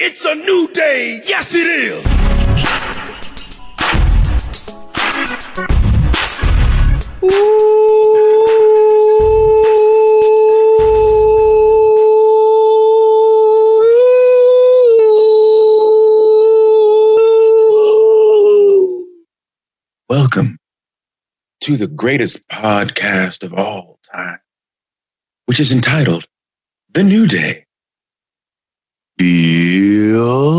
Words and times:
It's 0.00 0.24
a 0.24 0.32
new 0.36 0.68
day. 0.68 1.20
Yes, 1.24 1.52
it 1.56 1.66
is. 1.66 2.04
Welcome 20.08 20.58
to 21.62 21.76
the 21.76 21.88
greatest 21.88 22.46
podcast 22.46 23.42
of 23.42 23.52
all 23.52 23.98
time, 24.14 24.38
which 25.46 25.58
is 25.58 25.72
entitled 25.72 26.28
The 26.88 27.02
New 27.02 27.26
Day. 27.26 27.64
Feel 29.18 29.67
the 30.08 30.57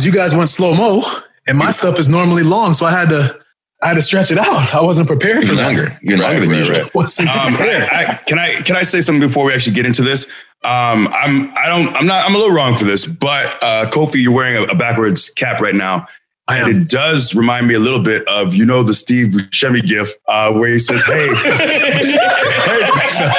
because 0.00 0.06
you 0.06 0.12
guys 0.18 0.34
went 0.34 0.48
slow 0.48 0.74
mo, 0.74 1.02
and 1.46 1.58
my 1.58 1.70
stuff 1.70 1.98
is 1.98 2.08
normally 2.08 2.42
long, 2.42 2.72
so 2.74 2.86
I 2.86 2.90
had 2.90 3.10
to 3.10 3.38
I 3.82 3.88
had 3.88 3.94
to 3.94 4.02
stretch 4.02 4.30
it 4.30 4.38
out. 4.38 4.74
I 4.74 4.80
wasn't 4.80 5.06
prepared 5.06 5.38
for 5.40 5.44
Even 5.44 5.56
that. 5.56 5.66
longer. 5.66 5.98
Even 6.02 6.20
longer 6.20 6.40
than 6.40 6.48
right, 6.50 6.56
usual. 6.58 6.80
right. 6.80 6.94
Wasn't 6.94 7.28
Um, 7.28 7.54
prepared. 7.54 7.82
I, 7.90 8.02
I, 8.12 8.14
can 8.26 8.38
I 8.38 8.54
can 8.62 8.76
I 8.76 8.82
say 8.82 9.00
something 9.02 9.20
before 9.20 9.44
we 9.44 9.52
actually 9.52 9.74
get 9.74 9.84
into 9.86 10.02
this? 10.02 10.26
Um, 10.64 11.08
I'm 11.12 11.52
I 11.56 11.68
don't 11.68 11.94
I'm 11.96 12.06
not 12.06 12.26
I'm 12.26 12.34
a 12.34 12.38
little 12.38 12.54
wrong 12.54 12.76
for 12.76 12.84
this, 12.84 13.04
but 13.06 13.56
uh, 13.62 13.90
Kofi, 13.90 14.22
you're 14.22 14.32
wearing 14.32 14.56
a, 14.56 14.62
a 14.72 14.74
backwards 14.74 15.28
cap 15.30 15.60
right 15.60 15.74
now. 15.74 16.06
And 16.48 16.68
it 16.68 16.88
does 16.88 17.34
remind 17.36 17.68
me 17.68 17.74
a 17.74 17.78
little 17.78 18.00
bit 18.02 18.26
of 18.26 18.54
you 18.54 18.64
know 18.66 18.82
the 18.82 18.94
Steve 18.94 19.28
Buscemi 19.28 19.82
gif 19.86 20.12
uh, 20.28 20.50
where 20.52 20.70
he 20.72 20.78
says, 20.80 21.02
"Hey, 21.04 21.28
hey, 21.34 22.16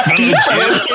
fellow 0.05 0.33
kids." 0.47 0.87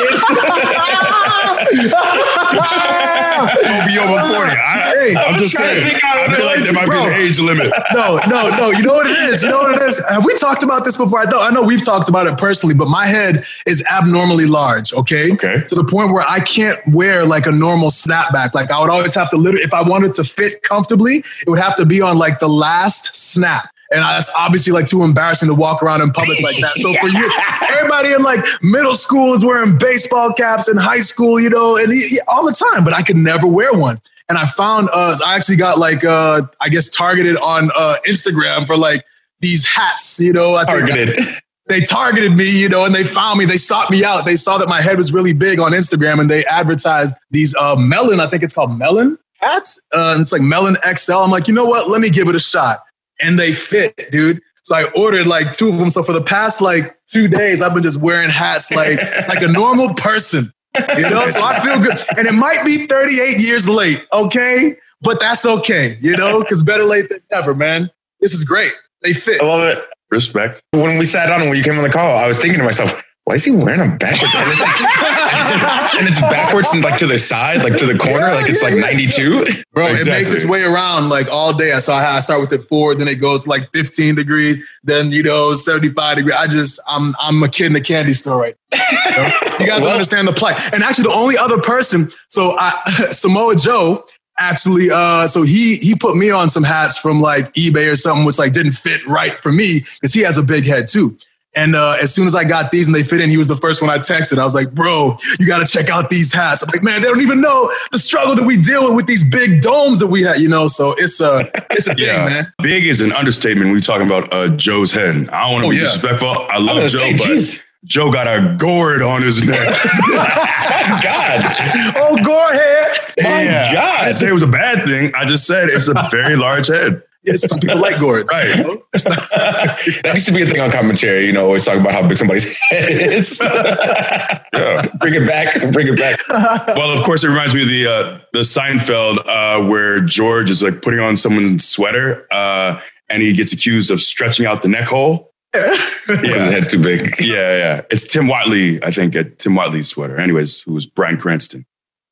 I'll 3.38 3.86
be 3.86 3.98
over 3.98 4.18
forty. 4.34 4.56
I, 4.56 4.92
Hey, 4.96 5.14
I'm 5.14 5.38
just 5.38 5.54
trying 5.54 5.74
to 5.74 5.80
saying. 5.82 6.00
I 6.02 6.34
feel 6.34 6.46
like 6.46 6.60
there 6.60 6.72
might 6.72 6.86
bro. 6.86 7.04
be 7.04 7.10
an 7.10 7.14
age 7.14 7.38
limit. 7.38 7.72
no, 7.94 8.18
no, 8.28 8.48
no. 8.56 8.70
You 8.70 8.82
know 8.82 8.94
what 8.94 9.06
it 9.06 9.18
is. 9.30 9.42
You 9.42 9.50
know 9.50 9.58
what 9.58 9.80
it 9.80 9.82
is. 9.82 10.02
Have 10.08 10.24
we 10.24 10.34
talked 10.36 10.62
about 10.62 10.84
this 10.84 10.96
before? 10.96 11.20
I 11.20 11.24
know. 11.24 11.40
I 11.40 11.50
know 11.50 11.62
we've 11.62 11.84
talked 11.84 12.08
about 12.08 12.26
it 12.26 12.38
personally, 12.38 12.74
but 12.74 12.88
my 12.88 13.06
head 13.06 13.44
is 13.66 13.84
abnormally 13.90 14.46
large. 14.46 14.92
Okay. 14.92 15.32
Okay. 15.32 15.62
To 15.68 15.74
the 15.74 15.84
point 15.84 16.12
where 16.12 16.26
I 16.28 16.40
can't 16.40 16.80
wear 16.88 17.24
like 17.26 17.46
a 17.46 17.52
normal 17.52 17.90
snapback. 17.90 18.54
Like 18.54 18.70
I 18.70 18.80
would 18.80 18.90
always 18.90 19.14
have 19.14 19.30
to 19.30 19.36
literally, 19.36 19.64
if 19.64 19.74
I 19.74 19.82
wanted 19.82 20.14
to 20.14 20.24
fit 20.24 20.62
comfortably, 20.62 21.18
it 21.46 21.48
would 21.50 21.58
have 21.60 21.76
to 21.76 21.86
be 21.86 22.00
on 22.00 22.16
like 22.18 22.40
the 22.40 22.48
last 22.48 23.14
snap. 23.16 23.70
And 23.92 24.02
that's 24.02 24.30
obviously 24.36 24.72
like 24.72 24.86
too 24.86 25.02
embarrassing 25.04 25.48
to 25.48 25.54
walk 25.54 25.82
around 25.82 26.02
in 26.02 26.10
public 26.10 26.40
like 26.42 26.56
that. 26.56 26.72
So 26.76 26.92
for 26.94 27.08
you, 27.08 27.30
everybody 27.76 28.12
in 28.12 28.22
like 28.22 28.44
middle 28.62 28.94
school 28.94 29.34
is 29.34 29.44
wearing 29.44 29.78
baseball 29.78 30.32
caps 30.32 30.68
in 30.68 30.76
high 30.76 30.98
school, 30.98 31.38
you 31.40 31.50
know, 31.50 31.76
and 31.76 31.92
he- 31.92 32.08
he- 32.08 32.20
all 32.28 32.44
the 32.44 32.52
time, 32.52 32.82
but 32.84 32.92
I 32.92 33.02
could 33.02 33.16
never 33.16 33.46
wear 33.46 33.72
one. 33.72 34.00
And 34.28 34.38
I 34.38 34.46
found, 34.46 34.88
uh, 34.92 35.16
I 35.24 35.36
actually 35.36 35.56
got 35.56 35.78
like, 35.78 36.04
uh, 36.04 36.42
I 36.60 36.68
guess 36.68 36.88
targeted 36.88 37.36
on 37.36 37.70
uh, 37.76 37.96
Instagram 38.08 38.66
for 38.66 38.76
like 38.76 39.04
these 39.40 39.64
hats, 39.64 40.18
you 40.18 40.32
know. 40.32 40.56
I 40.56 40.64
think 40.64 40.88
Targeted. 40.88 41.24
they 41.68 41.80
targeted 41.80 42.32
me, 42.32 42.48
you 42.50 42.68
know, 42.68 42.84
and 42.84 42.92
they 42.94 43.04
found 43.04 43.38
me. 43.38 43.44
They 43.44 43.56
sought 43.56 43.88
me 43.90 44.04
out. 44.04 44.24
They 44.24 44.34
saw 44.34 44.58
that 44.58 44.68
my 44.68 44.80
head 44.80 44.98
was 44.98 45.12
really 45.12 45.32
big 45.32 45.60
on 45.60 45.70
Instagram, 45.72 46.18
and 46.20 46.28
they 46.28 46.44
advertised 46.46 47.14
these 47.30 47.54
uh, 47.54 47.76
melon. 47.76 48.18
I 48.18 48.26
think 48.26 48.42
it's 48.42 48.52
called 48.54 48.76
melon 48.76 49.16
hats. 49.40 49.78
Uh, 49.94 50.10
and 50.12 50.20
it's 50.20 50.32
like 50.32 50.42
melon 50.42 50.76
XL. 50.96 51.12
I'm 51.18 51.30
like, 51.30 51.46
you 51.46 51.54
know 51.54 51.64
what? 51.66 51.88
Let 51.88 52.00
me 52.00 52.10
give 52.10 52.26
it 52.28 52.34
a 52.34 52.40
shot, 52.40 52.80
and 53.20 53.38
they 53.38 53.52
fit, 53.52 54.10
dude. 54.10 54.40
So 54.62 54.74
I 54.74 54.84
ordered 54.96 55.26
like 55.26 55.52
two 55.52 55.68
of 55.68 55.78
them. 55.78 55.90
So 55.90 56.02
for 56.02 56.12
the 56.12 56.22
past 56.22 56.60
like 56.60 56.96
two 57.06 57.28
days, 57.28 57.62
I've 57.62 57.72
been 57.72 57.82
just 57.82 58.00
wearing 58.00 58.30
hats 58.30 58.72
like 58.72 58.98
like 59.28 59.42
a 59.42 59.48
normal 59.48 59.94
person. 59.94 60.52
You 60.96 61.02
know, 61.08 61.26
so 61.28 61.42
I 61.42 61.60
feel 61.60 61.78
good. 61.78 61.98
And 62.18 62.26
it 62.26 62.34
might 62.34 62.64
be 62.64 62.86
38 62.86 63.38
years 63.38 63.68
late, 63.68 64.04
okay? 64.12 64.76
But 65.00 65.20
that's 65.20 65.46
okay, 65.46 65.98
you 66.02 66.16
know, 66.16 66.40
because 66.40 66.62
better 66.62 66.84
late 66.84 67.08
than 67.08 67.20
never, 67.30 67.54
man. 67.54 67.90
This 68.20 68.34
is 68.34 68.44
great. 68.44 68.72
They 69.02 69.14
fit. 69.14 69.40
I 69.40 69.46
love 69.46 69.62
it. 69.64 69.84
Respect. 70.10 70.62
When 70.72 70.98
we 70.98 71.04
sat 71.04 71.26
down 71.26 71.40
and 71.40 71.48
when 71.48 71.58
you 71.58 71.64
came 71.64 71.76
on 71.76 71.82
the 71.82 71.90
call, 71.90 72.18
I 72.18 72.26
was 72.26 72.38
thinking 72.38 72.58
to 72.58 72.64
myself, 72.64 73.02
why 73.26 73.34
is 73.34 73.44
he 73.44 73.50
wearing 73.50 73.80
them 73.80 73.98
backwards? 73.98 74.32
And 74.36 74.48
it's, 74.52 74.60
like- 74.60 75.94
and 75.98 76.08
it's 76.08 76.20
backwards 76.20 76.72
and 76.72 76.80
like 76.84 76.96
to 76.98 77.08
the 77.08 77.18
side, 77.18 77.64
like 77.64 77.76
to 77.78 77.84
the 77.84 77.98
corner, 77.98 78.30
like 78.30 78.48
it's 78.48 78.62
like 78.62 78.76
92. 78.76 79.46
Bro, 79.72 79.88
it 79.88 80.06
makes 80.06 80.32
its 80.32 80.44
way 80.44 80.62
around 80.62 81.08
like 81.08 81.28
all 81.28 81.52
day. 81.52 81.72
I, 81.72 81.78
I 81.78 82.20
start 82.20 82.40
with 82.40 82.52
it 82.52 82.68
four, 82.68 82.94
then 82.94 83.08
it 83.08 83.16
goes 83.16 83.48
like 83.48 83.68
15 83.72 84.14
degrees, 84.14 84.64
then 84.84 85.10
you 85.10 85.24
know 85.24 85.54
75 85.54 86.18
degrees. 86.18 86.36
I 86.38 86.46
just 86.46 86.78
I'm 86.86 87.16
I'm 87.18 87.42
a 87.42 87.48
kid 87.48 87.66
in 87.66 87.74
a 87.76 87.80
candy 87.80 88.14
store 88.14 88.40
right. 88.40 88.56
now. 88.72 89.30
You, 89.58 89.66
guys 89.66 89.80
don't 89.80 89.90
understand 89.90 90.28
the 90.28 90.34
play. 90.34 90.54
And 90.72 90.82
actually, 90.84 91.04
the 91.04 91.14
only 91.14 91.36
other 91.38 91.58
person, 91.58 92.08
so 92.28 92.56
I, 92.58 92.74
Samoa 93.10 93.56
Joe, 93.56 94.04
actually, 94.38 94.90
uh, 94.90 95.26
so 95.26 95.42
he 95.42 95.76
he 95.76 95.94
put 95.96 96.14
me 96.14 96.30
on 96.30 96.48
some 96.50 96.62
hats 96.62 96.96
from 96.98 97.20
like 97.22 97.52
eBay 97.54 97.90
or 97.90 97.96
something, 97.96 98.24
which 98.26 98.38
like 98.38 98.52
didn't 98.52 98.72
fit 98.74 99.04
right 99.08 99.42
for 99.42 99.50
me 99.50 99.80
because 99.80 100.12
he 100.14 100.20
has 100.20 100.36
a 100.38 100.42
big 100.44 100.66
head 100.66 100.86
too. 100.86 101.16
And 101.56 101.74
uh, 101.74 101.92
as 102.00 102.14
soon 102.14 102.26
as 102.26 102.34
I 102.34 102.44
got 102.44 102.70
these 102.70 102.86
and 102.86 102.94
they 102.94 103.02
fit 103.02 103.20
in, 103.20 103.30
he 103.30 103.36
was 103.38 103.48
the 103.48 103.56
first 103.56 103.80
one 103.80 103.90
I 103.90 103.98
texted. 103.98 104.38
I 104.38 104.44
was 104.44 104.54
like, 104.54 104.72
bro, 104.72 105.16
you 105.40 105.46
got 105.46 105.58
to 105.58 105.66
check 105.66 105.88
out 105.88 106.10
these 106.10 106.32
hats. 106.32 106.62
I'm 106.62 106.68
like, 106.68 106.82
man, 106.82 107.00
they 107.00 107.08
don't 107.08 107.20
even 107.22 107.40
know 107.40 107.72
the 107.92 107.98
struggle 107.98 108.34
that 108.36 108.44
we 108.44 108.56
deal 108.60 108.84
with 108.86 108.94
with 108.96 109.06
these 109.06 109.28
big 109.28 109.62
domes 109.62 109.98
that 110.00 110.08
we 110.08 110.22
had, 110.22 110.38
you 110.38 110.48
know? 110.48 110.66
So 110.66 110.92
it's 110.92 111.20
a, 111.20 111.50
it's 111.70 111.88
a 111.88 111.94
thing, 111.94 112.06
man. 112.26 112.52
big 112.62 112.84
is 112.86 113.00
an 113.00 113.12
understatement. 113.12 113.66
when 113.68 113.74
We 113.74 113.80
talking 113.80 114.06
about 114.06 114.32
uh, 114.32 114.48
Joe's 114.48 114.92
head. 114.92 115.28
I 115.30 115.44
don't 115.50 115.52
want 115.52 115.62
to 115.64 115.68
Oh, 115.68 115.70
be 115.70 115.76
yeah. 115.76 115.82
disrespectful. 115.84 116.28
I 116.28 116.46
I 116.50 116.58
love 116.58 116.82
was 116.82 116.92
Joe, 116.92 116.98
say, 116.98 117.12
but 117.16 117.26
geez. 117.26 117.62
Joe 117.84 118.10
got 118.10 118.26
a 118.26 118.56
gourd 118.58 119.00
on 119.00 119.22
his 119.22 119.42
neck. 119.46 119.68
My 120.08 121.00
God. 121.02 121.94
Oh, 121.96 122.16
gourd 122.24 122.54
head. 122.54 122.86
Oh 123.20 123.22
my 123.22 123.68
I 123.68 123.72
God. 123.72 124.04
didn't 124.04 124.14
say 124.16 124.28
it 124.28 124.32
was 124.32 124.42
a 124.42 124.46
bad 124.48 124.84
thing. 124.86 125.10
I 125.14 125.24
just 125.24 125.46
said 125.46 125.68
it's 125.68 125.88
a 125.88 125.94
very 126.10 126.36
large 126.36 126.66
head. 126.68 127.02
Yes, 127.26 127.48
some 127.48 127.58
people 127.58 127.80
like 127.80 127.98
gourds. 127.98 128.30
Right. 128.32 128.56
you 128.56 128.62
know? 128.62 128.72
Not- 128.74 129.28
that 129.34 130.10
used 130.14 130.28
to 130.28 130.32
be 130.32 130.42
a 130.42 130.46
thing 130.46 130.60
on 130.60 130.70
commentary, 130.70 131.26
you 131.26 131.32
know, 131.32 131.44
always 131.44 131.64
talk 131.64 131.78
about 131.78 131.92
how 131.92 132.06
big 132.06 132.16
somebody's 132.16 132.56
head 132.70 132.88
is. 132.88 133.38
bring 135.00 135.14
it 135.14 135.26
back, 135.26 135.60
bring 135.72 135.88
it 135.88 135.98
back. 135.98 136.20
Well, 136.28 136.96
of 136.96 137.04
course, 137.04 137.24
it 137.24 137.28
reminds 137.28 137.54
me 137.54 137.62
of 137.62 137.68
the 137.68 137.86
uh, 137.86 138.18
the 138.32 138.40
Seinfeld 138.40 139.26
uh, 139.26 139.66
where 139.66 140.00
George 140.00 140.50
is 140.50 140.62
like 140.62 140.82
putting 140.82 141.00
on 141.00 141.16
someone's 141.16 141.66
sweater 141.66 142.26
uh, 142.32 142.80
and 143.08 143.22
he 143.22 143.32
gets 143.32 143.52
accused 143.52 143.90
of 143.90 144.00
stretching 144.00 144.46
out 144.46 144.62
the 144.62 144.68
neck 144.68 144.86
hole. 144.86 145.32
Because 146.06 146.40
his 146.40 146.52
head's 146.52 146.68
too 146.68 146.80
big. 146.80 147.16
Yeah, 147.18 147.56
yeah. 147.56 147.80
It's 147.90 148.06
Tim 148.06 148.28
Whatley, 148.28 148.78
I 148.84 148.92
think, 148.92 149.16
at 149.16 149.40
Tim 149.40 149.54
Whatley's 149.54 149.88
sweater. 149.88 150.16
Anyways, 150.16 150.60
who 150.60 150.72
was 150.72 150.86
Bryan 150.86 151.16
Cranston, 151.16 151.66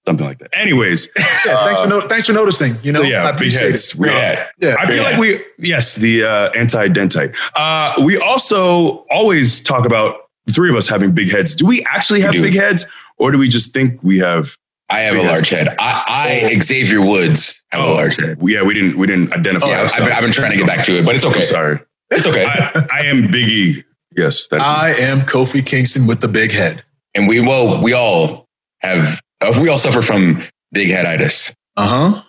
something 0.06 0.26
like 0.26 0.38
that. 0.38 0.50
Anyways, 0.56 1.08
yeah, 1.18 1.64
thanks 1.64 1.80
for 1.80 1.86
no, 1.88 2.00
thanks 2.02 2.26
for 2.26 2.32
noticing. 2.32 2.74
You 2.82 2.92
know, 2.92 3.02
so 3.02 3.08
yeah, 3.08 3.24
I 3.24 3.30
appreciate 3.30 3.70
heads. 3.70 3.92
it. 3.94 3.96
We 4.00 4.08
Great 4.08 4.38
Yeah, 4.58 4.76
I 4.78 4.86
feel 4.86 5.02
Great 5.02 5.12
like 5.12 5.18
we, 5.18 5.44
yes, 5.58 5.96
the 5.96 6.24
uh, 6.24 6.50
anti-dentite. 6.52 7.34
Uh, 7.56 8.02
we 8.04 8.18
also 8.18 9.04
always 9.10 9.60
talk 9.62 9.86
about 9.86 10.28
the 10.46 10.52
three 10.52 10.68
of 10.70 10.76
us 10.76 10.88
having 10.88 11.12
big 11.14 11.30
heads. 11.30 11.54
Do 11.56 11.66
we 11.66 11.84
actually 11.86 12.20
have 12.20 12.32
do. 12.32 12.42
big 12.42 12.54
heads, 12.54 12.86
or 13.18 13.30
do 13.32 13.38
we 13.38 13.48
just 13.48 13.72
think 13.72 14.02
we 14.02 14.18
have? 14.18 14.56
I 14.90 15.00
have 15.00 15.14
a 15.14 15.18
Yes. 15.18 15.26
large 15.26 15.48
head. 15.48 15.68
I, 15.78 16.50
I 16.52 16.58
Xavier 16.60 17.00
Woods, 17.00 17.62
have 17.72 17.80
a 17.80 17.92
large 17.92 18.16
head. 18.16 18.36
Yeah, 18.42 18.62
we 18.62 18.74
didn't. 18.74 18.98
We 18.98 19.06
didn't 19.06 19.32
identify. 19.32 19.66
Oh, 19.66 19.70
Yeah, 19.70 19.80
I've, 19.82 19.96
been, 19.98 20.12
I've 20.12 20.20
been 20.22 20.32
trying 20.32 20.50
to 20.52 20.58
get 20.58 20.66
back 20.66 20.84
to 20.84 20.92
it, 20.98 21.06
but 21.06 21.14
it's 21.14 21.24
okay. 21.24 21.40
I'm 21.40 21.46
sorry. 21.46 21.78
It's 22.10 22.26
okay. 22.26 22.44
I, 22.46 22.86
I 22.92 23.00
am 23.06 23.28
Biggie. 23.28 23.82
Yes, 24.14 24.46
that's 24.46 24.62
I 24.62 24.90
am 24.90 25.20
Kofi 25.22 25.64
Kingston 25.64 26.06
with 26.06 26.20
the 26.20 26.28
big 26.28 26.52
head. 26.52 26.84
and 27.14 27.26
we 27.26 27.40
well, 27.40 27.82
we 27.82 27.94
all 27.94 28.46
have 28.80 29.20
uh, 29.40 29.58
we 29.60 29.68
all 29.68 29.78
suffer 29.78 30.02
from 30.02 30.38
big 30.72 30.88
headitis. 30.88 31.54
Uh 31.76 31.88
huh. 31.88 32.22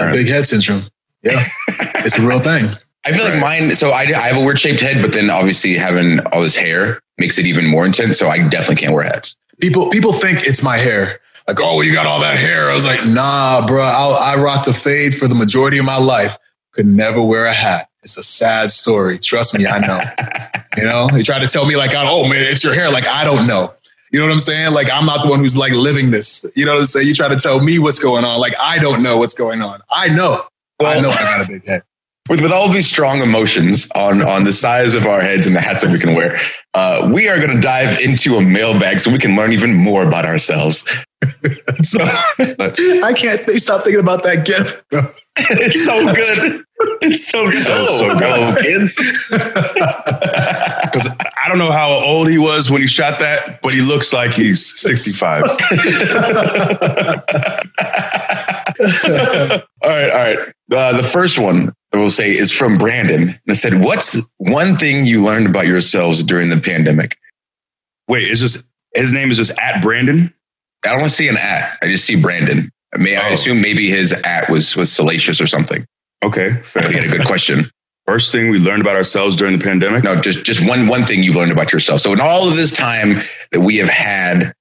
Right. 0.00 0.12
Big 0.12 0.26
head 0.28 0.46
syndrome. 0.46 0.82
Yeah, 1.22 1.42
it's 1.68 2.18
a 2.18 2.26
real 2.26 2.40
thing. 2.40 2.68
I 3.06 3.12
feel 3.12 3.24
like 3.24 3.38
mine. 3.38 3.74
So 3.74 3.90
I, 3.90 4.02
I 4.02 4.28
have 4.28 4.36
a 4.36 4.44
weird 4.44 4.58
shaped 4.58 4.80
head, 4.80 5.02
but 5.02 5.12
then 5.12 5.30
obviously 5.30 5.74
having 5.74 6.20
all 6.28 6.42
this 6.42 6.56
hair 6.56 7.00
makes 7.18 7.38
it 7.38 7.46
even 7.46 7.66
more 7.66 7.84
intense. 7.84 8.18
So 8.18 8.28
I 8.28 8.46
definitely 8.48 8.76
can't 8.76 8.94
wear 8.94 9.04
hats. 9.04 9.36
People 9.60 9.90
people 9.90 10.12
think 10.12 10.44
it's 10.44 10.62
my 10.62 10.78
hair. 10.78 11.20
Like, 11.46 11.60
oh, 11.60 11.82
you 11.82 11.92
got 11.92 12.06
all 12.06 12.20
that 12.20 12.38
hair. 12.38 12.70
I 12.70 12.74
was 12.74 12.86
like, 12.86 13.06
nah, 13.06 13.66
bro. 13.66 13.82
I, 13.82 14.32
I 14.32 14.36
rocked 14.36 14.66
a 14.66 14.72
fade 14.72 15.14
for 15.14 15.28
the 15.28 15.34
majority 15.34 15.76
of 15.76 15.84
my 15.84 15.98
life. 15.98 16.38
Could 16.72 16.86
never 16.86 17.22
wear 17.22 17.44
a 17.44 17.52
hat. 17.52 17.88
It's 18.02 18.16
a 18.16 18.22
sad 18.22 18.70
story. 18.70 19.18
Trust 19.18 19.56
me, 19.56 19.66
I 19.66 19.78
know. 19.78 20.00
you 20.78 20.84
know, 20.84 21.08
they 21.08 21.22
try 21.22 21.38
to 21.38 21.46
tell 21.46 21.66
me 21.66 21.76
like, 21.76 21.92
oh 21.94 22.26
man, 22.28 22.42
it's 22.42 22.64
your 22.64 22.74
hair. 22.74 22.90
Like, 22.90 23.06
I 23.06 23.24
don't 23.24 23.46
know. 23.46 23.74
You 24.14 24.20
know 24.20 24.26
what 24.26 24.32
I'm 24.34 24.40
saying? 24.40 24.72
Like, 24.74 24.88
I'm 24.92 25.06
not 25.06 25.24
the 25.24 25.28
one 25.28 25.40
who's 25.40 25.56
like 25.56 25.72
living 25.72 26.12
this. 26.12 26.46
You 26.54 26.64
know 26.64 26.74
what 26.74 26.78
I'm 26.78 26.86
saying? 26.86 27.08
You 27.08 27.14
try 27.14 27.26
to 27.26 27.34
tell 27.34 27.58
me 27.58 27.80
what's 27.80 27.98
going 27.98 28.24
on. 28.24 28.38
Like, 28.38 28.54
I 28.60 28.78
don't 28.78 29.02
know 29.02 29.18
what's 29.18 29.34
going 29.34 29.60
on. 29.60 29.80
I 29.90 30.06
know. 30.06 30.44
Well, 30.78 30.96
I 30.96 31.00
know 31.00 31.08
I 31.08 31.14
got 31.16 31.48
a 31.48 31.52
big 31.52 31.66
head 31.66 31.82
with, 32.28 32.40
with 32.40 32.52
all 32.52 32.68
these 32.68 32.88
strong 32.88 33.22
emotions 33.22 33.90
on, 33.96 34.22
on 34.22 34.44
the 34.44 34.52
size 34.52 34.94
of 34.94 35.04
our 35.04 35.20
heads 35.20 35.48
and 35.48 35.56
the 35.56 35.60
hats 35.60 35.82
that 35.82 35.90
we 35.90 35.98
can 35.98 36.14
wear, 36.14 36.40
uh, 36.74 37.10
we 37.12 37.28
are 37.28 37.40
going 37.40 37.56
to 37.56 37.60
dive 37.60 38.00
into 38.02 38.36
a 38.36 38.40
mailbag 38.40 39.00
so 39.00 39.10
we 39.10 39.18
can 39.18 39.34
learn 39.34 39.52
even 39.52 39.74
more 39.74 40.06
about 40.06 40.26
ourselves. 40.26 40.88
so 41.82 41.98
I 42.38 43.14
can't 43.16 43.40
stop 43.60 43.82
thinking 43.82 44.00
about 44.00 44.22
that 44.22 44.44
gift. 44.46 44.80
it's 45.38 45.84
so 45.84 46.14
good. 46.14 46.63
It's 47.00 47.28
so 47.28 47.50
good. 47.50 47.62
So, 47.62 47.86
so 47.86 48.18
good, 48.18 48.58
kids. 48.62 48.96
Because 49.30 51.08
I 51.42 51.48
don't 51.48 51.58
know 51.58 51.70
how 51.70 51.88
old 51.88 52.28
he 52.28 52.38
was 52.38 52.70
when 52.70 52.80
he 52.80 52.86
shot 52.86 53.18
that, 53.20 53.60
but 53.62 53.72
he 53.72 53.80
looks 53.80 54.12
like 54.12 54.32
he's 54.32 54.80
65. 54.80 55.42
all 55.44 55.48
right, 59.90 60.10
all 60.10 60.18
right. 60.18 60.38
Uh, 60.72 60.96
the 60.96 61.02
first 61.02 61.38
one 61.38 61.72
I 61.92 61.98
will 61.98 62.10
say 62.10 62.30
is 62.30 62.50
from 62.50 62.76
Brandon. 62.78 63.28
And 63.28 63.40
it 63.46 63.56
said, 63.56 63.82
What's 63.82 64.20
one 64.38 64.76
thing 64.76 65.04
you 65.04 65.22
learned 65.22 65.46
about 65.46 65.66
yourselves 65.66 66.24
during 66.24 66.48
the 66.48 66.58
pandemic? 66.58 67.16
Wait, 68.08 68.30
is 68.30 68.40
just 68.40 68.64
his 68.94 69.12
name 69.12 69.30
is 69.30 69.36
just 69.36 69.52
at 69.58 69.80
Brandon? 69.82 70.32
I 70.84 70.88
don't 70.88 71.00
want 71.00 71.10
to 71.10 71.16
see 71.16 71.28
an 71.28 71.36
at. 71.36 71.78
I 71.82 71.86
just 71.86 72.04
see 72.04 72.16
Brandon. 72.16 72.70
I 72.94 72.98
mean, 72.98 73.16
oh. 73.16 73.22
I 73.22 73.28
assume 73.28 73.60
maybe 73.60 73.88
his 73.88 74.12
at 74.24 74.50
was 74.50 74.76
was 74.76 74.92
salacious 74.92 75.40
or 75.40 75.46
something. 75.46 75.86
Okay, 76.24 76.54
fair. 76.64 76.90
Had 76.90 77.04
a 77.04 77.08
good 77.08 77.26
question. 77.26 77.70
First 78.06 78.32
thing 78.32 78.50
we 78.50 78.58
learned 78.58 78.80
about 78.80 78.96
ourselves 78.96 79.36
during 79.36 79.58
the 79.58 79.62
pandemic? 79.62 80.04
No, 80.04 80.20
just 80.20 80.44
just 80.44 80.66
one 80.66 80.88
one 80.88 81.04
thing 81.04 81.22
you've 81.22 81.36
learned 81.36 81.52
about 81.52 81.72
yourself. 81.72 82.00
So 82.00 82.12
in 82.12 82.20
all 82.20 82.48
of 82.48 82.56
this 82.56 82.74
time 82.74 83.20
that 83.52 83.60
we 83.60 83.76
have 83.76 83.88
had 83.88 84.54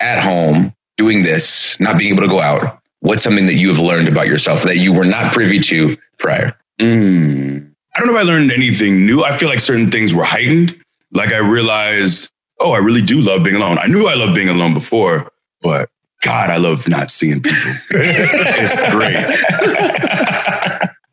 at 0.00 0.22
home 0.22 0.74
doing 0.96 1.22
this, 1.22 1.78
not 1.80 1.98
being 1.98 2.12
able 2.12 2.22
to 2.22 2.28
go 2.28 2.40
out, 2.40 2.80
what's 3.00 3.22
something 3.22 3.46
that 3.46 3.54
you 3.54 3.68
have 3.68 3.78
learned 3.78 4.08
about 4.08 4.26
yourself 4.26 4.62
that 4.62 4.76
you 4.76 4.92
were 4.92 5.04
not 5.04 5.32
privy 5.32 5.58
to 5.60 5.96
prior? 6.18 6.56
Mm. 6.78 7.70
I 7.94 7.98
don't 7.98 8.08
know 8.08 8.18
if 8.18 8.22
I 8.22 8.26
learned 8.26 8.52
anything 8.52 9.06
new. 9.06 9.24
I 9.24 9.36
feel 9.38 9.48
like 9.48 9.60
certain 9.60 9.90
things 9.90 10.12
were 10.12 10.24
heightened. 10.24 10.78
Like 11.12 11.32
I 11.32 11.38
realized, 11.38 12.30
oh, 12.60 12.72
I 12.72 12.78
really 12.78 13.02
do 13.02 13.20
love 13.20 13.42
being 13.42 13.56
alone. 13.56 13.78
I 13.78 13.86
knew 13.86 14.06
I 14.06 14.14
loved 14.14 14.34
being 14.34 14.50
alone 14.50 14.74
before, 14.74 15.30
but 15.62 15.88
God, 16.22 16.50
I 16.50 16.56
love 16.56 16.88
not 16.88 17.10
seeing 17.10 17.42
people. 17.42 17.72
it's 17.90 18.90
great. 18.90 20.42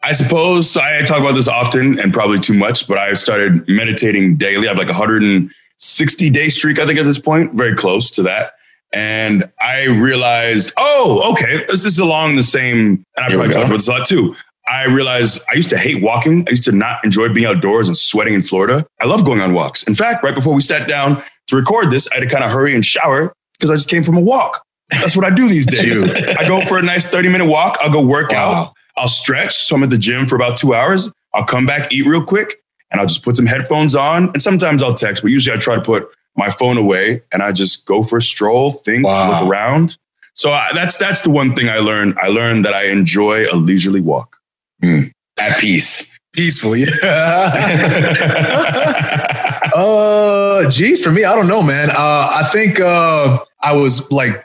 I 0.04 0.12
suppose 0.12 0.76
I 0.76 1.02
talk 1.04 1.20
about 1.20 1.36
this 1.36 1.48
often 1.48 1.98
and 1.98 2.14
probably 2.14 2.40
too 2.40 2.54
much, 2.54 2.88
but 2.88 2.98
I 2.98 3.14
started 3.14 3.68
meditating 3.70 4.36
daily. 4.36 4.68
I 4.68 4.72
have 4.72 4.78
like 4.78 4.90
a 4.90 4.92
160 4.92 6.30
day 6.30 6.50
streak, 6.50 6.78
I 6.78 6.86
think, 6.86 7.00
at 7.00 7.06
this 7.06 7.18
point, 7.18 7.54
very 7.54 7.74
close 7.74 8.12
to 8.12 8.24
that. 8.24 8.54
And 8.92 9.50
I 9.62 9.86
realized, 9.86 10.74
oh, 10.78 11.32
okay, 11.32 11.66
this, 11.68 11.86
is 11.86 12.00
along 12.00 12.36
the 12.36 12.44
same, 12.44 13.06
and 13.16 13.26
I 13.26 13.30
probably 13.30 13.54
talked 13.54 13.66
about 13.66 13.78
this 13.78 13.88
a 13.88 13.92
lot 13.92 14.08
too. 14.08 14.36
I 14.68 14.86
realized 14.86 15.42
I 15.52 15.56
used 15.56 15.70
to 15.70 15.78
hate 15.78 16.04
walking. 16.04 16.46
I 16.48 16.52
used 16.52 16.64
to 16.66 16.72
not 16.72 17.04
enjoy 17.04 17.30
being 17.30 17.48
outdoors 17.48 17.88
and 17.88 17.98
sweating 17.98 18.34
in 18.34 18.44
Florida. 18.44 18.86
I 19.02 19.06
love 19.06 19.26
going 19.26 19.42
on 19.42 19.54
walks. 19.54 19.84
In 19.84 19.96
fact, 19.96 20.24
right 20.24 20.36
before 20.36 20.54
we 20.54 20.62
sat 20.62 20.88
down 20.88 21.24
to 21.48 21.56
record 21.56 21.92
this, 21.92 22.10
I 22.12 22.16
had 22.16 22.22
to 22.22 22.28
kind 22.28 22.44
of 22.44 22.52
hurry 22.52 22.76
and 22.76 22.86
shower 22.86 23.34
because 23.54 23.72
I 23.72 23.76
just 23.76 23.90
came 23.90 24.04
from 24.04 24.18
a 24.18 24.22
walk. 24.22 24.64
That's 24.90 25.16
what 25.16 25.26
I 25.26 25.34
do 25.34 25.48
these 25.48 25.66
days. 25.66 26.02
I 26.38 26.48
go 26.48 26.62
for 26.62 26.78
a 26.78 26.82
nice 26.82 27.08
30 27.08 27.30
minute 27.30 27.46
walk. 27.46 27.78
I'll 27.82 27.92
go 27.92 28.02
work 28.02 28.32
wow. 28.32 28.54
out. 28.54 28.74
I'll 28.98 29.10
stretch. 29.10 29.54
So 29.54 29.76
I'm 29.76 29.84
at 29.84 29.90
the 29.90 29.98
gym 29.98 30.28
for 30.28 30.36
about 30.36 30.58
two 30.58 30.74
hours. 30.74 31.12
I'll 31.34 31.46
come 31.46 31.66
back, 31.66 31.92
eat 31.92 32.06
real 32.06 32.24
quick, 32.24 32.62
and 32.92 33.02
I'll 33.02 33.08
just 33.08 33.24
put 33.24 33.38
some 33.38 33.46
headphones 33.46 33.96
on. 33.96 34.30
And 34.30 34.42
sometimes 34.42 34.84
I'll 34.84 34.94
text, 34.94 35.24
but 35.24 35.32
usually 35.32 35.58
I 35.58 35.60
try 35.60 35.76
to 35.76 35.82
put 35.82 36.08
my 36.36 36.50
phone 36.50 36.78
away 36.78 37.22
and 37.32 37.44
I 37.44 37.52
just 37.52 37.86
go 37.86 38.04
for 38.04 38.18
a 38.18 38.22
stroll, 38.22 38.72
think, 38.72 39.06
wow. 39.06 39.42
look 39.42 39.50
around. 39.50 39.98
So 40.36 40.52
I, 40.52 40.72
that's 40.74 40.98
that's 40.98 41.22
the 41.22 41.30
one 41.30 41.56
thing 41.56 41.70
I 41.70 41.78
learned. 41.78 42.18
I 42.20 42.28
learned 42.28 42.66
that 42.66 42.74
I 42.74 42.86
enjoy 42.86 43.46
a 43.52 43.56
leisurely 43.56 44.02
walk. 44.02 44.38
Mm, 44.84 45.12
at 45.40 45.60
peace. 45.60 46.20
Peaceful, 46.34 46.76
yeah. 46.76 46.88
uh, 49.76 50.68
geez, 50.72 51.04
for 51.04 51.12
me, 51.12 51.24
I 51.24 51.36
don't 51.36 51.48
know, 51.48 51.62
man. 51.62 51.92
Uh, 51.92 52.30
I 52.34 52.50
think 52.52 52.80
uh, 52.80 53.38
I 53.62 53.76
was 53.76 54.12
like 54.12 54.44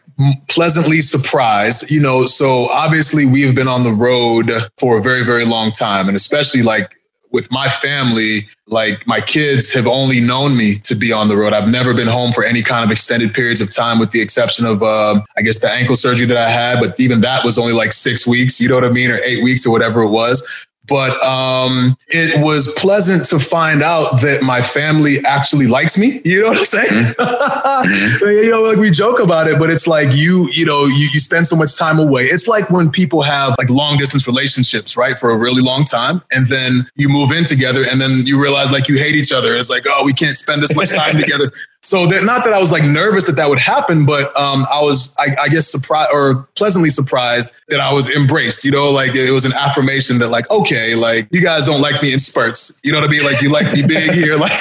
pleasantly 0.49 1.01
surprised, 1.01 1.91
you 1.91 2.01
know. 2.01 2.27
So 2.27 2.69
obviously, 2.69 3.27
we 3.27 3.43
have 3.43 3.55
been 3.55 3.69
on 3.69 3.83
the 3.83 3.93
road 3.93 4.51
for 4.79 4.99
a 4.99 5.03
very, 5.03 5.25
very 5.25 5.45
long 5.45 5.71
time, 5.71 6.09
and 6.09 6.17
especially 6.17 6.63
like 6.63 6.95
with 7.31 7.51
my 7.53 7.69
family, 7.69 8.49
like 8.69 9.07
my 9.07 9.21
kids 9.21 9.71
have 9.73 9.87
only 9.87 10.19
known 10.19 10.57
me 10.57 10.77
to 10.79 10.95
be 10.95 11.13
on 11.13 11.29
the 11.29 11.37
road. 11.37 11.53
I've 11.53 11.69
never 11.69 11.93
been 11.93 12.09
home 12.09 12.33
for 12.33 12.43
any 12.43 12.63
kind 12.63 12.85
of 12.85 12.91
extended 12.91 13.35
periods 13.35 13.61
of 13.61 13.75
time, 13.75 13.99
with 13.99 14.13
the 14.13 14.21
exception 14.21 14.65
of, 14.65 14.83
uh, 14.83 15.21
I 15.37 15.43
guess, 15.43 15.59
the 15.59 15.71
ankle 15.71 15.95
surgery 15.95 16.27
that 16.27 16.39
I 16.39 16.49
had. 16.49 16.81
But 16.81 16.99
even 16.99 17.21
that 17.21 17.45
was 17.45 17.59
only 17.59 17.75
like 17.75 17.93
six 17.93 18.27
weeks, 18.27 18.61
you 18.61 18.69
know 18.69 18.77
what 18.77 18.85
I 18.85 18.91
mean, 18.91 19.11
or 19.11 19.19
eight 19.19 19.43
weeks 19.43 19.67
or 19.67 19.71
whatever 19.71 20.03
it 20.03 20.09
was 20.09 20.47
but 20.89 21.21
um, 21.23 21.97
it 22.09 22.43
was 22.43 22.73
pleasant 22.75 23.27
to 23.27 23.39
find 23.39 23.83
out 23.83 24.21
that 24.23 24.43
my 24.43 24.63
family 24.63 25.25
actually 25.25 25.67
likes 25.67 25.99
me. 25.99 26.21
You 26.25 26.43
know 26.43 26.49
what 26.49 26.59
I'm 26.59 26.65
saying? 26.65 27.15
Mm-hmm. 27.79 28.25
you 28.25 28.51
know, 28.51 28.63
like 28.63 28.79
we 28.79 28.91
joke 28.91 29.21
about 29.21 29.47
it, 29.47 29.59
but 29.59 29.71
it's 29.71 29.87
like 29.87 30.13
you, 30.13 30.49
you 30.51 30.65
know, 30.65 30.87
you, 30.87 31.09
you 31.13 31.21
spend 31.21 31.47
so 31.47 31.55
much 31.55 31.77
time 31.77 31.99
away. 31.99 32.25
It's 32.25 32.49
like 32.49 32.71
when 32.71 32.91
people 32.91 33.23
have 33.23 33.55
like 33.59 33.71
long 33.71 33.99
distance 33.99 34.27
relationships, 34.27 34.97
right, 34.97 35.19
for 35.19 35.31
a 35.31 35.37
really 35.37 35.63
long 35.63 35.85
time, 35.85 36.23
and 36.33 36.49
then 36.49 36.89
you 36.97 37.09
move 37.09 37.31
in 37.31 37.45
together, 37.45 37.85
and 37.89 38.01
then 38.01 38.27
you 38.27 38.41
realize 38.41 38.73
like 38.73 38.89
you 38.89 38.99
hate 38.99 39.15
each 39.15 39.33
other. 39.33 39.55
It's 39.55 39.71
like, 39.71 39.85
oh, 39.87 40.05
we 40.05 40.13
can't 40.13 40.37
spend 40.37 40.63
this 40.63 40.75
much 40.75 40.91
time 40.91 41.17
together. 41.21 41.53
So 41.85 42.07
that, 42.09 42.25
not 42.25 42.45
that 42.45 42.53
I 42.53 42.59
was 42.59 42.73
like 42.73 42.83
nervous 42.83 43.27
that 43.27 43.37
that 43.37 43.49
would 43.49 43.59
happen, 43.59 44.05
but 44.05 44.37
um, 44.37 44.67
I 44.71 44.83
was, 44.83 45.15
I, 45.17 45.35
I 45.43 45.49
guess, 45.49 45.69
surprised 45.69 46.11
or 46.13 46.49
pleasantly 46.57 46.91
surprised 46.91 47.55
that 47.69 47.81
I 47.81 47.93
was 47.93 48.11
embraced. 48.11 48.65
You 48.65 48.73
know, 48.73 48.91
like 48.91 49.15
it 49.15 49.31
was 49.31 49.45
an 49.45 49.53
affirmation 49.53 50.19
that, 50.19 50.29
like, 50.29 50.51
okay, 50.51 50.97
like 50.97 51.29
you 51.31 51.41
guys 51.41 51.67
don't 51.67 51.81
like 51.81 52.03
me 52.03 52.13
in 52.13 52.19
spurts. 52.19 52.81
You 52.83 52.93
know 52.93 53.01
what 53.01 53.09
I 53.09 53.13
mean? 53.13 53.23
Like 53.23 53.41
you 53.41 53.51
like 53.51 53.73
me 53.73 53.87
big 53.87 54.11
here, 54.11 54.37
like 54.39 54.53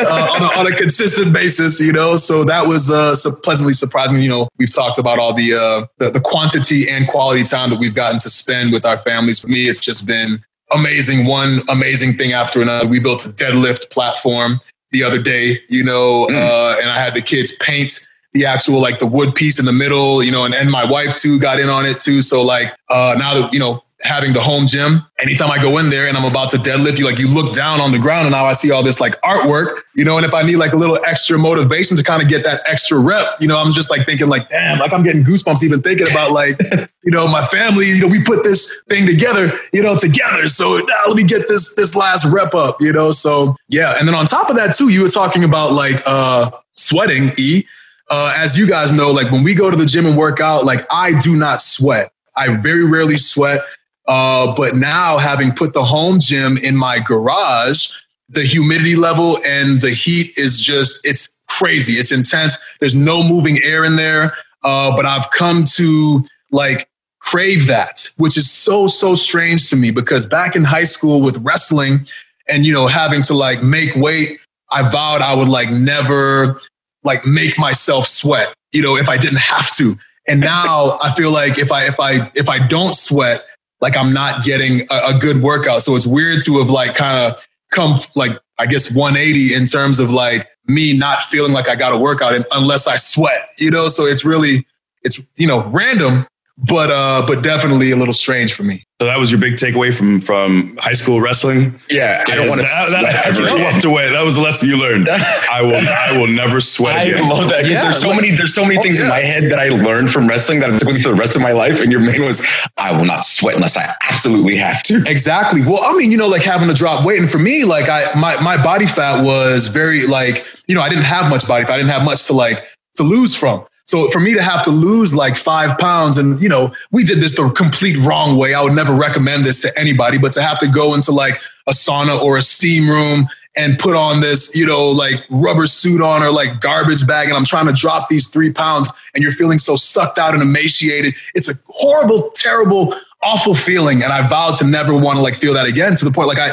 uh, 0.00 0.32
on, 0.32 0.42
a, 0.42 0.58
on, 0.58 0.72
a, 0.72 0.76
consistent 0.76 1.32
basis. 1.32 1.80
You 1.80 1.92
know, 1.92 2.16
so 2.16 2.44
that 2.44 2.66
was 2.66 2.90
uh, 2.90 3.14
pleasantly 3.42 3.74
surprising. 3.74 4.20
You 4.20 4.30
know, 4.30 4.48
we've 4.58 4.74
talked 4.74 4.98
about 4.98 5.18
all 5.18 5.34
the, 5.34 5.54
uh, 5.54 5.86
the 5.98 6.10
the 6.10 6.20
quantity 6.20 6.88
and 6.88 7.06
quality 7.06 7.44
time 7.44 7.70
that 7.70 7.78
we've 7.78 7.94
gotten 7.94 8.18
to 8.20 8.30
spend 8.30 8.72
with 8.72 8.86
our 8.86 8.98
families. 8.98 9.40
For 9.40 9.48
me, 9.48 9.68
it's 9.68 9.80
just 9.80 10.06
been 10.06 10.42
amazing 10.72 11.26
one 11.26 11.60
amazing 11.68 12.14
thing 12.14 12.32
after 12.32 12.62
another. 12.62 12.88
We 12.88 12.98
built 12.98 13.26
a 13.26 13.28
deadlift 13.28 13.90
platform 13.90 14.60
the 14.94 15.02
other 15.02 15.20
day, 15.20 15.60
you 15.68 15.84
know, 15.84 16.26
mm. 16.26 16.36
uh, 16.36 16.78
and 16.80 16.88
I 16.88 16.98
had 16.98 17.14
the 17.14 17.20
kids 17.20 17.54
paint 17.56 18.06
the 18.32 18.46
actual 18.46 18.80
like 18.80 19.00
the 19.00 19.06
wood 19.06 19.34
piece 19.34 19.58
in 19.58 19.66
the 19.66 19.72
middle, 19.72 20.22
you 20.22 20.32
know, 20.32 20.44
and, 20.44 20.54
and 20.54 20.70
my 20.70 20.84
wife 20.84 21.14
too 21.16 21.38
got 21.38 21.60
in 21.60 21.68
on 21.68 21.84
it 21.84 22.00
too. 22.00 22.22
So 22.22 22.42
like 22.42 22.74
uh, 22.88 23.14
now 23.18 23.34
that 23.34 23.52
you 23.52 23.60
know 23.60 23.83
having 24.04 24.34
the 24.34 24.40
home 24.40 24.66
gym, 24.66 25.04
anytime 25.18 25.50
I 25.50 25.60
go 25.60 25.78
in 25.78 25.88
there 25.88 26.06
and 26.06 26.16
I'm 26.16 26.24
about 26.24 26.50
to 26.50 26.58
deadlift, 26.58 26.98
you 26.98 27.06
like 27.06 27.18
you 27.18 27.26
look 27.26 27.54
down 27.54 27.80
on 27.80 27.90
the 27.90 27.98
ground 27.98 28.26
and 28.26 28.32
now 28.32 28.44
I 28.44 28.52
see 28.52 28.70
all 28.70 28.82
this 28.82 29.00
like 29.00 29.18
artwork, 29.22 29.80
you 29.96 30.04
know, 30.04 30.18
and 30.18 30.26
if 30.26 30.34
I 30.34 30.42
need 30.42 30.56
like 30.56 30.74
a 30.74 30.76
little 30.76 30.98
extra 31.06 31.38
motivation 31.38 31.96
to 31.96 32.02
kind 32.02 32.22
of 32.22 32.28
get 32.28 32.44
that 32.44 32.62
extra 32.66 32.98
rep, 32.98 33.26
you 33.40 33.48
know, 33.48 33.58
I'm 33.58 33.72
just 33.72 33.90
like 33.90 34.04
thinking 34.04 34.28
like, 34.28 34.50
damn, 34.50 34.78
like 34.78 34.92
I'm 34.92 35.02
getting 35.02 35.24
goosebumps 35.24 35.64
even 35.64 35.80
thinking 35.80 36.06
about 36.10 36.32
like, 36.32 36.60
you 37.02 37.10
know, 37.10 37.26
my 37.26 37.46
family, 37.46 37.88
you 37.88 38.00
know, 38.00 38.08
we 38.08 38.22
put 38.22 38.44
this 38.44 38.74
thing 38.90 39.06
together, 39.06 39.52
you 39.72 39.82
know, 39.82 39.96
together. 39.96 40.48
So 40.48 40.76
now 40.76 41.02
let 41.06 41.16
me 41.16 41.24
get 41.24 41.48
this 41.48 41.74
this 41.74 41.96
last 41.96 42.26
rep 42.26 42.54
up, 42.54 42.80
you 42.80 42.92
know. 42.92 43.10
So 43.10 43.56
yeah. 43.68 43.96
And 43.98 44.06
then 44.06 44.14
on 44.14 44.26
top 44.26 44.50
of 44.50 44.56
that 44.56 44.74
too, 44.74 44.90
you 44.90 45.02
were 45.02 45.10
talking 45.10 45.44
about 45.44 45.72
like 45.72 46.02
uh 46.04 46.50
sweating, 46.74 47.30
E. 47.38 47.64
Uh, 48.10 48.34
as 48.36 48.58
you 48.58 48.66
guys 48.66 48.92
know, 48.92 49.10
like 49.10 49.32
when 49.32 49.42
we 49.42 49.54
go 49.54 49.70
to 49.70 49.76
the 49.78 49.86
gym 49.86 50.04
and 50.04 50.14
work 50.14 50.38
out, 50.38 50.66
like 50.66 50.86
I 50.90 51.18
do 51.20 51.36
not 51.36 51.62
sweat. 51.62 52.12
I 52.36 52.56
very 52.56 52.84
rarely 52.84 53.16
sweat. 53.16 53.62
Uh, 54.06 54.54
but 54.54 54.74
now, 54.74 55.18
having 55.18 55.52
put 55.52 55.72
the 55.72 55.84
home 55.84 56.18
gym 56.20 56.58
in 56.58 56.76
my 56.76 56.98
garage, 56.98 57.90
the 58.28 58.42
humidity 58.42 58.96
level 58.96 59.38
and 59.46 59.80
the 59.80 59.90
heat 59.90 60.36
is 60.36 60.60
just, 60.60 61.00
it's 61.04 61.40
crazy. 61.48 61.94
It's 61.94 62.12
intense. 62.12 62.58
There's 62.80 62.96
no 62.96 63.22
moving 63.22 63.62
air 63.62 63.84
in 63.84 63.96
there. 63.96 64.36
Uh, 64.62 64.94
but 64.94 65.06
I've 65.06 65.30
come 65.30 65.64
to 65.76 66.24
like 66.50 66.88
crave 67.20 67.66
that, 67.66 68.08
which 68.16 68.36
is 68.36 68.50
so, 68.50 68.86
so 68.86 69.14
strange 69.14 69.68
to 69.70 69.76
me 69.76 69.90
because 69.90 70.26
back 70.26 70.56
in 70.56 70.64
high 70.64 70.84
school 70.84 71.20
with 71.20 71.36
wrestling 71.38 72.06
and, 72.48 72.64
you 72.64 72.72
know, 72.72 72.86
having 72.86 73.22
to 73.22 73.34
like 73.34 73.62
make 73.62 73.94
weight, 73.96 74.40
I 74.70 74.82
vowed 74.82 75.22
I 75.22 75.34
would 75.34 75.48
like 75.48 75.70
never 75.70 76.60
like 77.04 77.26
make 77.26 77.58
myself 77.58 78.06
sweat, 78.06 78.54
you 78.72 78.82
know, 78.82 78.96
if 78.96 79.08
I 79.08 79.16
didn't 79.16 79.38
have 79.38 79.74
to. 79.76 79.96
And 80.26 80.40
now 80.40 80.98
I 81.02 81.12
feel 81.14 81.30
like 81.30 81.58
if 81.58 81.70
I, 81.70 81.86
if 81.86 82.00
I, 82.00 82.30
if 82.34 82.48
I 82.48 82.66
don't 82.66 82.96
sweat, 82.96 83.44
like 83.80 83.96
I'm 83.96 84.12
not 84.12 84.44
getting 84.44 84.86
a, 84.90 85.14
a 85.14 85.18
good 85.18 85.42
workout. 85.42 85.82
So 85.82 85.96
it's 85.96 86.06
weird 86.06 86.42
to 86.44 86.58
have 86.58 86.70
like 86.70 86.94
kind 86.94 87.32
of 87.32 87.46
come 87.70 87.98
like 88.14 88.38
I 88.58 88.66
guess 88.66 88.94
180 88.94 89.54
in 89.54 89.66
terms 89.66 90.00
of 90.00 90.12
like 90.12 90.48
me 90.66 90.96
not 90.96 91.20
feeling 91.22 91.52
like 91.52 91.68
I 91.68 91.76
got 91.76 91.92
a 91.92 91.98
workout 91.98 92.34
unless 92.52 92.86
I 92.86 92.96
sweat, 92.96 93.48
you 93.58 93.70
know. 93.70 93.88
So 93.88 94.06
it's 94.06 94.24
really 94.24 94.66
it's 95.02 95.28
you 95.36 95.46
know 95.46 95.66
random, 95.68 96.26
but 96.56 96.90
uh, 96.90 97.24
but 97.26 97.42
definitely 97.42 97.90
a 97.90 97.96
little 97.96 98.14
strange 98.14 98.52
for 98.54 98.62
me. 98.62 98.86
So 99.00 99.08
that 99.08 99.18
was 99.18 99.30
your 99.32 99.40
big 99.40 99.54
takeaway 99.54 99.92
from 99.92 100.20
from 100.20 100.76
high 100.80 100.92
school 100.92 101.20
wrestling. 101.20 101.78
Yeah, 101.90 102.22
I 102.28 102.36
don't 102.36 102.46
want 102.48 102.60
to 102.60 102.66
that, 102.66 102.88
sweat 102.88 103.02
that, 103.02 103.26
ever 103.26 103.58
you 103.58 103.64
walked 103.64 103.84
away. 103.84 104.08
That 104.10 104.22
was 104.22 104.36
the 104.36 104.40
lesson 104.40 104.68
you 104.68 104.76
learned. 104.76 105.08
I 105.10 105.62
will 105.62 105.74
I 105.74 106.16
will 106.16 106.28
never 106.28 106.60
sweat 106.60 106.94
I 106.94 107.02
again. 107.04 107.28
love 107.28 107.48
that 107.50 107.62
because 107.62 107.70
Yeah, 107.72 107.82
there's 107.82 108.00
so 108.00 108.08
like- 108.08 108.20
many 108.22 108.36
there's 108.36 108.54
so 108.54 108.62
many 108.62 108.78
Oh, 108.78 108.82
things 108.82 109.00
in 109.00 109.08
my 109.08 109.18
head 109.18 109.50
that 109.50 109.58
I 109.58 109.68
learned 109.70 110.10
from 110.12 110.28
wrestling 110.28 110.60
that 110.60 110.70
I 110.72 110.78
took 110.78 110.86
with 110.86 110.96
me 110.96 111.02
for 111.02 111.08
the 111.08 111.16
rest 111.16 111.34
of 111.34 111.42
my 111.42 111.50
life. 111.52 111.80
And 111.80 111.90
your 111.90 112.00
main 112.00 112.24
was 112.24 112.46
I 112.78 112.96
will 112.96 113.04
not 113.04 113.24
sweat 113.24 113.56
unless 113.56 113.76
I 113.76 113.92
absolutely 114.02 114.54
have 114.56 114.82
to. 114.84 115.02
Exactly. 115.06 115.60
Well, 115.62 115.82
I 115.84 115.92
mean, 115.96 116.12
you 116.12 116.16
know, 116.16 116.28
like 116.28 116.42
having 116.42 116.68
to 116.68 116.74
drop 116.74 117.04
weight, 117.04 117.18
and 117.20 117.28
for 117.28 117.38
me, 117.40 117.64
like 117.64 117.88
I 117.88 118.12
my 118.18 118.40
my 118.42 118.62
body 118.62 118.86
fat 118.86 119.24
was 119.24 119.66
very 119.66 120.06
like 120.06 120.46
you 120.68 120.74
know 120.76 120.82
I 120.82 120.88
didn't 120.88 121.04
have 121.04 121.28
much 121.28 121.48
body 121.48 121.64
fat. 121.64 121.72
I 121.74 121.76
didn't 121.78 121.90
have 121.90 122.04
much 122.04 122.26
to 122.28 122.32
like 122.32 122.64
to 122.96 123.02
lose 123.02 123.34
from. 123.34 123.66
So 123.86 124.08
for 124.10 124.20
me 124.20 124.32
to 124.34 124.42
have 124.42 124.62
to 124.64 124.70
lose 124.70 125.14
like 125.14 125.36
five 125.36 125.76
pounds, 125.78 126.16
and 126.16 126.40
you 126.40 126.48
know, 126.48 126.72
we 126.90 127.04
did 127.04 127.20
this 127.20 127.36
the 127.36 127.48
complete 127.50 127.96
wrong 127.98 128.36
way. 128.36 128.54
I 128.54 128.62
would 128.62 128.72
never 128.72 128.94
recommend 128.94 129.44
this 129.44 129.60
to 129.62 129.78
anybody, 129.78 130.18
but 130.18 130.32
to 130.34 130.42
have 130.42 130.58
to 130.60 130.68
go 130.68 130.94
into 130.94 131.12
like 131.12 131.40
a 131.66 131.72
sauna 131.72 132.20
or 132.20 132.38
a 132.38 132.42
steam 132.42 132.88
room 132.88 133.28
and 133.56 133.78
put 133.78 133.94
on 133.94 134.20
this, 134.20 134.54
you 134.54 134.66
know, 134.66 134.88
like 134.88 135.24
rubber 135.30 135.66
suit 135.66 136.00
on 136.00 136.22
or 136.22 136.30
like 136.30 136.60
garbage 136.60 137.06
bag, 137.06 137.28
and 137.28 137.36
I'm 137.36 137.44
trying 137.44 137.66
to 137.66 137.72
drop 137.72 138.08
these 138.08 138.28
three 138.28 138.52
pounds, 138.52 138.92
and 139.14 139.22
you're 139.22 139.32
feeling 139.32 139.58
so 139.58 139.76
sucked 139.76 140.18
out 140.18 140.34
and 140.34 140.42
emaciated. 140.42 141.14
It's 141.34 141.48
a 141.48 141.54
horrible, 141.66 142.30
terrible, 142.34 142.94
awful 143.22 143.54
feeling, 143.54 144.02
and 144.02 144.12
I 144.12 144.26
vowed 144.26 144.56
to 144.56 144.66
never 144.66 144.96
want 144.96 145.16
to 145.16 145.22
like 145.22 145.36
feel 145.36 145.54
that 145.54 145.66
again. 145.66 145.94
To 145.96 146.04
the 146.04 146.10
point, 146.10 146.28
like 146.28 146.38
I, 146.38 146.50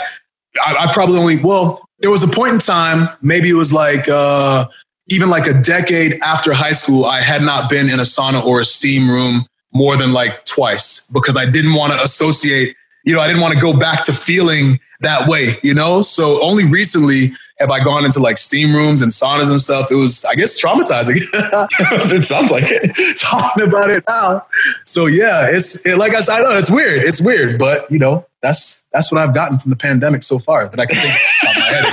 I, 0.64 0.86
I 0.86 0.94
probably 0.94 1.18
only 1.18 1.42
well, 1.42 1.88
there 2.00 2.12
was 2.12 2.24
a 2.24 2.28
point 2.28 2.54
in 2.54 2.60
time, 2.60 3.10
maybe 3.22 3.50
it 3.50 3.54
was 3.54 3.72
like 3.72 4.08
uh, 4.08 4.68
even 5.12 5.30
like 5.30 5.48
a 5.48 5.53
decade 5.53 6.20
after 6.22 6.53
high 6.53 6.72
school, 6.72 7.06
I 7.06 7.22
had 7.22 7.41
not 7.41 7.70
been 7.70 7.89
in 7.89 8.00
a 8.00 8.03
sauna 8.03 8.44
or 8.44 8.62
a 8.62 8.65
steam 8.65 9.10
room 9.10 9.46
more 9.74 9.98
than 9.98 10.13
like 10.13 10.46
twice 10.46 11.10
because 11.10 11.38
I 11.38 11.46
didn't 11.46 11.74
want 11.74 11.94
to 11.94 12.01
associate, 12.01 12.75
you 13.03 13.13
know, 13.13 13.22
I 13.22 13.27
didn't 13.27 13.41
want 13.41 13.53
to 13.53 13.60
go 13.60 13.77
back 13.77 14.03
to 14.03 14.13
feeling 14.13 14.80
that 15.01 15.27
way, 15.27 15.60
you 15.63 15.74
know? 15.74 16.01
So 16.01 16.41
only 16.41 16.65
recently 16.65 17.32
have 17.60 17.72
I 17.72 17.84
gone 17.84 18.06
into 18.06 18.20
like 18.20 18.38
steam 18.38 18.75
rooms 18.75 19.01
and 19.01 19.12
saunas 19.12 19.50
and 19.50 19.62
stuff. 19.62 19.91
It 19.91 19.96
was, 19.96 20.25
I 20.25 20.36
guess, 20.36 20.62
traumatizing 20.62 21.18
it 22.12 22.25
sounds 22.25 22.51
like 22.51 22.65
it. 22.68 23.18
talking 23.18 23.63
about 23.63 23.89
it 23.89 24.03
now. 24.08 24.46
So 24.84 25.06
yeah, 25.06 25.48
it's 25.50 25.86
it, 25.86 25.98
like 25.98 26.13
I 26.13 26.22
said, 26.22 26.39
I 26.39 26.41
know 26.41 26.58
it's 26.58 26.72
weird. 26.72 27.03
It's 27.03 27.22
weird, 27.22 27.60
but 27.60 27.89
you 27.91 28.00
know, 28.00 28.25
that's 28.41 28.88
that's 28.91 29.12
what 29.12 29.22
I've 29.22 29.34
gotten 29.34 29.60
from 29.60 29.70
the 29.70 29.75
pandemic 29.75 30.24
so 30.24 30.39
far 30.39 30.68
that 30.68 30.80
I 30.80 30.86
can 30.86 30.98
think 30.98 31.13
my 31.44 31.62
head. 31.62 31.86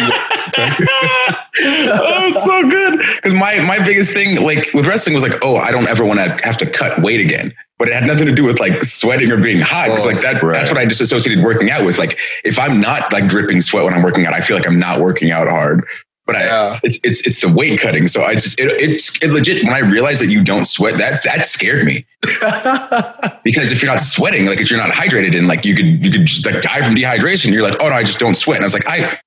Anyway. 0.57 1.39
oh, 1.87 2.29
it's 2.29 2.45
so 2.45 2.69
good. 2.69 2.99
Because 3.17 3.35
my 3.35 3.61
my 3.61 3.79
biggest 3.79 4.13
thing, 4.15 4.41
like 4.43 4.71
with 4.75 4.87
wrestling, 4.87 5.15
was 5.15 5.23
like, 5.23 5.39
oh, 5.43 5.57
I 5.57 5.71
don't 5.71 5.89
ever 5.89 6.05
want 6.05 6.21
to 6.21 6.29
have 6.45 6.57
to 6.59 6.67
cut 6.71 7.01
weight 7.03 7.21
again. 7.21 7.55
But 7.79 7.89
it 7.89 7.95
had 7.95 8.05
nothing 8.05 8.27
to 8.27 8.35
do 8.35 8.45
with 8.45 8.59
like 8.59 8.83
sweating 8.83 9.31
or 9.31 9.37
being 9.37 9.61
hot. 9.61 9.87
Because 9.89 10.05
Oh, 10.05 10.09
like 10.09 10.21
that, 10.23 10.43
right. 10.43 10.53
that's 10.55 10.71
what 10.71 10.79
I 10.79 10.87
just 10.87 11.01
associated 11.01 11.45
working 11.45 11.71
out 11.71 11.85
with. 11.87 11.97
Like 11.99 12.19
if 12.45 12.59
I'm 12.59 12.81
not 12.81 13.13
like 13.13 13.29
dripping 13.29 13.61
sweat 13.61 13.85
when 13.85 13.95
I'm 13.95 14.03
working 14.03 14.27
out, 14.27 14.35
I 14.35 14.41
feel 14.41 14.57
like 14.57 14.67
I'm 14.67 14.79
not 14.81 15.01
working 15.01 15.31
out 15.31 15.47
hard. 15.49 15.85
But 16.27 16.37
I, 16.37 16.45
Yeah. 16.45 16.81
it's 16.83 16.99
it's 17.05 17.27
it's 17.27 17.41
the 17.41 17.49
weight 17.49 17.81
cutting. 17.81 18.07
So 18.09 18.23
I 18.23 18.35
just 18.35 18.59
it, 18.61 18.67
it's 18.79 19.23
it 19.23 19.31
legit. 19.31 19.63
When 19.65 19.73
I 19.73 19.79
realized 19.79 20.21
that 20.23 20.27
you 20.31 20.43
don't 20.45 20.67
sweat, 20.67 20.99
that 20.99 21.23
that 21.23 21.47
scared 21.47 21.85
me 21.87 22.05
because 23.45 23.73
if 23.73 23.83
you're 23.83 23.91
not 23.91 24.01
sweating, 24.01 24.45
like 24.47 24.61
if 24.61 24.71
you're 24.71 24.79
not 24.81 24.91
hydrated, 24.91 25.37
and 25.39 25.47
like 25.49 25.65
you 25.65 25.75
could 25.75 26.05
you 26.05 26.11
could 26.11 26.27
just 26.27 26.45
like 26.45 26.61
die 26.63 26.83
from 26.83 26.95
dehydration. 26.97 27.53
You're 27.53 27.63
like, 27.63 27.81
oh 27.81 27.89
no, 27.89 27.95
I 27.95 28.03
just 28.03 28.19
don't 28.19 28.35
sweat. 28.35 28.57
And 28.57 28.65
I 28.65 28.67
was 28.67 28.75
like, 28.75 28.87
I 28.89 29.19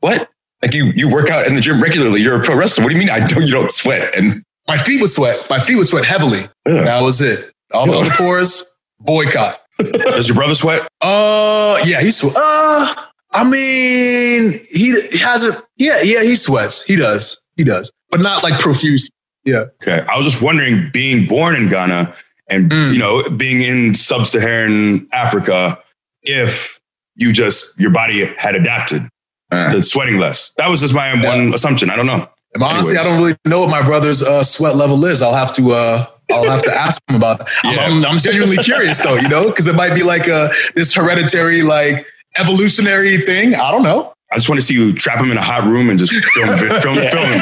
what? 0.00 0.30
Like 0.62 0.72
you 0.74 0.86
you 0.96 1.08
work 1.08 1.30
out 1.30 1.46
in 1.46 1.54
the 1.54 1.60
gym 1.60 1.80
regularly. 1.82 2.20
You're 2.22 2.40
a 2.40 2.42
pro 2.42 2.56
wrestler. 2.56 2.84
What 2.84 2.90
do 2.90 2.94
you 2.96 3.00
mean? 3.00 3.10
I 3.10 3.26
don't 3.26 3.42
you 3.46 3.52
don't 3.52 3.70
sweat? 3.70 4.14
And 4.16 4.32
My 4.68 4.78
feet 4.78 5.00
would 5.00 5.10
sweat. 5.10 5.48
My 5.50 5.60
feet 5.60 5.76
would 5.76 5.86
sweat 5.86 6.04
heavily. 6.04 6.44
Ugh. 6.44 6.84
That 6.84 7.02
was 7.02 7.20
it. 7.20 7.52
All 7.72 7.86
the 7.86 7.98
other 7.98 8.10
pores, 8.16 8.64
boycott. 9.00 9.60
Does 9.78 10.28
your 10.28 10.36
brother 10.36 10.54
sweat? 10.54 10.88
Uh, 11.02 11.78
yeah, 11.84 12.00
he 12.00 12.10
sweat. 12.10 12.34
Uh, 12.36 12.94
I 13.32 13.44
mean, 13.44 14.58
he 14.70 15.18
hasn't. 15.18 15.62
Yeah, 15.76 16.00
yeah, 16.02 16.22
he 16.22 16.36
sweats. 16.36 16.82
He 16.84 16.96
does. 16.96 17.38
He 17.56 17.64
does, 17.64 17.92
but 18.10 18.20
not 18.20 18.42
like 18.42 18.58
profuse. 18.60 19.10
Yeah. 19.44 19.64
Okay. 19.82 20.04
I 20.08 20.16
was 20.16 20.24
just 20.24 20.42
wondering, 20.42 20.90
being 20.92 21.26
born 21.26 21.54
in 21.56 21.68
Ghana 21.68 22.14
and 22.48 22.70
Mm. 22.70 22.92
you 22.92 22.98
know 22.98 23.28
being 23.30 23.60
in 23.60 23.94
sub-Saharan 23.94 25.06
Africa, 25.12 25.78
if 26.22 26.78
you 27.16 27.32
just 27.32 27.78
your 27.78 27.90
body 27.90 28.24
had 28.38 28.54
adapted 28.54 29.06
uh, 29.50 29.72
to 29.72 29.82
sweating 29.82 30.18
less. 30.18 30.52
That 30.56 30.68
was 30.68 30.80
just 30.80 30.94
my 30.94 31.14
one 31.22 31.54
assumption. 31.54 31.90
I 31.90 31.96
don't 31.96 32.06
know. 32.06 32.28
And 32.54 32.62
honestly, 32.62 32.96
Anyways. 32.96 33.06
I 33.06 33.10
don't 33.10 33.22
really 33.22 33.36
know 33.46 33.60
what 33.60 33.70
my 33.70 33.82
brother's 33.82 34.22
uh, 34.22 34.42
sweat 34.42 34.76
level 34.76 35.04
is. 35.04 35.22
I'll 35.22 35.34
have 35.34 35.52
to. 35.54 35.72
Uh, 35.72 36.06
I'll 36.30 36.50
have 36.50 36.62
to 36.62 36.74
ask 36.74 37.00
him 37.08 37.16
about 37.16 37.38
that. 37.40 37.48
I'm, 37.64 37.74
Yeah. 37.74 37.86
I'm, 37.86 38.04
I'm 38.14 38.18
genuinely 38.18 38.56
curious 38.56 39.02
though, 39.02 39.16
you 39.16 39.28
know, 39.28 39.48
because 39.48 39.66
it 39.66 39.74
might 39.74 39.94
be 39.94 40.02
like 40.02 40.26
a 40.26 40.50
this 40.74 40.92
hereditary, 40.94 41.62
like 41.62 42.06
evolutionary 42.36 43.18
thing. 43.18 43.54
I 43.54 43.70
don't 43.70 43.82
know. 43.82 44.12
I 44.32 44.36
just 44.36 44.48
want 44.48 44.60
to 44.60 44.66
see 44.66 44.74
you 44.74 44.92
trap 44.92 45.20
him 45.20 45.30
in 45.30 45.38
a 45.38 45.42
hot 45.42 45.64
room 45.64 45.88
and 45.88 45.98
just 45.98 46.12
film, 46.12 46.48
film, 46.58 46.80
film 46.80 46.96
him. 46.98 47.40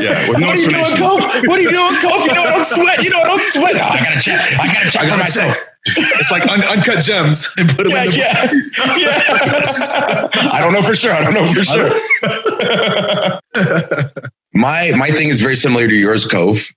Yeah, 0.00 0.28
with 0.28 0.40
no 0.40 0.48
what 0.48 0.56
are 0.56 0.60
you 0.60 0.68
doing, 0.68 0.80
explanation. 0.80 0.98
Kof? 0.98 1.46
What 1.46 1.58
are 1.58 1.62
you 1.62 1.70
doing, 1.70 1.94
Kof? 2.02 2.26
You 2.26 2.34
know 2.34 2.42
I 2.42 2.50
don't 2.54 2.64
sweat. 2.64 3.02
You 3.04 3.10
know 3.10 3.20
I 3.20 3.24
don't 3.24 3.40
sweat. 3.42 3.76
Oh, 3.76 3.80
I 3.80 4.00
gotta 4.02 4.20
check. 4.20 4.58
I 4.58 4.66
gotta 4.66 4.90
check 4.90 5.02
I 5.02 5.04
for 5.04 5.10
gotta 5.10 5.22
myself. 5.22 5.56
It's 5.96 6.30
like 6.30 6.46
un- 6.48 6.64
uncut 6.64 7.02
gems 7.02 7.48
and 7.56 7.68
put 7.70 7.84
them 7.84 7.92
Yeah, 7.92 8.04
in 8.04 8.10
the. 8.10 8.16
yeah, 8.16 8.96
yeah. 8.98 10.28
I 10.52 10.60
don't 10.60 10.72
know 10.72 10.82
for 10.82 10.94
sure. 10.94 11.12
I 11.12 11.22
don't 11.24 11.34
know 11.34 11.46
for 11.46 11.64
sure. 11.64 11.88
my 14.54 14.92
my 14.92 15.08
thing 15.10 15.28
is 15.28 15.40
very 15.40 15.56
similar 15.56 15.86
to 15.88 15.94
yours, 15.94 16.26
Kof, 16.26 16.68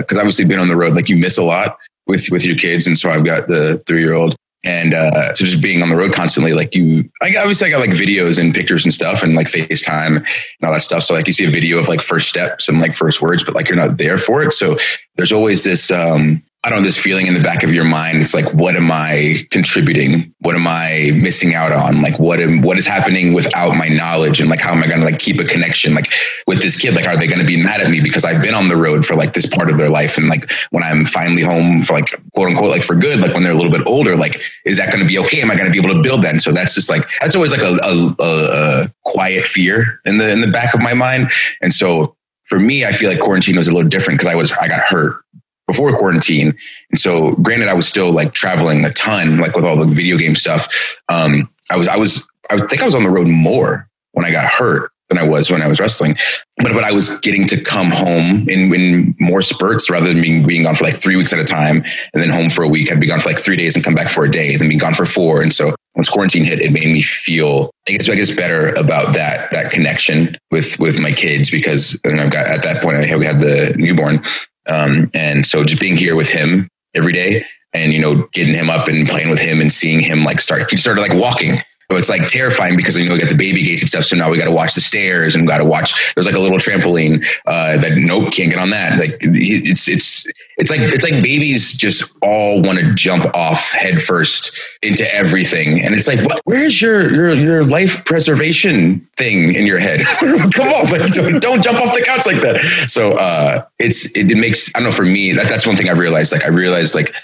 because 0.00 0.18
obviously 0.18 0.44
been 0.44 0.58
on 0.58 0.68
the 0.68 0.76
road. 0.76 0.94
Like 0.94 1.08
you 1.08 1.16
miss 1.16 1.38
a 1.38 1.42
lot 1.42 1.76
with 2.06 2.30
with 2.30 2.44
your 2.44 2.56
kids, 2.56 2.86
and 2.86 2.98
so 2.98 3.10
I've 3.10 3.24
got 3.24 3.48
the 3.48 3.82
three 3.86 4.00
year 4.02 4.14
old, 4.14 4.36
and 4.64 4.94
uh, 4.94 5.32
so 5.34 5.44
just 5.44 5.62
being 5.62 5.82
on 5.82 5.88
the 5.88 5.96
road 5.96 6.12
constantly, 6.12 6.54
like 6.54 6.74
you, 6.74 7.08
I 7.22 7.34
obviously 7.38 7.68
I 7.68 7.70
got 7.70 7.80
like 7.80 7.90
videos 7.90 8.38
and 8.38 8.54
pictures 8.54 8.84
and 8.84 8.92
stuff, 8.94 9.22
and 9.22 9.34
like 9.34 9.46
FaceTime 9.48 10.16
and 10.18 10.26
all 10.62 10.72
that 10.72 10.82
stuff. 10.82 11.02
So 11.02 11.14
like 11.14 11.26
you 11.26 11.32
see 11.32 11.44
a 11.44 11.50
video 11.50 11.78
of 11.78 11.88
like 11.88 12.00
first 12.02 12.28
steps 12.28 12.68
and 12.68 12.80
like 12.80 12.94
first 12.94 13.20
words, 13.22 13.42
but 13.44 13.54
like 13.54 13.68
you're 13.68 13.76
not 13.76 13.98
there 13.98 14.18
for 14.18 14.42
it. 14.42 14.52
So 14.52 14.76
there's 15.16 15.32
always 15.32 15.64
this. 15.64 15.90
um 15.90 16.42
I 16.64 16.70
don't 16.70 16.78
know, 16.78 16.84
this 16.86 16.96
feeling 16.96 17.26
in 17.26 17.34
the 17.34 17.40
back 17.40 17.62
of 17.62 17.74
your 17.74 17.84
mind. 17.84 18.22
It's 18.22 18.32
like, 18.32 18.50
what 18.54 18.74
am 18.74 18.90
I 18.90 19.36
contributing? 19.50 20.34
What 20.40 20.56
am 20.56 20.66
I 20.66 21.12
missing 21.14 21.54
out 21.54 21.72
on? 21.72 22.00
Like, 22.00 22.18
what 22.18 22.40
am, 22.40 22.62
what 22.62 22.78
is 22.78 22.86
happening 22.86 23.34
without 23.34 23.76
my 23.76 23.88
knowledge? 23.88 24.40
And 24.40 24.48
like, 24.48 24.60
how 24.60 24.72
am 24.72 24.82
I 24.82 24.86
going 24.86 25.00
to 25.00 25.04
like 25.04 25.18
keep 25.18 25.38
a 25.40 25.44
connection? 25.44 25.92
Like 25.92 26.10
with 26.46 26.62
this 26.62 26.80
kid, 26.80 26.94
like, 26.94 27.06
are 27.06 27.18
they 27.18 27.26
going 27.26 27.40
to 27.40 27.46
be 27.46 27.62
mad 27.62 27.82
at 27.82 27.90
me 27.90 28.00
because 28.00 28.24
I've 28.24 28.40
been 28.40 28.54
on 28.54 28.70
the 28.70 28.78
road 28.78 29.04
for 29.04 29.14
like 29.14 29.34
this 29.34 29.46
part 29.46 29.68
of 29.68 29.76
their 29.76 29.90
life? 29.90 30.16
And 30.16 30.26
like, 30.26 30.50
when 30.70 30.82
I'm 30.82 31.04
finally 31.04 31.42
home 31.42 31.82
for 31.82 31.92
like, 31.92 32.06
quote 32.34 32.48
unquote, 32.48 32.70
like 32.70 32.82
for 32.82 32.94
good, 32.94 33.20
like 33.20 33.34
when 33.34 33.42
they're 33.42 33.52
a 33.52 33.56
little 33.56 33.70
bit 33.70 33.86
older, 33.86 34.16
like, 34.16 34.40
is 34.64 34.78
that 34.78 34.90
going 34.90 35.02
to 35.02 35.08
be 35.08 35.18
okay? 35.18 35.42
Am 35.42 35.50
I 35.50 35.56
going 35.56 35.70
to 35.70 35.72
be 35.72 35.86
able 35.86 35.94
to 35.94 36.02
build? 36.02 36.24
And 36.24 36.40
so 36.40 36.50
that's 36.50 36.74
just 36.74 36.88
like, 36.88 37.06
that's 37.20 37.36
always 37.36 37.52
like 37.52 37.60
a, 37.60 37.78
a, 37.82 38.16
a, 38.20 38.84
a 38.84 38.92
quiet 39.04 39.46
fear 39.46 40.00
in 40.06 40.16
the, 40.16 40.30
in 40.30 40.40
the 40.40 40.50
back 40.50 40.72
of 40.72 40.80
my 40.80 40.94
mind. 40.94 41.30
And 41.60 41.74
so 41.74 42.16
for 42.44 42.58
me, 42.58 42.86
I 42.86 42.92
feel 42.92 43.10
like 43.10 43.20
quarantine 43.20 43.56
was 43.56 43.68
a 43.68 43.72
little 43.74 43.88
different 43.88 44.18
because 44.18 44.32
I 44.32 44.34
was, 44.34 44.50
I 44.52 44.68
got 44.68 44.80
hurt 44.80 45.23
before 45.66 45.96
quarantine. 45.96 46.56
And 46.90 46.98
so 46.98 47.32
granted, 47.32 47.68
I 47.68 47.74
was 47.74 47.88
still 47.88 48.12
like 48.12 48.32
traveling 48.32 48.84
a 48.84 48.90
ton, 48.90 49.38
like 49.38 49.54
with 49.56 49.64
all 49.64 49.76
the 49.76 49.86
video 49.86 50.16
game 50.16 50.34
stuff. 50.34 51.00
Um, 51.08 51.50
I 51.70 51.76
was, 51.76 51.88
I 51.88 51.96
was, 51.96 52.28
I 52.50 52.58
think 52.58 52.82
I 52.82 52.84
was 52.84 52.94
on 52.94 53.04
the 53.04 53.10
road 53.10 53.28
more 53.28 53.88
when 54.12 54.24
I 54.24 54.30
got 54.30 54.44
hurt 54.44 54.90
than 55.08 55.18
I 55.18 55.28
was 55.28 55.50
when 55.50 55.62
I 55.62 55.66
was 55.66 55.80
wrestling. 55.80 56.16
But 56.58 56.72
but 56.72 56.84
I 56.84 56.92
was 56.92 57.18
getting 57.20 57.46
to 57.48 57.62
come 57.62 57.90
home 57.90 58.48
in, 58.48 58.72
in 58.74 59.14
more 59.20 59.42
spurts 59.42 59.90
rather 59.90 60.08
than 60.08 60.20
being 60.20 60.46
being 60.46 60.62
gone 60.64 60.74
for 60.74 60.84
like 60.84 60.96
three 60.96 61.16
weeks 61.16 61.32
at 61.32 61.38
a 61.38 61.44
time 61.44 61.84
and 62.12 62.22
then 62.22 62.30
home 62.30 62.50
for 62.50 62.62
a 62.62 62.68
week. 62.68 62.90
I'd 62.90 63.00
be 63.00 63.06
gone 63.06 63.20
for 63.20 63.28
like 63.28 63.38
three 63.38 63.56
days 63.56 63.76
and 63.76 63.84
come 63.84 63.94
back 63.94 64.08
for 64.08 64.24
a 64.24 64.30
day, 64.30 64.56
then 64.56 64.68
be 64.68 64.76
gone 64.76 64.94
for 64.94 65.06
four. 65.06 65.42
And 65.42 65.52
so 65.52 65.74
once 65.94 66.08
quarantine 66.08 66.44
hit, 66.44 66.60
it 66.60 66.72
made 66.72 66.86
me 66.86 67.02
feel 67.02 67.70
I 67.88 67.92
guess 67.92 68.08
I 68.08 68.14
guess 68.14 68.34
better 68.34 68.72
about 68.74 69.14
that 69.14 69.50
that 69.52 69.70
connection 69.70 70.36
with 70.50 70.78
with 70.78 71.00
my 71.00 71.12
kids 71.12 71.50
because 71.50 72.00
and 72.04 72.20
I've 72.20 72.30
got 72.30 72.46
at 72.46 72.62
that 72.62 72.82
point 72.82 72.96
I 72.96 73.16
we 73.16 73.26
had 73.26 73.40
the 73.40 73.74
newborn. 73.76 74.22
Um, 74.68 75.08
and 75.14 75.46
so 75.46 75.64
just 75.64 75.80
being 75.80 75.96
here 75.96 76.16
with 76.16 76.28
him 76.28 76.68
every 76.94 77.12
day 77.12 77.44
and, 77.72 77.92
you 77.92 78.00
know, 78.00 78.28
getting 78.32 78.54
him 78.54 78.70
up 78.70 78.88
and 78.88 79.08
playing 79.08 79.30
with 79.30 79.40
him 79.40 79.60
and 79.60 79.72
seeing 79.72 80.00
him 80.00 80.24
like 80.24 80.40
start, 80.40 80.70
he 80.70 80.76
started 80.76 81.00
like 81.00 81.14
walking. 81.14 81.60
So 81.90 81.96
it's 81.98 82.08
like 82.08 82.28
terrifying 82.28 82.76
because, 82.76 82.96
you 82.96 83.06
know, 83.06 83.12
we 83.12 83.20
got 83.20 83.28
the 83.28 83.36
baby 83.36 83.62
gates 83.62 83.82
and 83.82 83.88
stuff. 83.88 84.04
So 84.04 84.16
now 84.16 84.30
we 84.30 84.38
got 84.38 84.44
to 84.44 84.50
watch 84.50 84.74
the 84.74 84.80
stairs 84.80 85.34
and 85.34 85.46
got 85.46 85.58
to 85.58 85.64
watch, 85.64 86.14
there's 86.14 86.26
like 86.26 86.34
a 86.34 86.38
little 86.38 86.58
trampoline, 86.58 87.24
uh, 87.46 87.76
that 87.78 87.92
nope, 87.96 88.32
can't 88.32 88.50
get 88.50 88.58
on 88.58 88.70
that. 88.70 88.98
Like 88.98 89.18
it's, 89.20 89.88
it's, 89.88 90.26
it's 90.56 90.70
like, 90.70 90.80
it's 90.80 91.04
like 91.04 91.22
babies 91.22 91.74
just 91.74 92.16
all 92.22 92.62
want 92.62 92.78
to 92.78 92.94
jump 92.94 93.26
off 93.34 93.72
headfirst 93.72 94.58
into 94.82 95.12
everything. 95.14 95.80
And 95.80 95.94
it's 95.94 96.06
like, 96.06 96.20
what, 96.20 96.40
where's 96.44 96.80
your, 96.80 97.12
your, 97.12 97.34
your 97.34 97.64
life 97.64 98.04
preservation 98.04 99.06
thing 99.16 99.54
in 99.54 99.66
your 99.66 99.78
head? 99.78 100.00
Come 100.20 100.68
on, 100.68 100.90
like, 100.90 101.12
don't, 101.12 101.40
don't 101.40 101.62
jump 101.62 101.80
off 101.80 101.94
the 101.94 102.02
couch 102.02 102.26
like 102.26 102.40
that. 102.40 102.60
So, 102.88 103.12
uh, 103.12 103.64
it's, 103.78 104.10
it, 104.16 104.30
it 104.30 104.36
makes, 104.36 104.74
I 104.74 104.78
don't 104.78 104.88
know, 104.88 104.94
for 104.94 105.04
me, 105.04 105.32
that, 105.32 105.48
that's 105.48 105.66
one 105.66 105.76
thing 105.76 105.88
I 105.88 105.92
realized. 105.92 106.32
Like, 106.32 106.44
I 106.44 106.48
realized 106.48 106.94
like, 106.94 107.14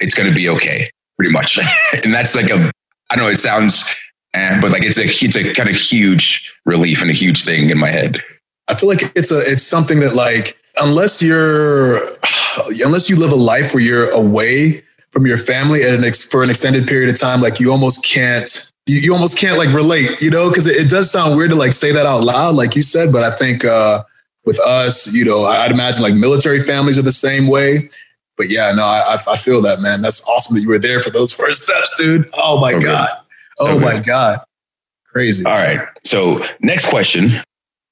it's 0.00 0.14
to 0.14 0.32
be 0.32 0.48
okay 0.48 0.90
pretty 1.16 1.32
much. 1.32 1.58
and 2.04 2.12
that's 2.12 2.34
like 2.34 2.50
a, 2.50 2.72
I 3.10 3.16
don't 3.16 3.24
know, 3.24 3.30
it 3.30 3.38
sounds, 3.38 3.84
eh, 4.34 4.60
but 4.60 4.70
like, 4.70 4.84
it's 4.84 4.98
a, 4.98 5.04
it's 5.04 5.36
a 5.36 5.52
kind 5.54 5.68
of 5.68 5.76
huge 5.76 6.52
relief 6.64 7.02
and 7.02 7.10
a 7.10 7.14
huge 7.14 7.44
thing 7.44 7.70
in 7.70 7.78
my 7.78 7.90
head. 7.90 8.22
I 8.68 8.74
feel 8.74 8.88
like 8.88 9.12
it's 9.16 9.32
a 9.32 9.38
it's 9.40 9.64
something 9.64 9.98
that 10.00 10.14
like 10.14 10.56
unless 10.76 11.20
you're 11.20 12.16
unless 12.84 13.10
you 13.10 13.16
live 13.16 13.32
a 13.32 13.36
life 13.36 13.74
where 13.74 13.82
you're 13.82 14.10
away 14.10 14.84
from 15.10 15.26
your 15.26 15.38
family 15.38 15.82
at 15.82 15.92
an 15.92 16.04
ex- 16.04 16.24
for 16.24 16.42
an 16.42 16.50
extended 16.50 16.86
period 16.86 17.08
of 17.08 17.18
time, 17.18 17.40
like 17.40 17.58
you 17.58 17.72
almost 17.72 18.04
can't 18.04 18.70
you, 18.86 18.98
you 18.98 19.12
almost 19.12 19.38
can't 19.38 19.58
like 19.58 19.72
relate, 19.74 20.20
you 20.20 20.30
know, 20.30 20.48
because 20.48 20.66
it, 20.66 20.76
it, 20.76 20.88
does 20.88 21.10
sound 21.10 21.36
weird 21.36 21.50
to 21.50 21.56
like 21.56 21.72
say 21.72 21.92
that 21.92 22.06
out 22.06 22.22
loud, 22.24 22.54
like 22.54 22.74
you 22.76 22.82
said. 22.82 23.12
But 23.12 23.24
I 23.24 23.30
think 23.30 23.64
uh, 23.64 24.04
with 24.44 24.58
us, 24.60 25.12
you 25.12 25.24
know, 25.24 25.44
I'd 25.44 25.70
imagine 25.70 26.02
like 26.02 26.14
military 26.14 26.62
families 26.62 26.98
are 26.98 27.02
the 27.02 27.12
same 27.12 27.46
way. 27.46 27.90
But 28.36 28.48
yeah, 28.48 28.72
no, 28.72 28.84
I, 28.84 29.18
I 29.28 29.36
feel 29.36 29.60
that, 29.62 29.80
man. 29.80 30.00
That's 30.00 30.26
awesome 30.26 30.56
that 30.56 30.62
you 30.62 30.68
were 30.68 30.78
there 30.78 31.02
for 31.02 31.10
those 31.10 31.32
first 31.36 31.64
steps, 31.64 31.94
dude. 31.96 32.28
Oh 32.32 32.60
my 32.60 32.72
okay. 32.74 32.84
God. 32.84 33.08
Oh 33.60 33.76
okay. 33.76 33.84
my 33.84 33.98
God. 34.00 34.40
Crazy. 35.12 35.44
All 35.44 35.52
right. 35.52 35.80
So, 36.04 36.44
next 36.60 36.88
question. 36.88 37.42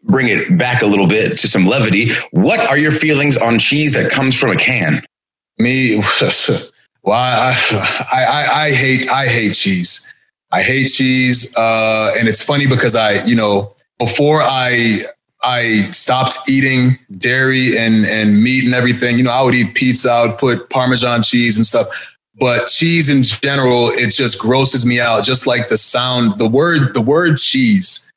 Bring 0.04 0.28
it 0.28 0.56
back 0.56 0.82
a 0.82 0.86
little 0.86 1.08
bit 1.08 1.36
to 1.38 1.48
some 1.48 1.66
levity. 1.66 2.12
What 2.30 2.60
are 2.60 2.78
your 2.78 2.92
feelings 2.92 3.36
on 3.36 3.58
cheese 3.58 3.92
that 3.94 4.10
comes 4.10 4.38
from 4.38 4.50
a 4.50 4.56
can? 4.56 5.04
Me, 5.58 5.96
well, 7.02 7.12
I, 7.12 7.56
I, 8.12 8.24
I, 8.24 8.64
I 8.64 8.72
hate, 8.72 9.08
I 9.10 9.26
hate 9.26 9.54
cheese. 9.54 10.12
I 10.52 10.62
hate 10.62 10.86
cheese. 10.86 11.54
Uh, 11.56 12.14
and 12.16 12.28
it's 12.28 12.42
funny 12.42 12.66
because 12.66 12.94
I, 12.94 13.24
you 13.24 13.34
know, 13.34 13.74
before 13.98 14.40
I 14.42 15.04
I 15.44 15.90
stopped 15.92 16.36
eating 16.48 16.98
dairy 17.16 17.76
and 17.76 18.06
and 18.06 18.42
meat 18.42 18.64
and 18.64 18.74
everything, 18.74 19.18
you 19.18 19.24
know, 19.24 19.30
I 19.30 19.42
would 19.42 19.54
eat 19.54 19.74
pizza, 19.74 20.10
I 20.10 20.26
would 20.26 20.38
put 20.38 20.70
Parmesan 20.70 21.22
cheese 21.22 21.56
and 21.56 21.66
stuff. 21.66 21.86
But 22.38 22.68
cheese 22.68 23.08
in 23.08 23.22
general, 23.22 23.88
it 23.88 24.10
just 24.10 24.38
grosses 24.38 24.86
me 24.86 25.00
out. 25.00 25.24
Just 25.24 25.46
like 25.46 25.68
the 25.68 25.76
sound, 25.76 26.38
the 26.38 26.48
word, 26.48 26.94
the 26.94 27.00
word 27.00 27.38
cheese 27.38 28.08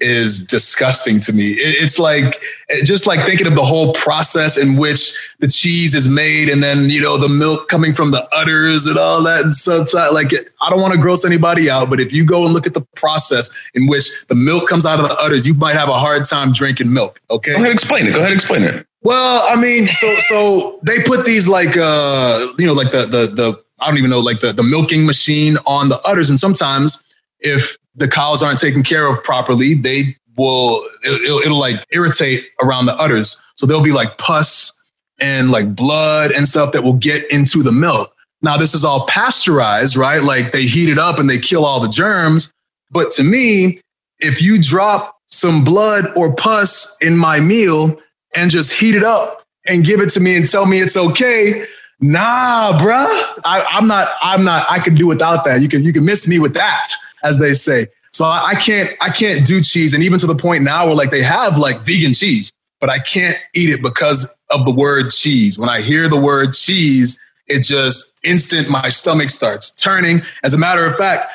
is 0.00 0.46
disgusting 0.46 1.20
to 1.20 1.32
me. 1.32 1.52
it's 1.58 1.98
like 1.98 2.42
just 2.84 3.06
like 3.06 3.24
thinking 3.26 3.46
of 3.46 3.54
the 3.54 3.64
whole 3.64 3.92
process 3.92 4.56
in 4.56 4.76
which 4.76 5.12
the 5.40 5.48
cheese 5.48 5.94
is 5.94 6.08
made, 6.08 6.48
and 6.48 6.62
then 6.62 6.88
you 6.88 7.00
know 7.00 7.18
the 7.18 7.28
milk 7.28 7.68
coming 7.68 7.92
from 7.92 8.10
the 8.10 8.26
udders 8.34 8.86
and 8.86 8.98
all 8.98 9.22
that 9.22 9.42
and 9.42 9.54
stuff. 9.54 9.92
Like 9.94 10.32
I 10.62 10.70
don't 10.70 10.80
want 10.80 10.94
to 10.94 10.98
gross 10.98 11.24
anybody 11.24 11.70
out, 11.70 11.90
but 11.90 12.00
if 12.00 12.12
you 12.12 12.24
go 12.24 12.44
and 12.44 12.54
look 12.54 12.66
at 12.66 12.74
the 12.74 12.82
process 12.96 13.50
in 13.74 13.86
which 13.86 14.06
the 14.28 14.34
milk 14.34 14.68
comes 14.68 14.86
out 14.86 15.00
of 15.00 15.08
the 15.08 15.14
udders, 15.16 15.46
you 15.46 15.54
might 15.54 15.76
have 15.76 15.88
a 15.88 15.98
hard 15.98 16.24
time 16.24 16.52
drinking 16.52 16.92
milk. 16.92 17.20
Okay, 17.30 17.52
go 17.52 17.58
ahead, 17.58 17.72
explain 17.72 18.06
it. 18.06 18.14
Go 18.14 18.20
ahead, 18.20 18.32
explain 18.32 18.62
it. 18.62 18.86
Well, 19.02 19.46
I 19.48 19.60
mean, 19.60 19.86
so 19.86 20.14
so 20.28 20.80
they 20.82 21.02
put 21.02 21.24
these 21.24 21.46
like 21.48 21.76
uh 21.76 22.48
you 22.58 22.66
know 22.66 22.72
like 22.72 22.92
the 22.92 23.06
the 23.06 23.26
the 23.34 23.64
I 23.80 23.86
don't 23.86 23.98
even 23.98 24.10
know 24.10 24.20
like 24.20 24.40
the 24.40 24.52
the 24.52 24.62
milking 24.62 25.06
machine 25.06 25.56
on 25.66 25.88
the 25.88 26.00
udders, 26.02 26.30
and 26.30 26.38
sometimes 26.38 27.02
if 27.40 27.76
the 27.94 28.08
cows 28.08 28.42
aren't 28.42 28.58
taken 28.58 28.82
care 28.82 29.06
of 29.06 29.22
properly, 29.22 29.74
they 29.74 30.16
will 30.36 30.82
it'll, 31.04 31.38
it'll, 31.38 31.58
like 31.58 31.84
irritate 31.90 32.46
around 32.62 32.86
the 32.86 32.96
udders. 32.96 33.42
So 33.56 33.66
there'll 33.66 33.82
be 33.82 33.92
like 33.92 34.18
pus 34.18 34.76
and 35.18 35.50
like 35.50 35.74
blood 35.74 36.32
and 36.32 36.48
stuff 36.48 36.72
that 36.72 36.82
will 36.82 36.94
get 36.94 37.30
into 37.30 37.62
the 37.62 37.72
milk. 37.72 38.14
Now 38.42 38.56
this 38.56 38.74
is 38.74 38.84
all 38.84 39.06
pasteurized, 39.06 39.96
right? 39.96 40.22
Like 40.22 40.52
they 40.52 40.62
heat 40.62 40.88
it 40.88 40.98
up 40.98 41.18
and 41.18 41.28
they 41.28 41.38
kill 41.38 41.64
all 41.64 41.80
the 41.80 41.88
germs. 41.88 42.52
But 42.90 43.10
to 43.12 43.24
me, 43.24 43.80
if 44.18 44.40
you 44.40 44.60
drop 44.60 45.16
some 45.26 45.64
blood 45.64 46.10
or 46.16 46.34
pus 46.34 46.96
in 47.00 47.16
my 47.16 47.40
meal 47.40 48.00
and 48.34 48.50
just 48.50 48.72
heat 48.72 48.94
it 48.94 49.04
up 49.04 49.42
and 49.66 49.84
give 49.84 50.00
it 50.00 50.10
to 50.10 50.20
me 50.20 50.36
and 50.36 50.50
tell 50.50 50.66
me 50.66 50.80
it's 50.80 50.96
okay, 50.96 51.64
nah, 52.00 52.78
bruh. 52.80 53.06
I, 53.44 53.66
I'm 53.70 53.86
not. 53.86 54.08
I'm 54.22 54.44
not. 54.44 54.66
I 54.70 54.78
can 54.78 54.94
do 54.94 55.06
without 55.06 55.44
that. 55.44 55.62
You 55.62 55.68
can. 55.68 55.82
You 55.82 55.92
can 55.92 56.04
miss 56.04 56.28
me 56.28 56.38
with 56.38 56.54
that 56.54 56.88
as 57.22 57.38
they 57.38 57.54
say. 57.54 57.86
So 58.12 58.24
I, 58.24 58.48
I 58.48 58.54
can't 58.54 58.90
I 59.00 59.10
can't 59.10 59.46
do 59.46 59.60
cheese, 59.62 59.94
and 59.94 60.02
even 60.02 60.18
to 60.18 60.26
the 60.26 60.34
point 60.34 60.64
now 60.64 60.86
where 60.86 60.94
like 60.94 61.10
they 61.10 61.22
have 61.22 61.56
like 61.56 61.80
vegan 61.82 62.12
cheese, 62.12 62.52
but 62.80 62.90
I 62.90 62.98
can't 62.98 63.36
eat 63.54 63.70
it 63.70 63.82
because 63.82 64.32
of 64.50 64.64
the 64.66 64.72
word 64.72 65.10
cheese. 65.10 65.58
When 65.58 65.68
I 65.68 65.80
hear 65.80 66.08
the 66.08 66.20
word 66.20 66.52
cheese, 66.52 67.20
it 67.46 67.62
just 67.62 68.12
instant 68.22 68.68
my 68.68 68.88
stomach 68.88 69.30
starts 69.30 69.74
turning. 69.74 70.22
As 70.42 70.54
a 70.54 70.58
matter 70.58 70.84
of 70.84 70.96
fact, 70.96 71.26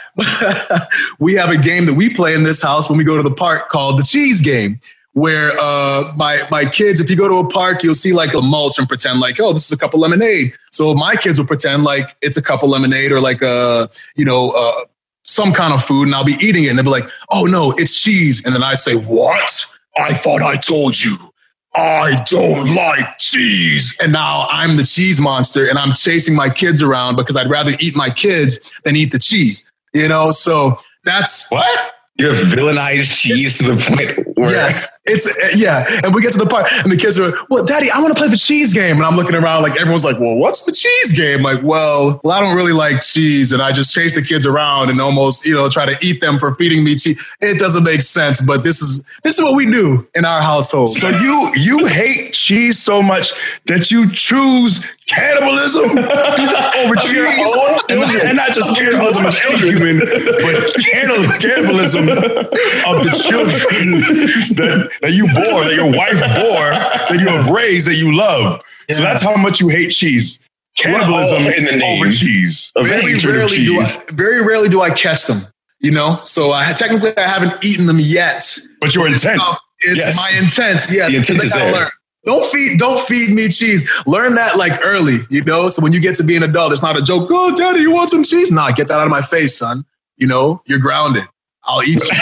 we 1.19 1.33
have 1.33 1.49
a 1.49 1.57
game 1.57 1.85
that 1.85 1.93
we 1.93 2.13
play 2.13 2.33
in 2.33 2.43
this 2.43 2.61
house 2.61 2.89
when 2.89 2.97
we 2.97 3.03
go 3.03 3.17
to 3.17 3.23
the 3.23 3.33
park 3.33 3.69
called 3.69 3.99
the 3.99 4.03
cheese 4.03 4.41
game. 4.41 4.79
Where 5.15 5.57
uh, 5.57 6.11
my 6.17 6.45
my 6.51 6.65
kids, 6.65 6.99
if 6.99 7.09
you 7.09 7.15
go 7.15 7.29
to 7.29 7.35
a 7.35 7.47
park, 7.47 7.83
you'll 7.83 7.95
see 7.95 8.11
like 8.11 8.33
a 8.33 8.41
mulch 8.41 8.77
and 8.77 8.87
pretend 8.87 9.21
like, 9.21 9.39
oh, 9.39 9.53
this 9.53 9.65
is 9.65 9.71
a 9.71 9.77
cup 9.77 9.93
of 9.93 10.01
lemonade. 10.01 10.53
So 10.71 10.93
my 10.93 11.15
kids 11.15 11.39
will 11.39 11.47
pretend 11.47 11.85
like 11.85 12.17
it's 12.21 12.35
a 12.35 12.41
cup 12.41 12.63
of 12.63 12.69
lemonade 12.69 13.13
or 13.13 13.21
like 13.21 13.41
a 13.41 13.89
you 14.17 14.25
know 14.25 14.51
uh, 14.51 14.81
some 15.23 15.53
kind 15.53 15.73
of 15.73 15.83
food 15.83 16.03
and 16.03 16.15
I'll 16.15 16.23
be 16.23 16.37
eating 16.39 16.65
it 16.65 16.67
and 16.67 16.77
they'll 16.77 16.85
be 16.85 16.91
like, 16.91 17.09
oh 17.29 17.45
no, 17.45 17.71
it's 17.71 18.01
cheese. 18.01 18.45
And 18.45 18.55
then 18.55 18.63
I 18.63 18.75
say, 18.75 18.95
what? 18.95 19.65
I 19.97 20.13
thought 20.13 20.41
I 20.41 20.55
told 20.55 21.01
you. 21.01 21.15
I 21.73 22.23
don't 22.25 22.73
like 22.73 23.17
cheese. 23.17 23.97
And 24.01 24.13
now 24.13 24.47
I'm 24.49 24.77
the 24.77 24.83
cheese 24.83 25.19
monster 25.19 25.67
and 25.67 25.77
I'm 25.77 25.93
chasing 25.93 26.33
my 26.33 26.49
kids 26.49 26.81
around 26.81 27.17
because 27.17 27.35
I'd 27.35 27.49
rather 27.49 27.73
eat 27.79 27.95
my 27.95 28.09
kids 28.09 28.71
than 28.83 28.95
eat 28.95 29.11
the 29.11 29.19
cheese. 29.19 29.69
You 29.93 30.07
know, 30.07 30.31
so 30.31 30.77
that's 31.03 31.49
what? 31.51 31.95
You 32.17 32.29
have 32.29 32.37
villainized 32.47 33.13
cheese 33.13 33.57
to 33.57 33.73
the 33.73 33.95
point 33.95 34.24
yes, 34.49 34.99
it's 35.05 35.29
yeah. 35.55 36.01
And 36.03 36.13
we 36.13 36.21
get 36.21 36.33
to 36.33 36.39
the 36.39 36.45
part, 36.45 36.71
and 36.71 36.91
the 36.91 36.97
kids 36.97 37.19
are, 37.19 37.33
well, 37.49 37.63
Daddy, 37.63 37.89
I 37.91 37.99
want 37.99 38.15
to 38.15 38.19
play 38.19 38.29
the 38.29 38.37
cheese 38.37 38.73
game. 38.73 38.97
And 38.97 39.05
I'm 39.05 39.15
looking 39.15 39.35
around 39.35 39.63
like 39.63 39.79
everyone's 39.79 40.05
like, 40.05 40.19
well, 40.19 40.35
what's 40.35 40.65
the 40.65 40.71
cheese 40.71 41.11
game? 41.11 41.41
Like, 41.41 41.61
well, 41.63 42.19
well, 42.23 42.33
I 42.33 42.41
don't 42.41 42.55
really 42.55 42.73
like 42.73 43.01
cheese, 43.01 43.51
and 43.51 43.61
I 43.61 43.71
just 43.71 43.93
chase 43.93 44.13
the 44.13 44.21
kids 44.21 44.45
around 44.45 44.89
and 44.89 44.99
almost, 44.99 45.45
you 45.45 45.53
know, 45.53 45.69
try 45.69 45.85
to 45.85 45.97
eat 46.05 46.21
them 46.21 46.39
for 46.39 46.55
feeding 46.55 46.83
me 46.83 46.95
cheese. 46.95 47.23
It 47.41 47.59
doesn't 47.59 47.83
make 47.83 48.01
sense, 48.01 48.41
but 48.41 48.63
this 48.63 48.81
is 48.81 49.03
this 49.23 49.35
is 49.35 49.41
what 49.41 49.55
we 49.55 49.69
do 49.69 50.07
in 50.15 50.25
our 50.25 50.41
household. 50.41 50.89
So 50.89 51.09
you 51.09 51.51
you 51.55 51.85
hate 51.85 52.33
cheese 52.33 52.79
so 52.79 53.01
much 53.01 53.33
that 53.65 53.91
you 53.91 54.11
choose 54.11 54.85
cannibalism 55.07 55.91
over 56.81 56.95
cheese, 56.95 57.55
and, 57.89 58.01
and, 58.01 58.37
not 58.37 58.53
just 58.53 58.75
cannibalism 58.77 59.25
of 59.25 59.35
human, 59.59 59.99
but 59.99 60.73
cannibalism 60.83 62.09
of 62.09 63.03
the 63.05 63.13
children 63.21 64.01
that, 64.55 64.91
that 65.01 65.13
you 65.13 65.25
bore, 65.33 65.63
that 65.63 65.73
your 65.73 65.91
wife 65.91 66.19
bore, 66.19 66.71
that 66.71 67.17
you 67.19 67.27
have 67.27 67.49
raised, 67.49 67.87
that 67.87 67.95
you 67.95 68.15
love. 68.15 68.61
Yeah. 68.89 68.95
So 68.95 69.03
that's 69.03 69.21
how 69.21 69.35
much 69.35 69.59
you 69.59 69.69
hate 69.69 69.89
cheese. 69.89 70.39
Oh, 70.43 70.81
Cannibalism 70.83 71.43
in 71.47 71.65
the 71.65 71.77
name 71.77 72.01
over 72.01 72.11
cheese. 72.11 72.71
Uh, 72.75 72.83
very 72.83 73.15
rarely 73.15 73.47
cheese. 73.47 73.67
do 73.67 73.79
I, 73.79 74.11
very 74.11 74.41
rarely 74.41 74.69
do 74.69 74.81
I 74.81 74.89
catch 74.89 75.25
them. 75.25 75.41
You 75.79 75.91
know, 75.91 76.19
so 76.23 76.51
I 76.51 76.73
technically 76.73 77.15
I 77.17 77.27
haven't 77.27 77.63
eaten 77.63 77.85
them 77.85 77.99
yet. 77.99 78.57
But 78.81 78.95
your 78.95 79.07
intent. 79.07 79.41
It's 79.81 79.99
yes. 79.99 80.15
my 80.15 80.39
intent. 80.41 80.87
Yes. 80.89 81.11
The 81.11 81.17
intent 81.17 81.43
is 81.43 81.53
there. 81.53 81.71
Learn. 81.71 81.89
Don't 82.23 82.51
feed, 82.51 82.79
don't 82.79 83.05
feed 83.07 83.29
me 83.29 83.49
cheese. 83.49 83.87
Learn 84.07 84.33
that 84.33 84.57
like 84.57 84.79
early, 84.83 85.19
you 85.29 85.43
know. 85.43 85.69
So 85.69 85.83
when 85.83 85.93
you 85.93 85.99
get 85.99 86.15
to 86.15 86.23
be 86.23 86.35
an 86.35 86.41
adult, 86.41 86.73
it's 86.73 86.81
not 86.81 86.97
a 86.97 87.01
joke. 87.01 87.29
Oh, 87.31 87.55
daddy, 87.55 87.81
you 87.81 87.91
want 87.91 88.09
some 88.09 88.23
cheese? 88.23 88.51
Nah, 88.51 88.71
get 88.71 88.87
that 88.87 88.95
out 88.95 89.05
of 89.05 89.11
my 89.11 89.21
face, 89.21 89.55
son. 89.55 89.85
You 90.17 90.25
know, 90.25 90.61
you're 90.65 90.79
grounded. 90.79 91.25
I'll 91.65 91.83
eat 91.83 92.01
you. 92.01 92.17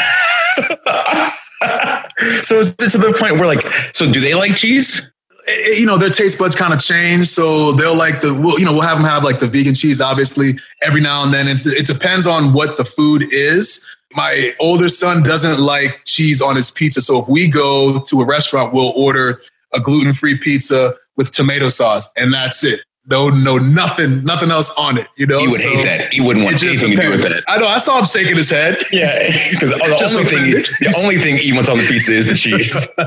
so 2.43 2.59
it's 2.59 2.75
to 2.75 2.97
the 2.97 3.15
point 3.17 3.33
where 3.33 3.47
like, 3.47 3.65
so 3.93 4.11
do 4.11 4.19
they 4.19 4.35
like 4.35 4.55
cheese? 4.55 5.07
Eh, 5.47 5.73
you 5.77 5.85
know 5.85 5.97
their 5.97 6.09
taste 6.09 6.39
buds 6.39 6.55
kind 6.55 6.73
of 6.73 6.79
change 6.79 7.27
so 7.27 7.73
they'll 7.73 7.97
like 7.97 8.21
the 8.21 8.33
we'll, 8.33 8.57
you 8.57 8.65
know 8.65 8.71
we'll 8.71 8.81
have 8.81 8.97
them 8.97 9.05
have 9.05 9.25
like 9.25 9.39
the 9.39 9.47
vegan 9.47 9.73
cheese 9.73 9.99
obviously 9.99 10.57
every 10.81 11.01
now 11.01 11.21
and 11.21 11.33
then 11.33 11.49
it, 11.49 11.65
it 11.65 11.85
depends 11.85 12.25
on 12.25 12.53
what 12.53 12.77
the 12.77 12.85
food 12.85 13.25
is 13.29 13.85
my 14.13 14.55
older 14.61 14.87
son 14.87 15.21
doesn't 15.21 15.59
like 15.59 15.99
cheese 16.05 16.41
on 16.41 16.55
his 16.55 16.71
pizza 16.71 17.01
so 17.01 17.19
if 17.19 17.27
we 17.27 17.49
go 17.49 17.99
to 18.07 18.21
a 18.21 18.25
restaurant 18.25 18.71
we'll 18.71 18.93
order 18.95 19.41
a 19.73 19.79
gluten-free 19.79 20.37
pizza 20.37 20.93
with 21.17 21.31
tomato 21.31 21.69
sauce, 21.69 22.07
and 22.15 22.33
that's 22.33 22.63
it. 22.63 22.81
No, 23.05 23.29
no, 23.29 23.57
nothing, 23.57 24.23
nothing 24.23 24.49
else 24.49 24.73
on 24.77 24.97
it. 24.97 25.07
You 25.17 25.27
know, 25.27 25.39
he 25.39 25.47
would 25.47 25.59
so 25.59 25.69
hate 25.69 25.83
that. 25.83 26.13
He 26.13 26.21
wouldn't 26.21 26.45
want 26.45 26.63
anything 26.63 26.95
to 26.95 27.01
do 27.01 27.11
with 27.11 27.21
that. 27.23 27.43
I 27.49 27.57
know. 27.57 27.67
I 27.67 27.77
saw 27.77 27.99
him 27.99 28.05
shaking 28.05 28.37
his 28.37 28.49
head. 28.49 28.77
Yeah, 28.93 29.11
because 29.51 29.71
the 29.71 29.83
only 29.83 30.23
thing, 30.23 30.51
the 30.79 30.95
only 31.03 31.17
thing 31.17 31.37
he 31.37 31.51
wants 31.51 31.69
on 31.69 31.77
the 31.77 31.85
pizza 31.85 32.13
is 32.13 32.27
the 32.27 32.35
cheese. 32.35 32.87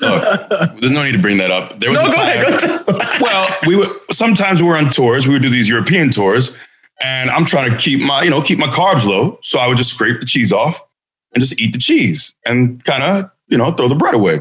Look, 0.00 0.80
there's 0.80 0.92
no 0.92 1.02
need 1.02 1.12
to 1.12 1.18
bring 1.18 1.38
that 1.38 1.50
up. 1.50 1.80
There 1.80 1.90
was 1.90 2.00
no, 2.00 2.08
a 2.08 2.10
time. 2.10 3.20
well, 3.20 3.48
we 3.66 3.76
would 3.76 3.90
sometimes 4.10 4.62
we 4.62 4.68
were 4.68 4.76
on 4.76 4.90
tours. 4.90 5.26
We 5.26 5.34
would 5.34 5.42
do 5.42 5.50
these 5.50 5.68
European 5.68 6.10
tours, 6.10 6.54
and 7.02 7.30
I'm 7.30 7.44
trying 7.44 7.70
to 7.70 7.76
keep 7.76 8.00
my, 8.00 8.22
you 8.22 8.30
know, 8.30 8.40
keep 8.42 8.58
my 8.58 8.68
carbs 8.68 9.04
low. 9.04 9.38
So 9.42 9.58
I 9.58 9.66
would 9.66 9.76
just 9.76 9.90
scrape 9.90 10.20
the 10.20 10.26
cheese 10.26 10.52
off 10.52 10.82
and 11.34 11.42
just 11.42 11.60
eat 11.60 11.72
the 11.72 11.78
cheese 11.78 12.34
and 12.46 12.82
kind 12.84 13.02
of, 13.02 13.30
you 13.48 13.58
know, 13.58 13.70
throw 13.72 13.88
the 13.88 13.94
bread 13.94 14.14
away. 14.14 14.40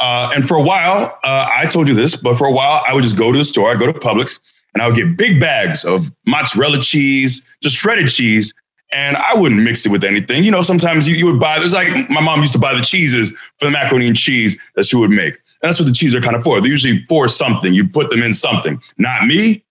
Uh, 0.00 0.30
and 0.34 0.46
for 0.46 0.56
a 0.56 0.62
while, 0.62 1.18
uh, 1.24 1.48
I 1.52 1.66
told 1.66 1.88
you 1.88 1.94
this, 1.94 2.14
but 2.14 2.36
for 2.36 2.46
a 2.46 2.52
while, 2.52 2.82
I 2.86 2.94
would 2.94 3.02
just 3.02 3.16
go 3.16 3.32
to 3.32 3.38
the 3.38 3.44
store, 3.44 3.70
I'd 3.70 3.78
go 3.78 3.86
to 3.86 3.92
Publix, 3.92 4.40
and 4.74 4.82
I 4.82 4.86
would 4.86 4.96
get 4.96 5.16
big 5.16 5.40
bags 5.40 5.84
of 5.84 6.12
mozzarella 6.26 6.80
cheese, 6.80 7.44
just 7.62 7.76
shredded 7.76 8.08
cheese. 8.08 8.54
And 8.90 9.18
I 9.18 9.34
wouldn't 9.34 9.62
mix 9.62 9.84
it 9.84 9.92
with 9.92 10.02
anything. 10.02 10.44
You 10.44 10.50
know, 10.50 10.62
sometimes 10.62 11.06
you, 11.06 11.14
you 11.14 11.26
would 11.26 11.38
buy, 11.38 11.58
there's 11.58 11.74
like 11.74 12.08
my 12.08 12.22
mom 12.22 12.40
used 12.40 12.54
to 12.54 12.58
buy 12.58 12.74
the 12.74 12.80
cheeses 12.80 13.32
for 13.58 13.66
the 13.66 13.70
macaroni 13.70 14.06
and 14.06 14.16
cheese 14.16 14.56
that 14.76 14.86
she 14.86 14.96
would 14.96 15.10
make. 15.10 15.34
And 15.34 15.68
that's 15.68 15.78
what 15.78 15.86
the 15.86 15.92
cheese 15.92 16.14
are 16.14 16.22
kind 16.22 16.36
of 16.36 16.42
for. 16.42 16.58
They're 16.60 16.70
usually 16.70 17.02
for 17.02 17.28
something. 17.28 17.74
You 17.74 17.86
put 17.86 18.08
them 18.08 18.22
in 18.22 18.32
something. 18.32 18.80
Not 18.96 19.26
me. 19.26 19.62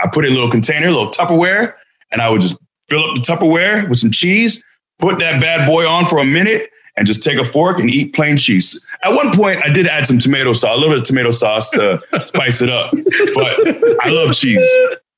I 0.00 0.08
put 0.08 0.24
it 0.24 0.28
in 0.28 0.32
a 0.32 0.36
little 0.36 0.50
container, 0.50 0.88
a 0.88 0.90
little 0.90 1.10
Tupperware, 1.10 1.74
and 2.10 2.20
I 2.20 2.30
would 2.30 2.40
just 2.40 2.56
fill 2.88 3.04
up 3.04 3.14
the 3.14 3.20
Tupperware 3.20 3.88
with 3.88 3.98
some 3.98 4.10
cheese, 4.10 4.64
put 4.98 5.18
that 5.20 5.40
bad 5.40 5.68
boy 5.68 5.88
on 5.88 6.06
for 6.06 6.18
a 6.18 6.24
minute, 6.24 6.70
and 6.96 7.06
just 7.06 7.22
take 7.22 7.38
a 7.38 7.44
fork 7.44 7.78
and 7.78 7.90
eat 7.90 8.14
plain 8.14 8.36
cheese. 8.36 8.84
At 9.02 9.14
one 9.14 9.34
point, 9.34 9.64
I 9.64 9.68
did 9.68 9.86
add 9.86 10.06
some 10.06 10.18
tomato 10.18 10.52
sauce, 10.52 10.76
a 10.76 10.80
little 10.80 10.90
bit 10.90 10.98
of 10.98 11.04
tomato 11.04 11.30
sauce 11.30 11.70
to 11.70 12.00
spice 12.26 12.62
it 12.62 12.70
up, 12.70 12.92
but 12.92 14.04
I 14.04 14.10
love 14.10 14.34
cheese. 14.34 14.68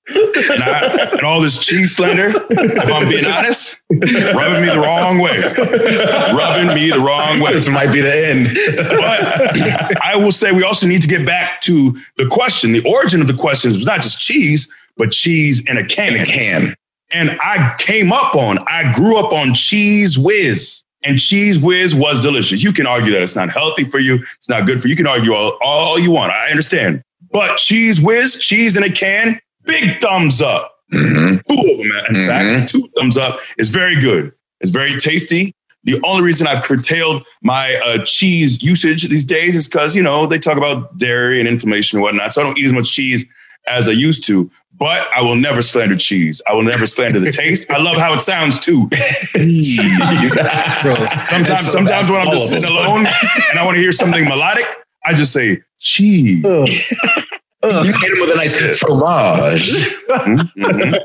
And, 0.09 0.62
I, 0.62 1.09
and 1.12 1.23
all 1.23 1.41
this 1.41 1.59
cheese 1.59 1.97
slander, 1.97 2.29
if 2.29 2.93
I'm 2.93 3.09
being 3.09 3.25
honest, 3.25 3.83
rubbing 3.91 4.62
me 4.62 4.69
the 4.69 4.79
wrong 4.81 5.19
way. 5.19 5.37
Rubbing 6.33 6.75
me 6.75 6.91
the 6.91 7.03
wrong 7.05 7.41
way. 7.41 7.53
This 7.53 7.69
might 7.69 7.93
be 7.93 8.01
the 8.01 8.27
end. 8.27 8.57
But 8.77 10.01
I 10.01 10.15
will 10.15 10.31
say 10.31 10.53
we 10.53 10.62
also 10.62 10.87
need 10.87 11.03
to 11.03 11.09
get 11.09 11.27
back 11.27 11.61
to 11.62 11.97
the 12.19 12.27
question. 12.29 12.71
The 12.71 12.89
origin 12.89 13.21
of 13.21 13.27
the 13.27 13.35
question 13.35 13.73
was 13.73 13.85
not 13.85 14.01
just 14.01 14.21
cheese, 14.21 14.71
but 14.97 15.11
cheese 15.11 15.69
in 15.69 15.77
a 15.77 15.85
can. 15.85 16.15
In 16.15 16.21
a 16.21 16.27
can. 16.27 16.77
And 17.11 17.39
I 17.43 17.75
came 17.79 18.12
up 18.12 18.37
on, 18.37 18.59
I 18.69 18.93
grew 18.93 19.17
up 19.17 19.33
on 19.33 19.49
Cheez 19.49 20.19
Whiz. 20.19 20.85
And 21.07 21.19
Cheez 21.19 21.62
Whiz 21.62 21.95
was 21.95 22.21
delicious. 22.21 22.62
You 22.62 22.73
can 22.73 22.87
argue 22.87 23.12
that 23.12 23.23
it's 23.23 23.37
not 23.37 23.49
healthy 23.51 23.85
for 23.85 23.99
you, 24.01 24.16
it's 24.38 24.49
not 24.49 24.66
good 24.66 24.81
for 24.81 24.88
you. 24.88 24.92
You 24.92 24.97
can 24.97 25.07
argue 25.07 25.33
all, 25.35 25.57
all 25.62 25.99
you 25.99 26.11
want. 26.11 26.33
I 26.33 26.49
understand. 26.51 27.03
But 27.31 27.57
Cheez 27.59 28.03
Whiz, 28.03 28.38
cheese 28.38 28.77
in 28.77 28.83
a 28.83 28.90
can, 28.90 29.40
big 29.64 30.01
thumbs 30.01 30.42
up. 30.42 30.73
Mhm. 30.92 31.40
Two 31.49 31.59
of 31.73 31.79
them, 31.79 31.92
in 32.09 32.14
Mhm. 32.14 32.27
fact, 32.27 32.71
two 32.71 32.88
thumbs 32.97 33.16
up 33.16 33.38
is 33.59 33.69
very 33.69 33.97
good. 33.97 34.33
It's 34.61 34.71
very 34.71 34.97
tasty. 34.99 35.53
The 35.85 36.01
only 36.05 36.23
reason 36.23 36.47
I've 36.49 36.62
curtailed 36.64 37.25
my 37.42 37.75
uh, 37.77 37.99
cheese 38.05 38.61
usage 38.62 39.05
these 39.09 39.25
days 39.25 39.55
is 39.55 39.69
because, 39.69 39.95
you 39.95 40.03
know, 40.03 40.27
they 40.27 40.38
talk 40.38 40.57
about 40.57 40.97
dairy 40.99 41.38
and 41.38 41.49
inflammation 41.49 41.99
and 41.99 42.03
whatnot. 42.03 42.35
So 42.35 42.40
I 42.40 42.45
don't 42.45 42.59
eat 42.59 42.66
as 42.66 42.73
much 42.73 42.90
cheese 42.92 43.25
as 43.67 43.89
I 43.89 43.93
used 43.93 44.25
to. 44.27 44.51
But 44.79 45.09
I 45.17 45.23
will 45.23 45.37
never 45.37 45.63
slander 45.63 45.97
cheese. 45.97 46.43
I 46.47 46.53
will 46.53 46.63
never 46.63 46.87
slander 46.87 47.19
the 47.19 47.33
taste. 47.33 47.71
I 47.71 47.79
love 47.79 47.97
how 47.97 48.13
it 48.13 48.21
sounds 48.21 48.61
too. 48.61 48.91
Sometimes, 51.31 51.73
sometimes 51.73 52.11
when 52.11 52.21
I'm 52.21 52.31
just 52.31 52.51
sitting 52.51 52.69
alone 52.71 53.07
and 53.51 53.59
I 53.59 53.65
want 53.65 53.77
to 53.77 53.81
hear 53.81 53.93
something 53.93 54.25
melodic, 54.29 54.67
I 55.05 55.15
just 55.15 55.33
say 55.33 55.63
cheese. 55.79 56.43
You 56.45 56.65
hit 56.65 58.13
him 58.13 58.21
with 58.21 58.33
a 58.33 58.37
nice 58.37 58.55
fromage. 58.79 59.71
Mhm. 60.09 60.99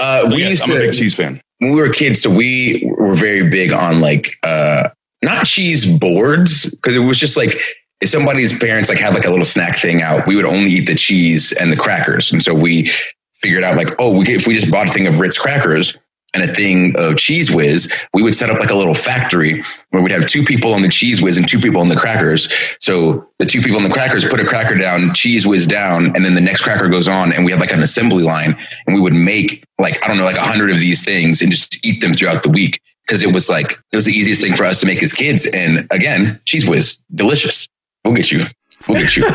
Uh, 0.00 0.28
we 0.30 0.38
Yes, 0.38 0.50
used 0.50 0.62
I'm 0.64 0.70
a 0.70 0.74
to, 0.80 0.86
big 0.86 0.94
cheese 0.94 1.14
fan. 1.14 1.40
when 1.58 1.72
we 1.72 1.80
were 1.80 1.88
kids, 1.90 2.22
so 2.22 2.30
we 2.30 2.82
were 2.98 3.14
very 3.14 3.48
big 3.48 3.72
on 3.72 4.00
like 4.00 4.36
uh 4.44 4.90
not 5.22 5.46
cheese 5.46 5.84
boards 5.86 6.70
because 6.76 6.94
it 6.94 7.00
was 7.00 7.18
just 7.18 7.36
like 7.36 7.58
if 8.00 8.08
somebody's 8.08 8.56
parents 8.58 8.88
like 8.88 8.98
had 8.98 9.14
like 9.14 9.24
a 9.24 9.30
little 9.30 9.44
snack 9.44 9.76
thing 9.76 10.02
out, 10.02 10.26
we 10.26 10.36
would 10.36 10.44
only 10.44 10.70
eat 10.70 10.86
the 10.86 10.94
cheese 10.94 11.52
and 11.52 11.72
the 11.72 11.76
crackers, 11.76 12.32
and 12.32 12.42
so 12.42 12.54
we 12.54 12.90
figured 13.34 13.64
out 13.64 13.76
like 13.76 13.88
oh, 13.98 14.16
we 14.16 14.24
could, 14.24 14.34
if 14.34 14.46
we 14.46 14.54
just 14.54 14.70
bought 14.70 14.88
a 14.88 14.92
thing 14.92 15.06
of 15.06 15.20
Ritz 15.20 15.38
crackers 15.38 15.96
and 16.34 16.42
a 16.42 16.46
thing 16.46 16.94
of 16.96 17.14
Cheez 17.14 17.54
Whiz, 17.54 17.90
we 18.12 18.22
would 18.22 18.34
set 18.34 18.50
up 18.50 18.60
like 18.60 18.70
a 18.70 18.74
little 18.74 18.94
factory 18.94 19.64
where 19.90 20.02
we'd 20.02 20.12
have 20.12 20.26
two 20.26 20.42
people 20.42 20.74
on 20.74 20.82
the 20.82 20.88
Cheez 20.88 21.22
Whiz 21.22 21.38
and 21.38 21.48
two 21.48 21.58
people 21.58 21.80
on 21.80 21.88
the 21.88 21.96
crackers. 21.96 22.52
So 22.80 23.26
the 23.38 23.46
two 23.46 23.62
people 23.62 23.78
on 23.78 23.84
the 23.84 23.92
crackers 23.92 24.26
put 24.26 24.38
a 24.38 24.44
cracker 24.44 24.74
down, 24.74 25.10
Cheez 25.10 25.46
Whiz 25.46 25.66
down, 25.66 26.06
and 26.14 26.24
then 26.24 26.34
the 26.34 26.40
next 26.40 26.62
cracker 26.62 26.88
goes 26.88 27.08
on, 27.08 27.32
and 27.32 27.44
we 27.44 27.50
had 27.50 27.60
like 27.60 27.72
an 27.72 27.82
assembly 27.82 28.24
line, 28.24 28.56
and 28.86 28.94
we 28.94 29.00
would 29.00 29.14
make 29.14 29.64
like 29.78 30.04
I 30.04 30.08
don't 30.08 30.18
know 30.18 30.24
like 30.24 30.36
a 30.36 30.42
hundred 30.42 30.70
of 30.70 30.78
these 30.78 31.04
things 31.04 31.40
and 31.40 31.50
just 31.50 31.84
eat 31.86 32.00
them 32.00 32.12
throughout 32.12 32.42
the 32.42 32.50
week 32.50 32.80
because 33.06 33.22
it 33.22 33.32
was 33.32 33.48
like 33.48 33.72
it 33.92 33.96
was 33.96 34.04
the 34.04 34.12
easiest 34.12 34.42
thing 34.42 34.54
for 34.54 34.64
us 34.64 34.80
to 34.80 34.86
make 34.86 35.02
as 35.02 35.12
kids. 35.12 35.46
And 35.46 35.86
again, 35.90 36.40
Cheez 36.44 36.68
Whiz, 36.68 37.02
delicious. 37.14 37.68
We'll 38.08 38.16
get 38.16 38.32
you. 38.32 38.46
We'll 38.88 38.98
get 38.98 39.18
you. 39.18 39.24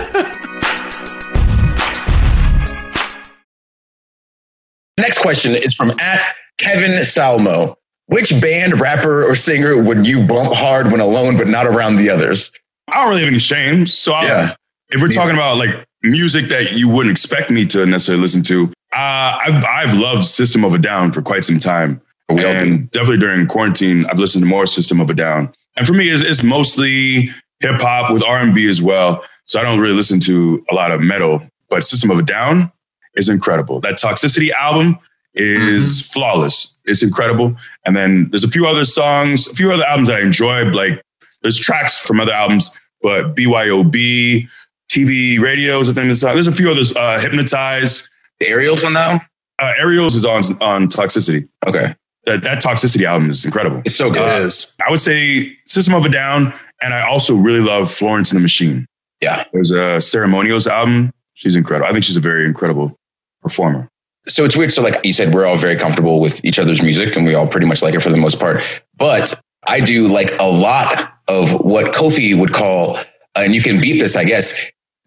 Next 4.98 5.20
question 5.20 5.52
is 5.56 5.76
from 5.76 5.92
at 6.00 6.22
Kevin 6.58 6.98
Salmo. 7.06 7.78
Which 8.08 8.32
band, 8.42 8.82
rapper, 8.82 9.24
or 9.30 9.36
singer 9.36 9.80
would 9.80 10.08
you 10.08 10.26
bump 10.26 10.56
hard 10.56 10.92
when 10.92 11.02
alone 11.02 11.38
but 11.38 11.48
not 11.48 11.68
around 11.68 11.98
the 11.98 12.10
others? 12.10 12.52
I 12.88 13.02
don't 13.02 13.10
really 13.10 13.22
have 13.22 13.30
any 13.30 13.38
shame. 13.38 13.86
So 13.86 14.14
I'll, 14.14 14.26
Yeah. 14.26 14.56
if 14.90 15.04
we're 15.04 15.10
talking 15.10 15.36
about 15.36 15.58
like 15.60 15.86
music 16.02 16.50
that 16.50 16.72
you 16.74 16.90
wouldn't 16.90 17.12
expect 17.12 17.52
me 17.52 17.68
to 17.68 17.86
necessarily 17.86 18.24
listen 18.24 18.42
to, 18.44 18.74
uh, 18.92 19.38
I've 19.46 19.64
I've 19.66 19.94
loved 19.94 20.26
System 20.26 20.64
of 20.66 20.74
a 20.74 20.80
Down 20.80 21.12
for 21.12 21.22
quite 21.22 21.46
some 21.46 21.60
time, 21.60 22.02
We 22.28 22.44
and 22.44 22.90
definitely 22.90 23.20
during 23.20 23.46
quarantine, 23.46 24.08
I've 24.08 24.18
listened 24.18 24.44
to 24.46 24.50
more 24.50 24.66
System 24.66 25.00
of 25.00 25.12
a 25.12 25.14
Down. 25.14 25.54
And 25.76 25.86
for 25.88 25.94
me, 25.94 26.10
it's, 26.10 26.24
it's 26.24 26.42
mostly 26.44 27.30
hip 27.64 27.82
hop 27.82 28.12
with 28.12 28.24
R 28.24 28.38
and 28.40 28.54
B 28.54 28.70
as 28.70 28.82
well. 28.82 29.24
So 29.46 29.60
I 29.60 29.64
don't 29.64 29.80
really 29.80 29.96
listen 29.96 30.20
to 30.22 30.64
a 30.70 30.76
lot 30.76 30.92
of 30.92 31.02
metal, 31.02 31.42
but 31.70 31.84
System 31.84 32.12
of 32.12 32.20
a 32.20 32.22
Down 32.22 32.72
is 33.16 33.30
incredible. 33.30 33.80
That 33.80 33.96
Toxicity 33.96 34.52
album 34.52 35.00
is 35.34 36.08
flawless. 36.08 36.76
It's 36.86 37.02
incredible. 37.02 37.56
And 37.86 37.96
then 37.96 38.30
there's 38.30 38.44
a 38.44 38.48
few 38.50 38.68
other 38.68 38.86
songs, 38.86 39.48
a 39.48 39.56
few 39.56 39.72
other 39.72 39.86
albums 39.86 40.08
that 40.10 40.18
I 40.18 40.22
enjoy. 40.22 40.66
Like 40.66 41.02
there's 41.42 41.58
tracks 41.58 42.00
from 42.00 42.20
other 42.20 42.32
albums, 42.34 42.70
but 43.02 43.36
BYOB, 43.36 44.48
TV 44.92 45.40
radios, 45.40 45.90
I 45.90 45.94
think 45.94 46.06
there's, 46.06 46.22
there's 46.22 46.48
a 46.48 46.52
few 46.52 46.70
others. 46.70 46.94
Uh, 46.96 47.20
Hypnotize, 47.20 48.08
The 48.40 48.48
Aerials 48.48 48.84
on 48.84 48.94
that 48.94 49.08
one? 49.10 49.22
uh, 49.60 49.74
Aerials 49.80 50.16
is 50.16 50.26
on 50.26 50.44
on 50.62 50.88
Toxicity. 50.88 51.48
Okay. 51.68 51.96
That 52.26 52.42
that 52.44 52.62
Toxicity 52.62 53.04
album 53.06 53.30
is 53.30 53.44
incredible. 53.46 53.82
It's 53.86 53.96
so 53.96 54.10
good. 54.12 54.22
Uh, 54.22 54.50
I 54.86 54.92
would 54.92 55.02
say 55.02 55.58
System 55.66 55.94
of 55.96 56.06
a 56.06 56.10
Down, 56.10 56.54
and 56.84 56.94
I 56.94 57.02
also 57.08 57.34
really 57.34 57.62
love 57.62 57.92
Florence 57.92 58.32
and 58.32 58.38
the 58.38 58.42
Machine. 58.42 58.86
Yeah. 59.22 59.46
There's 59.54 59.72
a 59.72 60.02
Ceremonials 60.02 60.68
album. 60.68 61.12
She's 61.34 61.56
incredible. 61.56 61.88
I 61.88 61.94
think 61.94 62.04
she's 62.04 62.18
a 62.18 62.22
very 62.22 62.46
incredible 62.46 63.00
performer. 63.42 63.90
so 64.28 64.44
it's 64.44 64.56
weird. 64.56 64.72
So, 64.72 64.82
like 64.82 65.00
you 65.04 65.14
said, 65.14 65.34
we're 65.34 65.46
all 65.46 65.58
very 65.58 65.78
comfortable 65.78 66.20
with 66.20 66.44
each 66.46 66.60
other's 66.60 66.82
music 66.82 67.16
and 67.16 67.26
we 67.26 67.34
all 67.34 67.48
pretty 67.48 67.68
much 67.68 67.82
like 67.82 67.96
it 67.96 68.02
for 68.02 68.10
the 68.10 68.18
most 68.18 68.40
part. 68.40 68.62
But 68.98 69.34
I 69.68 69.80
do 69.80 70.08
like 70.08 70.38
a 70.40 70.44
lot 70.44 71.14
of 71.28 71.52
what 71.64 71.94
Kofi 71.94 72.38
would 72.38 72.54
call, 72.54 73.00
and 73.36 73.56
you 73.56 73.62
can 73.62 73.80
beat 73.80 74.00
this, 74.00 74.16
I 74.16 74.26
guess, 74.26 74.54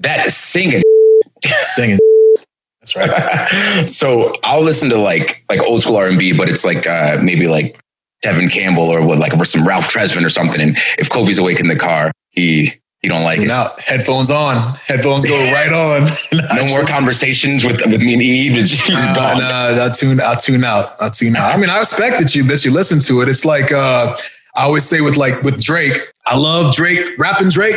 that 0.00 0.30
singing. 0.30 0.82
singing. 1.62 1.98
That's 2.80 2.96
right. 2.96 3.86
so 3.88 4.34
I'll 4.44 4.62
listen 4.62 4.88
to 4.90 4.98
like 4.98 5.44
like 5.50 5.62
old 5.62 5.82
school 5.82 5.96
R 5.96 6.06
and 6.06 6.18
B, 6.18 6.32
but 6.32 6.48
it's 6.48 6.64
like 6.64 6.86
uh, 6.86 7.18
maybe 7.22 7.48
like 7.48 7.78
Tevin 8.24 8.50
Campbell 8.50 8.84
or 8.84 9.02
what, 9.02 9.18
like 9.18 9.34
or 9.36 9.44
some 9.44 9.66
Ralph 9.66 9.92
Tresvant 9.92 10.24
or 10.24 10.28
something. 10.28 10.60
And 10.60 10.76
if 10.98 11.08
Kofi's 11.08 11.38
awake 11.38 11.60
in 11.60 11.68
the 11.68 11.76
car, 11.76 12.12
he 12.30 12.72
he 13.02 13.08
don't 13.08 13.22
like 13.22 13.38
it. 13.40 13.50
out. 13.50 13.78
Headphones 13.80 14.30
on. 14.30 14.56
Headphones 14.86 15.24
go 15.24 15.36
right 15.52 15.72
on. 15.72 16.08
No 16.56 16.66
more 16.66 16.84
conversations 16.84 17.64
with 17.64 17.80
with 17.86 18.00
me 18.00 18.14
and 18.14 18.22
Eve. 18.22 18.56
It's 18.58 18.70
just 18.70 18.90
Uh, 18.90 19.14
gone. 19.14 19.42
I'll 19.42 19.92
tune. 19.92 20.20
I'll 20.20 20.36
tune 20.36 20.64
out. 20.64 20.94
I'll 21.00 21.10
tune 21.10 21.36
out. 21.36 21.54
I 21.54 21.56
mean, 21.58 21.70
I 21.70 21.78
respect 21.78 22.18
that 22.20 22.34
you 22.34 22.42
that 22.44 22.64
you 22.64 22.70
listen 22.72 23.00
to 23.00 23.20
it. 23.20 23.28
It's 23.28 23.44
like 23.44 23.70
uh, 23.72 24.16
I 24.56 24.62
always 24.62 24.84
say 24.84 25.00
with 25.02 25.16
like 25.16 25.42
with 25.42 25.60
Drake. 25.60 26.00
I 26.26 26.36
love 26.36 26.74
Drake, 26.74 27.16
rapping 27.18 27.50
Drake. 27.50 27.76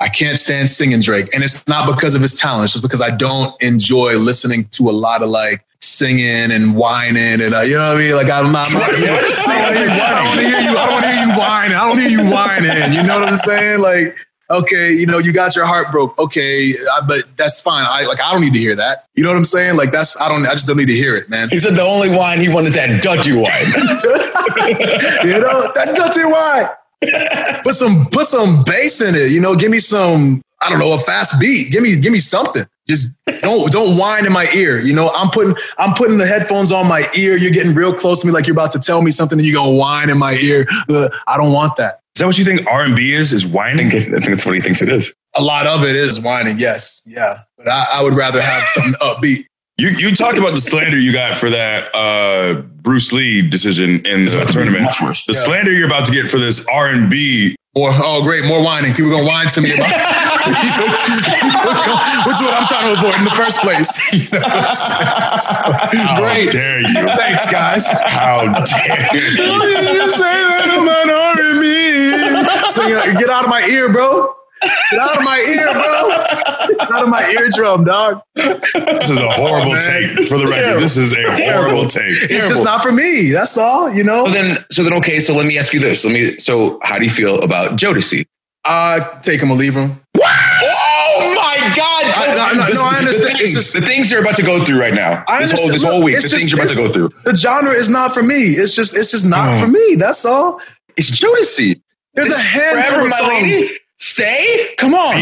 I 0.00 0.08
can't 0.08 0.38
stand 0.38 0.68
singing 0.70 1.00
Drake, 1.00 1.32
and 1.34 1.44
it's 1.44 1.66
not 1.68 1.86
because 1.94 2.14
of 2.16 2.22
his 2.22 2.34
talent. 2.38 2.64
It's 2.64 2.72
just 2.72 2.82
because 2.82 3.00
I 3.02 3.10
don't 3.10 3.54
enjoy 3.62 4.16
listening 4.18 4.64
to 4.72 4.90
a 4.90 4.92
lot 4.92 5.22
of 5.22 5.28
like 5.28 5.64
singing 5.84 6.50
and 6.50 6.74
whining, 6.74 7.40
and 7.40 7.54
uh, 7.54 7.60
you 7.60 7.74
know 7.74 7.88
what 7.88 7.96
I 7.96 8.00
mean. 8.00 8.16
Like 8.16 8.30
I'm 8.30 8.52
not. 8.52 8.72
I'm 8.72 8.80
not 8.80 8.92
you 8.98 9.06
know, 9.06 9.18
I 9.18 10.14
don't 10.14 10.24
want 10.26 10.40
to 10.40 10.46
hear 10.46 10.60
you. 10.60 10.76
I 10.76 10.84
don't 10.84 10.92
want 10.92 11.04
to 11.04 11.10
hear 11.10 11.20
you 11.20 11.38
whining. 11.38 11.76
I 11.76 11.88
don't 11.88 11.98
hear 11.98 12.10
you 12.10 12.30
whining. 12.30 12.92
You 12.92 13.02
know 13.02 13.20
what 13.20 13.28
I'm 13.28 13.36
saying? 13.36 13.80
Like 13.80 14.16
okay, 14.50 14.92
you 14.92 15.06
know, 15.06 15.18
you 15.18 15.32
got 15.32 15.56
your 15.56 15.66
heart 15.66 15.90
broke. 15.90 16.18
Okay, 16.18 16.74
I, 16.92 17.00
but 17.06 17.24
that's 17.36 17.60
fine. 17.60 17.86
I 17.86 18.06
like 18.06 18.20
I 18.20 18.32
don't 18.32 18.40
need 18.40 18.52
to 18.54 18.58
hear 18.58 18.76
that. 18.76 19.06
You 19.14 19.24
know 19.24 19.30
what 19.30 19.38
I'm 19.38 19.44
saying? 19.44 19.76
Like 19.76 19.92
that's 19.92 20.20
I 20.20 20.28
don't 20.28 20.46
I 20.46 20.52
just 20.52 20.66
don't 20.66 20.76
need 20.76 20.88
to 20.88 20.94
hear 20.94 21.14
it, 21.16 21.28
man. 21.28 21.48
He 21.50 21.58
said 21.58 21.74
the 21.74 21.82
only 21.82 22.10
wine 22.10 22.40
he 22.40 22.48
wanted 22.48 22.68
is 22.68 22.74
that 22.74 23.02
Dutty 23.02 23.32
Wine. 23.32 23.44
you 25.26 25.40
know, 25.40 25.72
that 25.74 25.94
dirty 25.96 26.24
wine. 26.24 27.62
Put 27.62 27.74
some 27.74 28.06
put 28.06 28.26
some 28.26 28.62
bass 28.64 29.00
in 29.00 29.14
it. 29.14 29.30
You 29.30 29.40
know, 29.40 29.54
give 29.54 29.70
me 29.70 29.78
some 29.78 30.42
I 30.62 30.68
don't 30.70 30.78
know 30.78 30.92
a 30.92 30.98
fast 30.98 31.40
beat. 31.40 31.70
Give 31.72 31.82
me 31.82 31.98
give 31.98 32.12
me 32.12 32.20
something. 32.20 32.66
Just 32.86 33.16
don't 33.40 33.72
don't 33.72 33.96
whine 33.96 34.26
in 34.26 34.32
my 34.32 34.46
ear. 34.54 34.80
You 34.80 34.94
know, 34.94 35.10
I'm 35.14 35.30
putting 35.30 35.54
I'm 35.78 35.94
putting 35.94 36.18
the 36.18 36.26
headphones 36.26 36.70
on 36.70 36.86
my 36.86 37.08
ear. 37.16 37.36
You're 37.36 37.50
getting 37.50 37.74
real 37.74 37.94
close 37.94 38.20
to 38.20 38.26
me, 38.26 38.32
like 38.32 38.46
you're 38.46 38.54
about 38.54 38.70
to 38.72 38.78
tell 38.78 39.00
me 39.02 39.10
something, 39.10 39.38
and 39.38 39.46
you're 39.46 39.54
gonna 39.56 39.72
whine 39.76 40.10
in 40.10 40.18
my 40.18 40.34
ear. 40.34 40.66
Uh, 40.88 41.08
I 41.26 41.36
don't 41.38 41.52
want 41.52 41.76
that. 41.76 42.00
Is 42.16 42.20
that 42.20 42.26
what 42.26 42.38
you 42.38 42.44
think 42.44 42.66
R 42.68 42.82
and 42.82 42.94
B 42.94 43.12
is? 43.14 43.32
Is 43.32 43.44
I 43.44 43.48
whining? 43.48 43.90
think, 43.90 44.06
I 44.08 44.10
think 44.20 44.24
that's 44.26 44.46
what 44.46 44.54
he 44.54 44.60
thinks 44.60 44.82
it 44.82 44.88
is. 44.90 45.12
A 45.34 45.42
lot 45.42 45.66
of 45.66 45.82
it 45.82 45.96
is 45.96 46.20
whining. 46.20 46.58
Yes, 46.58 47.02
yeah, 47.06 47.40
but 47.56 47.68
I, 47.68 47.86
I 47.94 48.02
would 48.02 48.14
rather 48.14 48.40
have 48.42 48.62
something 48.62 48.92
upbeat. 49.00 49.46
You 49.78 49.88
you 49.88 50.14
talked 50.14 50.38
about 50.38 50.52
the 50.54 50.60
slander 50.60 50.98
you 50.98 51.12
got 51.12 51.36
for 51.36 51.48
that 51.50 51.92
uh, 51.96 52.60
Bruce 52.82 53.12
Lee 53.12 53.42
decision 53.48 54.04
in 54.06 54.26
the 54.26 54.36
about 54.36 54.46
to 54.48 54.52
be 54.52 54.52
tournament. 54.64 54.94
The 54.94 55.24
Yeah. 55.28 55.40
slander 55.40 55.72
you're 55.72 55.86
about 55.88 56.06
to 56.06 56.12
get 56.12 56.30
for 56.30 56.38
this 56.38 56.64
R 56.70 56.88
and 56.88 57.10
B. 57.10 57.56
Oh 57.76 58.22
great, 58.22 58.44
more 58.44 58.62
whining. 58.62 58.94
People 58.94 59.10
gonna 59.10 59.26
whine 59.26 59.48
to 59.48 59.60
me 59.60 59.74
about 59.74 59.90
which 62.26 62.36
is 62.36 62.42
what 62.42 62.54
I'm 62.54 62.66
trying 62.66 62.94
to 62.94 63.00
avoid 63.00 63.18
in 63.18 63.24
the 63.24 63.30
first 63.34 63.60
place. 63.60 64.12
You 64.14 64.28
know 64.30 64.46
what 64.46 64.54
I'm 64.54 64.72
saying? 64.72 65.40
So, 65.40 65.54
How 65.98 66.20
great. 66.20 66.52
dare 66.52 66.80
you? 66.80 66.92
Thanks, 67.16 67.50
guys. 67.50 67.86
How 68.02 68.44
dare 68.62 69.16
you? 69.16 69.20
you 69.20 70.10
say 70.10 70.22
that 70.22 70.68
about 70.82 71.38
me? 71.60 71.74
Sing, 72.70 73.16
get 73.18 73.28
out 73.30 73.44
of 73.44 73.50
my 73.50 73.62
ear, 73.64 73.92
bro. 73.92 74.34
Get 74.90 75.00
out 75.00 75.16
of 75.18 75.24
my 75.24 75.38
ear, 75.38 75.72
bro. 75.72 76.68
Get 76.78 76.92
out 76.92 77.02
of 77.04 77.08
my 77.08 77.22
eardrum, 77.32 77.84
dog. 77.84 78.20
This 78.34 79.10
is 79.10 79.18
a 79.18 79.30
horrible 79.30 79.72
man. 79.72 80.16
take. 80.16 80.26
For 80.28 80.38
the 80.38 80.46
record, 80.46 80.80
this 80.80 80.96
is 80.96 81.12
a 81.12 81.22
horrible 81.36 81.86
take. 81.86 82.04
It's 82.10 82.26
Terrible. 82.28 82.48
just 82.48 82.64
not 82.64 82.82
for 82.82 82.92
me. 82.92 83.30
That's 83.30 83.56
all, 83.58 83.92
you 83.92 84.04
know. 84.04 84.24
So 84.26 84.32
then, 84.32 84.64
so 84.70 84.82
then, 84.82 84.92
okay. 84.94 85.20
So 85.20 85.34
let 85.34 85.46
me 85.46 85.58
ask 85.58 85.72
you 85.72 85.80
this. 85.80 86.04
Let 86.04 86.12
me. 86.14 86.36
So, 86.38 86.78
how 86.82 86.98
do 86.98 87.04
you 87.04 87.10
feel 87.10 87.40
about 87.42 87.76
Jodeci? 87.78 88.24
Uh, 88.64 89.20
take 89.20 89.40
him 89.40 89.50
or 89.50 89.56
leave 89.56 89.74
him. 89.74 90.00
Oh 90.16 91.34
my 91.36 91.54
God, 91.76 92.04
I 92.06 92.52
no, 92.54 92.60
no, 92.60 92.66
This- 92.66 92.74
no, 92.76 92.82
I 92.84 92.96
understand. 92.98 93.34
The 93.34 93.38
things, 93.38 93.52
just- 93.52 93.72
the 93.74 93.80
things 93.82 94.10
you're 94.10 94.20
about 94.20 94.36
to 94.36 94.42
go 94.42 94.64
through 94.64 94.80
right 94.80 94.94
now. 94.94 95.22
I 95.28 95.40
This 95.40 95.52
whole, 95.52 95.64
understand. 95.66 95.72
this 95.74 95.82
whole 95.82 95.94
Look, 95.98 96.04
week, 96.04 96.14
the 96.16 96.22
it's 96.22 96.30
things 96.32 96.50
you're 96.50 96.60
about 96.60 96.74
to 96.74 96.82
go 96.82 96.92
through. 96.92 97.10
The 97.24 97.34
genre 97.36 97.72
is 97.72 97.88
not 97.88 98.14
for 98.14 98.22
me. 98.22 98.56
It's 98.56 98.74
just 98.74 98.96
it's 98.96 99.10
just 99.10 99.26
not 99.26 99.48
Oh. 99.58 99.60
for 99.60 99.66
me. 99.70 99.96
That's 99.96 100.24
all. 100.24 100.60
It's 100.96 101.10
Jodeci. 101.10 101.80
There's 102.14 102.28
It's 102.30 102.38
a 102.38 102.42
handful 102.42 102.82
Forever, 102.84 103.04
of 103.04 103.10
my 103.10 103.16
songs. 103.16 103.32
lady. 103.60 103.78
Stay. 103.98 104.74
Come 104.78 104.94
on. 104.94 105.16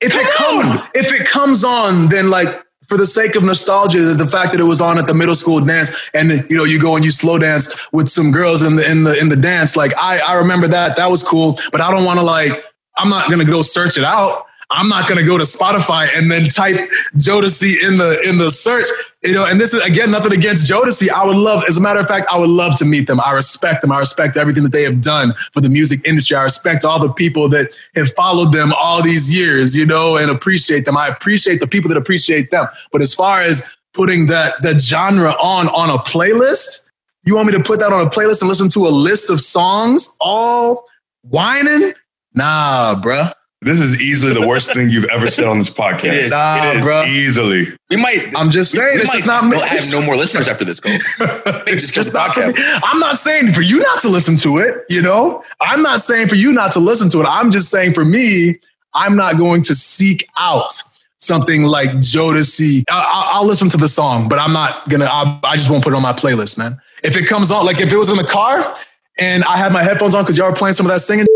If 0.00 0.14
it 0.16 0.26
comes, 0.36 0.80
if 0.94 1.12
it 1.12 1.26
comes 1.28 1.64
on, 1.64 2.08
then 2.08 2.28
like 2.28 2.48
for 2.88 2.98
the 2.98 3.06
sake 3.06 3.36
of 3.36 3.44
nostalgia, 3.44 4.14
the 4.14 4.26
fact 4.26 4.52
that 4.52 4.60
it 4.60 4.64
was 4.64 4.80
on 4.80 4.98
at 4.98 5.06
the 5.06 5.14
middle 5.14 5.34
school 5.34 5.60
dance, 5.60 5.90
and 6.12 6.44
you 6.50 6.56
know 6.56 6.64
you 6.64 6.80
go 6.80 6.96
and 6.96 7.04
you 7.04 7.10
slow 7.10 7.38
dance 7.38 7.88
with 7.92 8.08
some 8.08 8.32
girls 8.32 8.62
in 8.62 8.76
the 8.76 8.90
in 8.90 9.04
the 9.04 9.18
in 9.18 9.28
the 9.28 9.36
dance, 9.36 9.76
like 9.76 9.92
I 9.96 10.18
I 10.18 10.34
remember 10.34 10.68
that 10.68 10.96
that 10.96 11.10
was 11.10 11.22
cool. 11.22 11.58
But 11.70 11.80
I 11.80 11.90
don't 11.90 12.04
want 12.04 12.18
to 12.18 12.24
like 12.24 12.64
I'm 12.96 13.08
not 13.08 13.30
gonna 13.30 13.44
go 13.44 13.62
search 13.62 13.96
it 13.96 14.04
out. 14.04 14.46
I'm 14.72 14.88
not 14.88 15.08
gonna 15.08 15.24
go 15.24 15.38
to 15.38 15.44
Spotify 15.44 16.08
and 16.14 16.30
then 16.30 16.48
type 16.48 16.76
Jodeci 17.16 17.82
in 17.82 17.98
the 17.98 18.20
in 18.28 18.38
the 18.38 18.50
search. 18.50 18.86
You 19.22 19.32
know, 19.32 19.46
and 19.46 19.60
this 19.60 19.72
is 19.74 19.82
again 19.82 20.10
nothing 20.10 20.32
against 20.32 20.70
Jodeci. 20.70 21.10
I 21.10 21.24
would 21.24 21.36
love, 21.36 21.62
as 21.68 21.76
a 21.76 21.80
matter 21.80 22.00
of 22.00 22.08
fact, 22.08 22.26
I 22.32 22.38
would 22.38 22.48
love 22.50 22.76
to 22.76 22.84
meet 22.84 23.06
them. 23.06 23.20
I 23.20 23.32
respect 23.32 23.82
them. 23.82 23.92
I 23.92 23.98
respect 23.98 24.36
everything 24.36 24.62
that 24.64 24.72
they 24.72 24.82
have 24.82 25.00
done 25.00 25.34
for 25.52 25.60
the 25.60 25.68
music 25.68 26.00
industry. 26.04 26.36
I 26.36 26.42
respect 26.42 26.84
all 26.84 26.98
the 26.98 27.12
people 27.12 27.48
that 27.50 27.76
have 27.94 28.12
followed 28.14 28.52
them 28.52 28.72
all 28.72 29.02
these 29.02 29.36
years, 29.36 29.76
you 29.76 29.86
know, 29.86 30.16
and 30.16 30.30
appreciate 30.30 30.84
them. 30.84 30.96
I 30.96 31.08
appreciate 31.08 31.60
the 31.60 31.68
people 31.68 31.88
that 31.90 31.96
appreciate 31.96 32.50
them. 32.50 32.66
But 32.90 33.02
as 33.02 33.14
far 33.14 33.40
as 33.40 33.64
putting 33.92 34.26
that 34.26 34.62
that 34.62 34.80
genre 34.80 35.36
on 35.40 35.68
on 35.68 35.90
a 35.90 35.98
playlist, 35.98 36.88
you 37.24 37.34
want 37.36 37.46
me 37.46 37.52
to 37.52 37.62
put 37.62 37.78
that 37.80 37.92
on 37.92 38.06
a 38.06 38.10
playlist 38.10 38.40
and 38.40 38.48
listen 38.48 38.68
to 38.70 38.86
a 38.86 38.90
list 38.90 39.30
of 39.30 39.40
songs 39.40 40.16
all 40.20 40.86
whining? 41.22 41.92
Nah, 42.34 43.00
bruh. 43.00 43.32
This 43.64 43.78
is 43.78 44.02
easily 44.02 44.34
the 44.34 44.46
worst 44.46 44.72
thing 44.74 44.90
you've 44.90 45.04
ever 45.04 45.28
said 45.28 45.46
on 45.46 45.58
this 45.58 45.70
podcast. 45.70 46.04
It 46.04 46.14
is. 46.14 46.30
Nah, 46.32 46.56
It 46.70 46.76
is 46.78 46.82
bruh. 46.84 47.06
Easily. 47.08 47.66
We 47.90 47.96
might. 47.96 48.32
I'm 48.36 48.50
just 48.50 48.72
saying, 48.72 48.96
we 48.96 49.00
it's 49.02 49.08
might 49.10 49.14
just 49.14 49.26
not 49.26 49.44
me. 49.44 49.50
we'll 49.50 49.64
have 49.64 49.84
no 49.92 50.02
more 50.02 50.16
listeners 50.16 50.48
after 50.48 50.64
this. 50.64 50.80
Cole. 50.80 50.92
it's 51.68 51.92
just 51.92 52.12
not 52.12 52.34
for 52.34 52.48
me. 52.48 52.54
I'm 52.82 52.98
not 52.98 53.16
saying 53.18 53.52
for 53.52 53.60
you 53.62 53.78
not 53.80 54.00
to 54.00 54.08
listen 54.08 54.36
to 54.38 54.58
it, 54.58 54.82
you 54.88 55.00
know? 55.00 55.44
I'm 55.60 55.80
not 55.82 56.00
saying 56.00 56.26
for 56.28 56.34
you 56.34 56.52
not 56.52 56.72
to 56.72 56.80
listen 56.80 57.08
to 57.10 57.20
it. 57.20 57.24
I'm 57.24 57.52
just 57.52 57.70
saying 57.70 57.94
for 57.94 58.04
me, 58.04 58.58
I'm 58.94 59.14
not 59.16 59.38
going 59.38 59.62
to 59.62 59.74
seek 59.76 60.28
out 60.38 60.74
something 61.18 61.62
like 61.62 61.90
Jodeci. 61.90 62.82
I- 62.90 62.94
I- 62.98 63.30
I'll 63.34 63.46
listen 63.46 63.68
to 63.70 63.76
the 63.76 63.88
song, 63.88 64.28
but 64.28 64.40
I'm 64.40 64.52
not 64.52 64.88
gonna, 64.88 65.04
I, 65.06 65.38
I 65.44 65.54
just 65.56 65.70
won't 65.70 65.84
put 65.84 65.92
it 65.92 65.96
on 65.96 66.02
my 66.02 66.12
playlist, 66.12 66.58
man. 66.58 66.80
If 67.04 67.16
it 67.16 67.26
comes 67.26 67.50
on, 67.52 67.64
like 67.64 67.80
if 67.80 67.92
it 67.92 67.96
was 67.96 68.08
in 68.10 68.16
the 68.16 68.24
car 68.24 68.76
and 69.18 69.44
I 69.44 69.56
had 69.56 69.72
my 69.72 69.82
headphones 69.84 70.14
on 70.16 70.24
because 70.24 70.36
y'all 70.36 70.50
were 70.50 70.56
playing 70.56 70.74
some 70.74 70.84
of 70.86 70.90
that 70.90 70.98
singing 71.00 71.26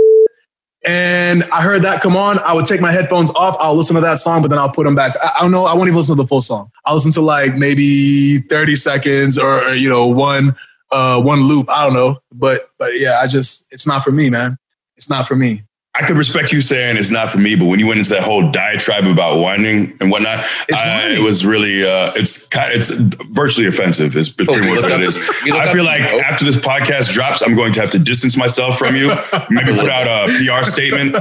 and 0.86 1.42
I 1.44 1.62
heard 1.62 1.82
that 1.82 2.00
come 2.00 2.16
on, 2.16 2.38
I 2.38 2.52
would 2.52 2.64
take 2.64 2.80
my 2.80 2.92
headphones 2.92 3.34
off. 3.34 3.56
I'll 3.58 3.74
listen 3.74 3.96
to 3.96 4.02
that 4.02 4.18
song, 4.18 4.40
but 4.40 4.48
then 4.48 4.58
I'll 4.58 4.70
put 4.70 4.84
them 4.84 4.94
back. 4.94 5.16
I, 5.20 5.32
I 5.36 5.42
don't 5.42 5.50
know. 5.50 5.66
I 5.66 5.74
won't 5.74 5.88
even 5.88 5.96
listen 5.96 6.16
to 6.16 6.22
the 6.22 6.28
full 6.28 6.40
song. 6.40 6.70
I'll 6.84 6.94
listen 6.94 7.10
to 7.12 7.20
like 7.20 7.56
maybe 7.56 8.38
30 8.38 8.76
seconds 8.76 9.36
or, 9.36 9.64
or, 9.64 9.74
you 9.74 9.88
know, 9.88 10.06
one, 10.06 10.54
uh, 10.92 11.20
one 11.20 11.40
loop. 11.40 11.68
I 11.68 11.84
don't 11.84 11.94
know. 11.94 12.20
But, 12.32 12.70
but 12.78 12.98
yeah, 13.00 13.18
I 13.18 13.26
just, 13.26 13.66
it's 13.72 13.86
not 13.86 14.04
for 14.04 14.12
me, 14.12 14.30
man. 14.30 14.58
It's 14.96 15.10
not 15.10 15.26
for 15.26 15.34
me. 15.34 15.64
I 15.98 16.06
could 16.06 16.16
respect 16.16 16.52
you 16.52 16.60
saying 16.60 16.96
it's 16.96 17.10
not 17.10 17.30
for 17.30 17.38
me, 17.38 17.54
but 17.56 17.64
when 17.66 17.78
you 17.80 17.86
went 17.86 17.98
into 17.98 18.10
that 18.10 18.22
whole 18.22 18.50
diatribe 18.50 19.06
about 19.06 19.38
whining 19.40 19.96
and 20.00 20.10
whatnot, 20.10 20.44
I- 20.72 21.08
it 21.16 21.20
was 21.22 21.46
really 21.46 21.84
uh, 21.84 22.12
it's 22.14 22.46
kind 22.48 22.72
it's 22.72 22.90
virtually 23.30 23.66
offensive. 23.66 24.14
Is 24.16 24.28
pretty 24.28 24.52
Oh, 24.52 24.58
much 24.58 24.68
what 24.82 24.84
up 24.92 25.00
it 25.00 25.04
is. 25.04 25.16
to- 25.16 25.34
we 25.44 25.52
look 25.52 25.62
I 25.62 25.72
feel 25.72 25.84
like 25.84 26.12
you. 26.12 26.20
after 26.20 26.44
this 26.44 26.56
podcast 26.56 27.12
drops, 27.14 27.40
I'm 27.42 27.54
going 27.54 27.72
to 27.74 27.80
have 27.80 27.90
to 27.92 27.98
distance 27.98 28.36
myself 28.36 28.78
from 28.78 28.94
you. 28.96 29.08
Maybe 29.50 29.72
put 29.74 29.88
out 29.88 30.06
a 30.06 30.26
PR 30.38 30.64
statement 30.68 31.16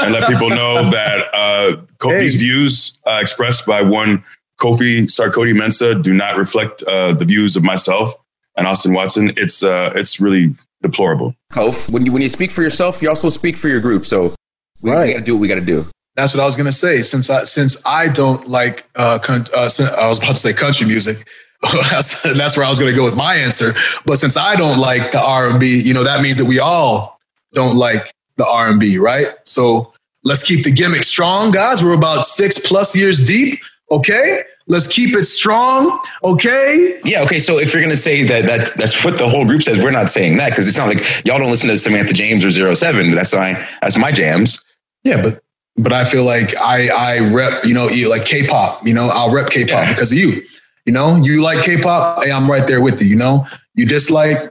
and 0.00 0.12
let 0.12 0.28
people 0.28 0.48
know 0.50 0.90
that 0.90 1.26
uh, 1.34 1.76
Kofi's 1.98 2.32
Hey. 2.34 2.38
views 2.38 2.98
uh, 3.06 3.18
expressed 3.20 3.66
by 3.66 3.82
one 3.82 4.24
Kofi 4.60 5.02
Sarkodie-Mensah 5.04 6.02
do 6.02 6.12
not 6.14 6.36
reflect 6.36 6.82
uh, 6.84 7.12
the 7.12 7.24
views 7.24 7.56
of 7.56 7.62
myself 7.64 8.14
and 8.56 8.66
Austin 8.66 8.92
Watson. 8.92 9.32
It's 9.36 9.62
uh, 9.64 9.92
it's 9.96 10.20
really 10.20 10.54
deplorable. 10.84 11.34
Kof, 11.52 11.90
when 11.90 12.06
you 12.06 12.12
when 12.12 12.22
you 12.22 12.28
speak 12.30 12.50
for 12.52 12.62
yourself, 12.62 13.02
you 13.02 13.08
also 13.08 13.28
speak 13.30 13.56
for 13.56 13.68
your 13.68 13.80
group. 13.80 14.06
So 14.06 14.34
we, 14.80 14.90
Right. 14.92 15.06
we 15.08 15.12
got 15.14 15.18
to 15.20 15.24
do 15.24 15.34
what 15.34 15.40
we 15.40 15.48
got 15.48 15.56
to 15.56 15.60
do. 15.60 15.86
That's 16.16 16.32
what 16.32 16.40
I 16.40 16.44
was 16.44 16.56
gonna 16.56 16.72
say. 16.72 17.02
Since 17.02 17.28
I 17.28 17.42
since 17.42 17.82
I 17.84 18.06
don't 18.08 18.46
like 18.48 18.84
uh, 18.94 19.18
con- 19.18 19.48
uh 19.52 19.68
sin- 19.68 19.92
I 19.98 20.06
was 20.06 20.18
about 20.18 20.36
to 20.36 20.40
say 20.40 20.52
country 20.52 20.86
music. 20.86 21.26
that's 21.90 22.22
that's 22.22 22.56
where 22.56 22.64
I 22.64 22.68
was 22.68 22.78
gonna 22.78 22.92
go 22.92 23.02
with 23.04 23.16
my 23.16 23.34
answer. 23.34 23.72
But 24.06 24.18
since 24.18 24.36
I 24.36 24.54
don't 24.54 24.78
like 24.78 25.10
the 25.10 25.20
R 25.20 25.48
and 25.50 25.58
B, 25.58 25.82
you 25.82 25.92
know 25.92 26.04
that 26.04 26.20
means 26.22 26.36
that 26.38 26.44
we 26.44 26.60
all 26.60 27.18
don't 27.52 27.74
like 27.76 28.12
the 28.36 28.46
R 28.46 28.68
and 28.70 28.78
B, 28.78 28.96
right? 28.98 29.28
So 29.44 29.92
let's 30.22 30.44
keep 30.44 30.62
the 30.64 30.70
gimmick 30.70 31.02
strong, 31.02 31.50
guys. 31.50 31.82
We're 31.82 31.94
about 31.94 32.26
six 32.26 32.60
plus 32.64 32.94
years 32.94 33.20
deep. 33.26 33.58
Okay, 33.90 34.42
let's 34.66 34.86
keep 34.88 35.14
it 35.16 35.24
strong. 35.24 36.00
Okay, 36.22 37.00
Yeah. 37.04 37.22
Okay. 37.22 37.38
So 37.38 37.58
if 37.58 37.72
you're 37.72 37.82
gonna 37.82 37.96
say 37.96 38.22
that 38.24 38.46
that 38.46 38.76
that's 38.76 39.04
what 39.04 39.18
the 39.18 39.28
whole 39.28 39.44
group 39.44 39.62
says, 39.62 39.82
we're 39.82 39.90
not 39.90 40.10
saying 40.10 40.36
that 40.38 40.50
because 40.50 40.66
it's 40.68 40.78
not 40.78 40.88
like 40.88 41.00
y'all 41.26 41.38
don't 41.38 41.50
listen 41.50 41.68
to 41.68 41.76
Samantha 41.78 42.12
James 42.14 42.44
or 42.44 42.50
Zero 42.50 42.74
Seven. 42.74 43.10
That's 43.10 43.34
my 43.34 43.52
that's 43.82 43.96
my 43.98 44.10
jams. 44.12 44.62
Yeah, 45.02 45.20
but 45.22 45.42
but 45.76 45.92
I 45.92 46.04
feel 46.04 46.24
like 46.24 46.56
I 46.58 46.88
I 46.88 47.18
rep 47.34 47.64
you 47.64 47.74
know 47.74 47.88
you 47.88 48.08
like 48.08 48.24
K-pop. 48.24 48.86
You 48.86 48.94
know 48.94 49.08
I'll 49.08 49.30
rep 49.32 49.50
K-pop 49.50 49.70
Yeah. 49.86 49.92
because 49.92 50.12
of 50.12 50.18
you. 50.18 50.40
You 50.86 50.92
know 50.92 51.16
you 51.16 51.42
like 51.42 51.62
K-pop. 51.64 52.22
Hey, 52.24 52.30
I'm 52.32 52.50
right 52.50 52.66
there 52.66 52.80
with 52.80 53.02
you. 53.02 53.08
You 53.08 53.16
know 53.16 53.46
you 53.74 53.84
dislike 53.86 54.50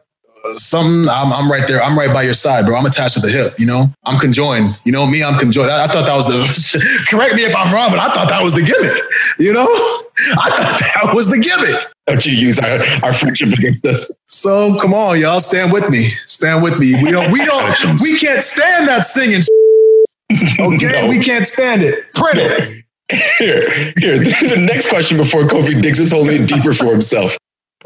something. 0.58 1.08
I'm 1.10 1.32
I'm 1.34 1.52
right 1.52 1.68
there. 1.68 1.82
I'm 1.82 1.98
right 1.98 2.14
by 2.14 2.24
your 2.24 2.34
side, 2.34 2.66
bro. 2.66 2.76
I'm 2.78 2.86
attached 2.86 3.16
to 3.16 3.20
the 3.22 3.30
hip. 3.30 3.60
You 3.60 3.66
know 3.66 3.92
I'm 4.06 4.20
conjoined. 4.20 4.78
You 4.86 4.92
know 4.92 5.06
me. 5.06 5.24
I'm 5.24 5.38
conjoined. 5.40 5.72
I, 5.72 5.86
I 5.86 5.88
thought 5.88 6.06
that 6.06 6.16
was 6.16 6.28
the. 6.28 7.06
correct 7.10 7.36
me 7.36 7.44
if 7.44 7.56
I'm 7.56 7.74
wrong, 7.74 7.90
but 7.90 8.00
I 8.00 8.14
thought 8.14 8.30
that 8.30 8.44
was 8.44 8.54
the 8.54 8.62
gimmick. 8.62 9.02
You 9.40 9.54
know 9.54 9.66
I 10.42 10.50
thought 10.50 10.80
that 10.80 11.16
was 11.16 11.30
the 11.30 11.40
gimmick. 11.40 11.86
Don't 12.08 12.26
you 12.26 12.34
use 12.34 12.60
our, 12.60 12.84
our 13.04 13.14
friendship 13.14 13.54
against 13.54 13.86
us? 13.86 14.16
So 14.28 14.80
come 14.80 14.94
on, 14.94 15.20
y'all, 15.20 15.40
stand 15.40 15.72
with 15.72 15.90
me. 15.90 16.12
Stand 16.28 16.64
with 16.64 16.78
me. 16.78 17.02
We 17.02 17.12
don't. 17.12 17.32
We 17.32 17.46
don't. 17.46 17.76
we 18.02 18.18
can't 18.18 18.44
stand 18.44 18.88
that 18.88 19.06
singing. 19.06 19.42
Okay, 20.60 21.02
No. 21.02 21.10
we 21.10 21.20
can't 21.20 21.46
stand 21.46 21.82
it. 21.84 22.12
Print 22.14 22.40
it. 22.40 22.84
Here, 23.38 23.94
here. 23.98 24.18
The 24.20 24.56
next 24.58 24.90
question 24.90 25.18
before 25.18 25.44
Kofi 25.44 25.80
digs 25.82 26.00
his 26.00 26.12
hole 26.12 26.28
in 26.30 26.46
deeper 26.46 26.74
for 26.74 26.88
himself. 26.88 27.38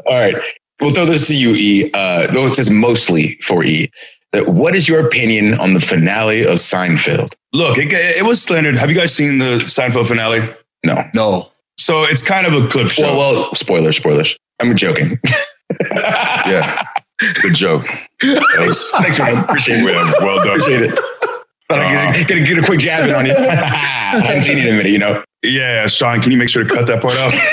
All 0.06 0.14
right. 0.16 0.36
We'll 0.80 0.90
throw 0.90 1.04
this 1.06 1.26
to 1.28 1.34
you, 1.36 1.50
E. 1.54 1.90
Uh, 1.92 2.26
though 2.28 2.46
it 2.46 2.54
says 2.54 2.70
mostly 2.70 3.34
for 3.42 3.64
E. 3.64 3.90
Uh, 4.32 4.40
What 4.44 4.74
is 4.76 4.88
your 4.88 5.04
opinion 5.06 5.54
on 5.54 5.74
the 5.74 5.80
finale 5.80 6.42
of 6.42 6.58
Seinfeld? 6.58 7.34
Look, 7.52 7.78
it, 7.78 7.92
it 7.92 8.24
was 8.24 8.42
slandered. 8.42 8.74
Have 8.76 8.90
you 8.90 8.96
guys 8.96 9.14
seen 9.14 9.38
the 9.38 9.60
Seinfeld 9.64 10.06
finale? 10.06 10.40
No. 10.84 11.02
No. 11.14 11.50
So 11.78 12.04
it's 12.04 12.22
kind 12.26 12.46
of 12.46 12.52
a 12.52 12.68
clip 12.68 12.88
show. 12.88 13.02
Well, 13.04 13.16
well, 13.18 13.54
spoilers, 13.54 13.96
spoilers. 13.96 14.36
I'm 14.60 14.74
joking. 14.76 15.18
yeah, 16.46 16.82
good 17.42 17.54
joke. 17.54 17.86
That 18.20 18.64
was- 18.66 18.90
Thanks, 18.98 19.18
man. 19.18 19.36
Appreciate 19.44 19.80
it. 19.80 19.84
well, 19.84 20.12
well 20.20 20.36
done. 20.44 20.48
Appreciate 20.60 20.82
it. 20.82 20.98
Thought 21.70 21.80
I'd 21.80 22.14
get, 22.14 22.22
a, 22.22 22.24
get, 22.24 22.38
a, 22.38 22.44
get 22.54 22.58
a 22.58 22.62
quick 22.66 22.80
jab 22.80 23.08
in 23.08 23.14
on 23.14 23.26
you. 23.26 23.34
I 23.36 23.44
haven't 24.24 24.42
seen 24.44 24.56
you 24.58 24.64
in 24.68 24.74
a 24.74 24.76
minute, 24.78 24.90
you 24.92 24.98
know. 24.98 25.22
Yeah, 25.42 25.86
Sean, 25.86 26.20
can 26.20 26.32
you 26.32 26.38
make 26.38 26.48
sure 26.48 26.64
to 26.64 26.74
cut 26.74 26.86
that 26.88 27.00
part 27.00 27.14
out? 27.18 27.34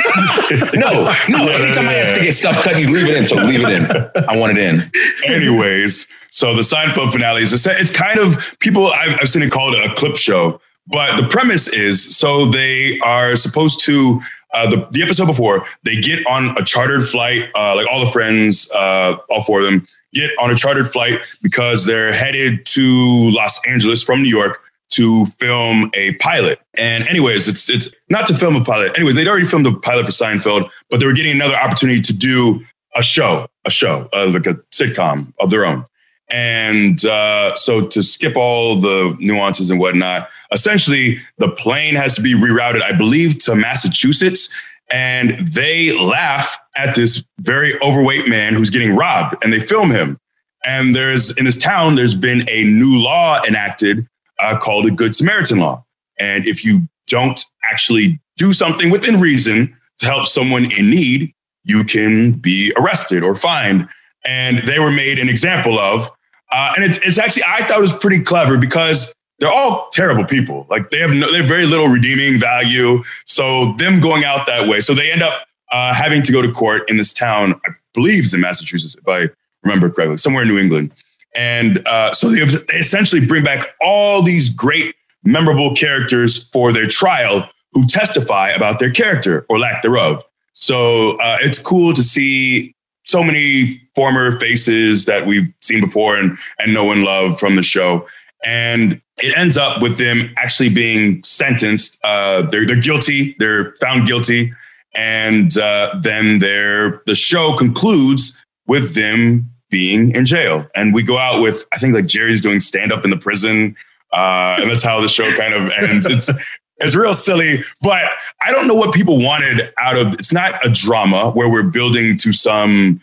No, 0.76 1.10
no. 1.30 1.52
Anytime 1.52 1.88
I 1.88 1.96
ask 1.96 2.20
to 2.20 2.24
get 2.24 2.34
stuff 2.34 2.62
cut, 2.64 2.80
you 2.80 2.88
leave 2.88 3.08
it 3.08 3.18
in. 3.18 3.26
So 3.26 3.36
leave 3.36 3.62
it 3.62 3.70
in. 3.70 3.86
I 4.30 4.38
want 4.38 4.58
it 4.58 4.60
in. 4.60 4.92
Anyways, 5.26 6.08
so 6.30 6.56
the 6.56 6.62
Seinfeld 6.62 7.12
finale 7.12 7.42
is 7.42 7.66
a, 7.66 7.72
it's 7.80 7.90
kind 7.90 8.20
of 8.20 8.56
people 8.60 8.88
I've, 8.88 9.18
I've 9.22 9.30
seen 9.30 9.42
it 9.42 9.52
called 9.52 9.74
a 9.74 9.94
clip 9.96 10.18
show, 10.18 10.62
but 10.88 11.20
the 11.20 11.28
premise 11.28 11.68
is 11.68 12.16
so 12.16 12.46
they 12.46 13.00
are 13.00 13.36
supposed 13.36 13.80
to 13.86 14.22
uh, 14.54 14.70
the 14.70 14.88
the 14.92 15.02
episode 15.02 15.26
before 15.26 15.66
they 15.84 16.00
get 16.00 16.26
on 16.28 16.56
a 16.58 16.64
chartered 16.64 17.08
flight, 17.08 17.50
uh, 17.56 17.76
like 17.76 17.88
all 17.90 18.06
the 18.06 18.12
friends, 18.12 18.70
uh, 18.72 19.18
all 19.30 19.44
four 19.44 19.60
of 19.60 19.66
them 19.66 19.88
get 20.14 20.32
on 20.40 20.52
a 20.52 20.56
chartered 20.56 20.88
flight 20.88 21.22
because 21.42 21.86
they're 21.86 22.14
headed 22.14 22.66
to 22.66 23.32
Los 23.32 23.60
Angeles 23.66 24.04
from 24.04 24.22
New 24.22 24.30
York 24.30 24.62
to 24.96 25.26
film 25.26 25.92
a 25.94 26.14
pilot. 26.16 26.60
And 26.76 27.08
anyways, 27.08 27.48
it's 27.48 27.70
it's 27.70 27.90
not 28.10 28.28
to 28.28 28.36
film 28.36 28.56
a 28.56 28.64
pilot. 28.64 28.96
Anyways, 28.96 29.16
they'd 29.16 29.28
already 29.28 29.46
filmed 29.46 29.68
a 29.68 29.74
pilot 29.74 30.06
for 30.06 30.12
Seinfeld, 30.12 30.70
but 30.90 31.00
they 31.00 31.06
were 31.06 31.14
getting 31.14 31.34
another 31.34 31.56
opportunity 31.56 32.02
to 32.02 32.14
do 32.14 32.62
a 32.96 33.04
show, 33.04 33.48
a 33.66 33.70
show, 33.70 34.10
uh, 34.14 34.28
like 34.28 34.48
a 34.48 34.56
sitcom 34.72 35.34
of 35.40 35.50
their 35.50 35.66
own. 35.66 35.86
And 36.30 37.06
uh, 37.06 37.56
so 37.56 37.86
to 37.88 38.02
skip 38.02 38.36
all 38.36 38.80
the 38.80 39.16
nuances 39.20 39.70
and 39.70 39.80
whatnot, 39.80 40.30
essentially 40.52 41.20
the 41.38 41.50
plane 41.50 41.96
has 41.96 42.16
to 42.16 42.22
be 42.22 42.34
rerouted, 42.34 42.82
I 42.82 42.94
believe, 42.94 43.38
to 43.40 43.56
Massachusetts. 43.56 44.50
And 44.90 45.32
they 45.40 45.98
laugh 46.00 46.58
at 46.76 46.96
this 46.96 47.26
very 47.40 47.80
overweight 47.82 48.28
man 48.28 48.54
who's 48.54 48.70
getting 48.70 48.96
robbed 48.96 49.36
and 49.44 49.54
they 49.54 49.60
film 49.60 49.92
him. 49.92 50.20
And 50.64 50.96
there's 50.96 51.36
in 51.38 51.46
this 51.46 51.58
town, 51.58 51.96
there's 51.96 52.16
been 52.16 52.48
a 52.50 52.64
new 52.64 52.98
law 52.98 53.42
enacted 53.48 54.08
uh, 54.40 54.58
called 54.58 54.86
a 54.86 54.92
Good 54.92 55.16
Samaritan 55.16 55.60
law. 55.60 55.84
And 56.20 56.46
if 56.46 56.64
you 56.64 56.88
don't 57.08 57.44
actually 57.70 58.20
do 58.38 58.54
something 58.54 58.90
within 58.90 59.20
reason 59.20 59.76
to 60.00 60.06
help 60.06 60.28
someone 60.28 60.72
in 60.72 60.90
need, 60.90 61.34
you 61.64 61.84
can 61.84 62.34
be 62.34 62.74
arrested 62.78 63.24
or 63.24 63.36
fined. 63.36 63.88
And 64.26 64.60
they 64.68 64.80
were 64.80 64.92
made 64.92 65.20
an 65.20 65.30
example 65.30 65.80
of. 65.80 66.10
Uh, 66.52 66.74
and 66.76 66.86
it's, 66.86 66.98
it's 67.00 67.18
actually, 67.18 67.44
I 67.48 67.66
thought 67.68 67.80
it 67.80 67.82
was 67.82 67.94
pretty 67.94 68.24
clever 68.24 68.58
because 68.58 69.14
they're 69.40 69.52
all 69.52 69.90
terrible 69.92 70.26
people. 70.26 70.66
Like 70.70 70.90
they 70.90 71.00
have 71.00 71.12
no, 71.12 71.32
they 71.32 71.40
have 71.40 71.48
very 71.48 71.66
little 71.66 71.88
redeeming 71.88 72.40
value. 72.40 73.04
So 73.26 73.74
them 73.74 74.00
going 74.00 74.24
out 74.24 74.48
that 74.48 74.68
way, 74.68 74.80
so 74.82 74.94
they 74.94 75.12
end 75.12 75.22
up 75.22 75.46
uh, 75.72 75.94
having 75.94 76.24
to 76.24 76.32
go 76.32 76.42
to 76.42 76.52
court 76.52 76.90
in 76.90 76.98
this 76.98 77.12
town. 77.12 77.60
I 77.66 77.72
believe 77.94 78.26
is 78.26 78.34
in 78.34 78.42
Massachusetts, 78.42 78.96
if 78.96 79.08
I 79.08 79.30
remember 79.64 79.90
correctly, 79.90 80.18
somewhere 80.18 80.44
in 80.44 80.50
New 80.50 80.60
England. 80.60 80.94
And 81.36 81.86
uh, 81.88 82.14
so 82.14 82.30
they, 82.30 82.44
they 82.46 82.78
essentially 82.78 83.26
bring 83.26 83.44
back 83.44 83.68
all 83.82 84.22
these 84.22 84.50
great, 84.50 84.96
memorable 85.24 85.76
characters 85.76 86.50
for 86.50 86.72
their 86.72 86.88
trial 86.88 87.50
who 87.74 87.86
testify 87.86 88.50
about 88.50 88.80
their 88.80 88.92
character 88.92 89.46
or 89.50 89.60
lack 89.60 89.82
thereof. 89.82 90.24
So 90.54 91.18
uh, 91.20 91.38
it's 91.42 91.60
cool 91.60 91.94
to 91.94 92.04
see 92.04 92.74
so 93.04 93.24
many 93.24 93.82
former 93.94 94.40
faces 94.40 95.06
that 95.06 95.28
we've 95.28 95.54
seen 95.62 95.82
before 95.82 96.18
and 96.18 96.38
and 96.60 96.74
know 96.74 96.92
and 96.92 97.04
love 97.04 97.40
from 97.40 97.56
the 97.56 97.64
show. 97.64 98.08
And 98.44 99.02
it 99.22 99.36
ends 99.38 99.58
up 99.58 99.82
with 99.82 99.98
them 99.98 100.34
actually 100.38 100.70
being 100.70 101.24
sentenced. 101.24 102.00
Uh, 102.04 102.44
they're 102.44 102.66
they're 102.66 102.82
guilty. 102.82 103.36
They're 103.40 103.76
found 103.82 104.08
guilty, 104.08 104.54
and 104.94 105.58
uh, 105.58 106.00
then 106.02 106.40
the 106.40 107.16
show 107.16 107.56
concludes 107.56 108.42
with 108.68 108.96
them 108.96 109.50
being 109.76 110.16
in 110.16 110.26
jail. 110.26 110.66
And 110.74 110.94
we 110.94 111.04
go 111.04 111.18
out 111.18 111.42
with 111.42 111.66
I 111.74 111.78
think 111.80 111.94
like 111.94 112.06
Jerry's 112.06 112.40
doing 112.40 112.62
stand 112.62 112.94
up 112.94 113.04
in 113.04 113.10
the 113.10 113.18
prison, 113.18 113.76
uh, 114.14 114.56
and 114.58 114.72
that's 114.72 114.84
how 114.84 115.02
the 115.02 115.10
show 115.10 115.30
kind 115.36 115.54
of 115.54 115.70
ends. 115.78 116.06
It's 116.06 116.32
it's 116.78 116.96
real 116.96 117.14
silly, 117.14 117.62
but 117.82 118.10
I 118.46 118.54
don't 118.54 118.70
know 118.70 118.74
what 118.74 118.94
people 118.94 119.22
wanted 119.22 119.74
out 119.78 119.98
of. 119.98 120.14
It's 120.14 120.32
not 120.32 120.66
a 120.66 120.70
drama 120.70 121.32
where 121.32 121.50
we're 121.50 121.64
building 121.64 122.18
to 122.20 122.32
some 122.32 123.02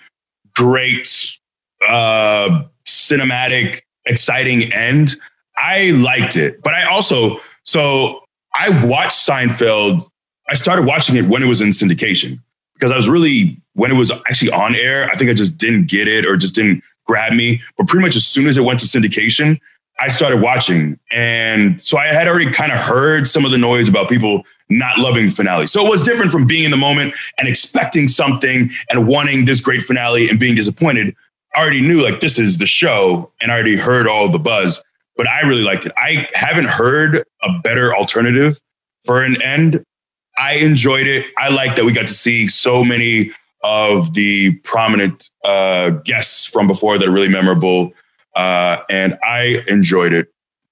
great 0.55 1.39
uh, 1.87 2.63
cinematic, 2.87 3.83
exciting 4.07 4.73
end. 4.73 5.17
I 5.59 5.91
liked 5.91 6.39
it, 6.39 6.63
but 6.63 6.73
I 6.73 6.85
also 6.85 7.37
so 7.65 8.25
I 8.55 8.87
watched 8.87 9.19
Seinfeld. 9.29 10.09
I 10.49 10.55
started 10.55 10.87
watching 10.87 11.17
it 11.17 11.27
when 11.27 11.43
it 11.43 11.47
was 11.47 11.61
in 11.61 11.69
syndication 11.69 12.41
because 12.73 12.91
I 12.91 12.97
was 12.97 13.11
really 13.11 13.62
when 13.75 13.91
it 13.91 13.95
was 13.95 14.11
actually 14.29 14.51
on 14.51 14.75
air. 14.75 15.09
I 15.11 15.17
think 15.17 15.31
I 15.31 15.35
just 15.35 15.59
didn't 15.59 15.87
get 15.89 16.09
it 16.09 16.27
or 16.27 16.37
just 16.37 16.55
didn't 16.55 16.83
grab 17.07 17.33
me. 17.33 17.61
But 17.77 17.89
pretty 17.89 18.05
much 18.05 18.17
as 18.17 18.27
soon 18.27 18.47
as 18.47 18.57
it 18.57 18.63
went 18.63 18.81
to 18.81 18.87
syndication, 18.87 19.59
I 20.01 20.09
started 20.09 20.41
watching. 20.41 20.99
And 21.11 21.83
so 21.83 21.99
I 21.99 22.07
had 22.07 22.27
already 22.27 22.51
kind 22.51 22.73
of 22.73 22.79
heard 22.79 23.29
some 23.29 23.45
of 23.45 23.51
the 23.51 23.59
noise 23.59 23.89
about 23.89 24.09
people 24.09 24.45
not 24.69 24.99
loving 24.99 25.31
finale. 25.31 25.67
So 25.67 25.85
it 25.85 25.89
was 25.89 26.03
different 26.03 26.33
from 26.33 26.47
being 26.47 26.65
in 26.65 26.71
the 26.71 26.77
moment 26.77 27.15
and 27.39 27.49
expecting 27.49 28.09
something 28.09 28.71
and 28.91 29.07
wanting 29.07 29.45
this 29.45 29.61
great 29.61 29.83
finale 29.83 30.29
and 30.29 30.41
being 30.41 30.55
disappointed. 30.55 31.15
I 31.55 31.61
already 31.61 31.83
knew 31.83 32.03
like 32.03 32.21
this 32.21 32.39
is 32.39 32.59
the 32.59 32.67
show 32.67 33.31
and 33.41 33.53
I 33.53 33.55
already 33.55 33.77
heard 33.77 34.07
all 34.07 34.29
the 34.31 34.39
buzz, 34.39 34.83
but 35.17 35.29
I 35.29 35.41
really 35.43 35.63
liked 35.63 35.85
it. 35.85 35.93
I 35.97 36.27
haven't 36.35 36.69
heard 36.69 37.25
a 37.43 37.59
better 37.63 37.95
alternative 37.95 38.59
for 39.05 39.23
an 39.23 39.41
end. 39.43 39.85
I 40.39 40.55
enjoyed 40.55 41.07
it. 41.07 41.27
I 41.39 41.51
like 41.51 41.77
that 41.77 41.85
we 41.85 41.93
got 41.93 42.09
to 42.09 42.15
see 42.15 42.49
so 42.49 42.83
many 42.83 43.31
of 43.63 44.15
the 44.15 44.53
prominent 44.65 45.31
uh, 45.45 45.91
guests 45.91 46.45
from 46.45 46.67
before 46.67 46.99
that 46.99 47.07
are 47.07 47.13
really 47.13 47.29
memorable. 47.29 47.93
Uh, 48.35 48.79
and 48.89 49.19
I 49.23 49.65
enjoyed 49.69 50.13
it. 50.13 50.29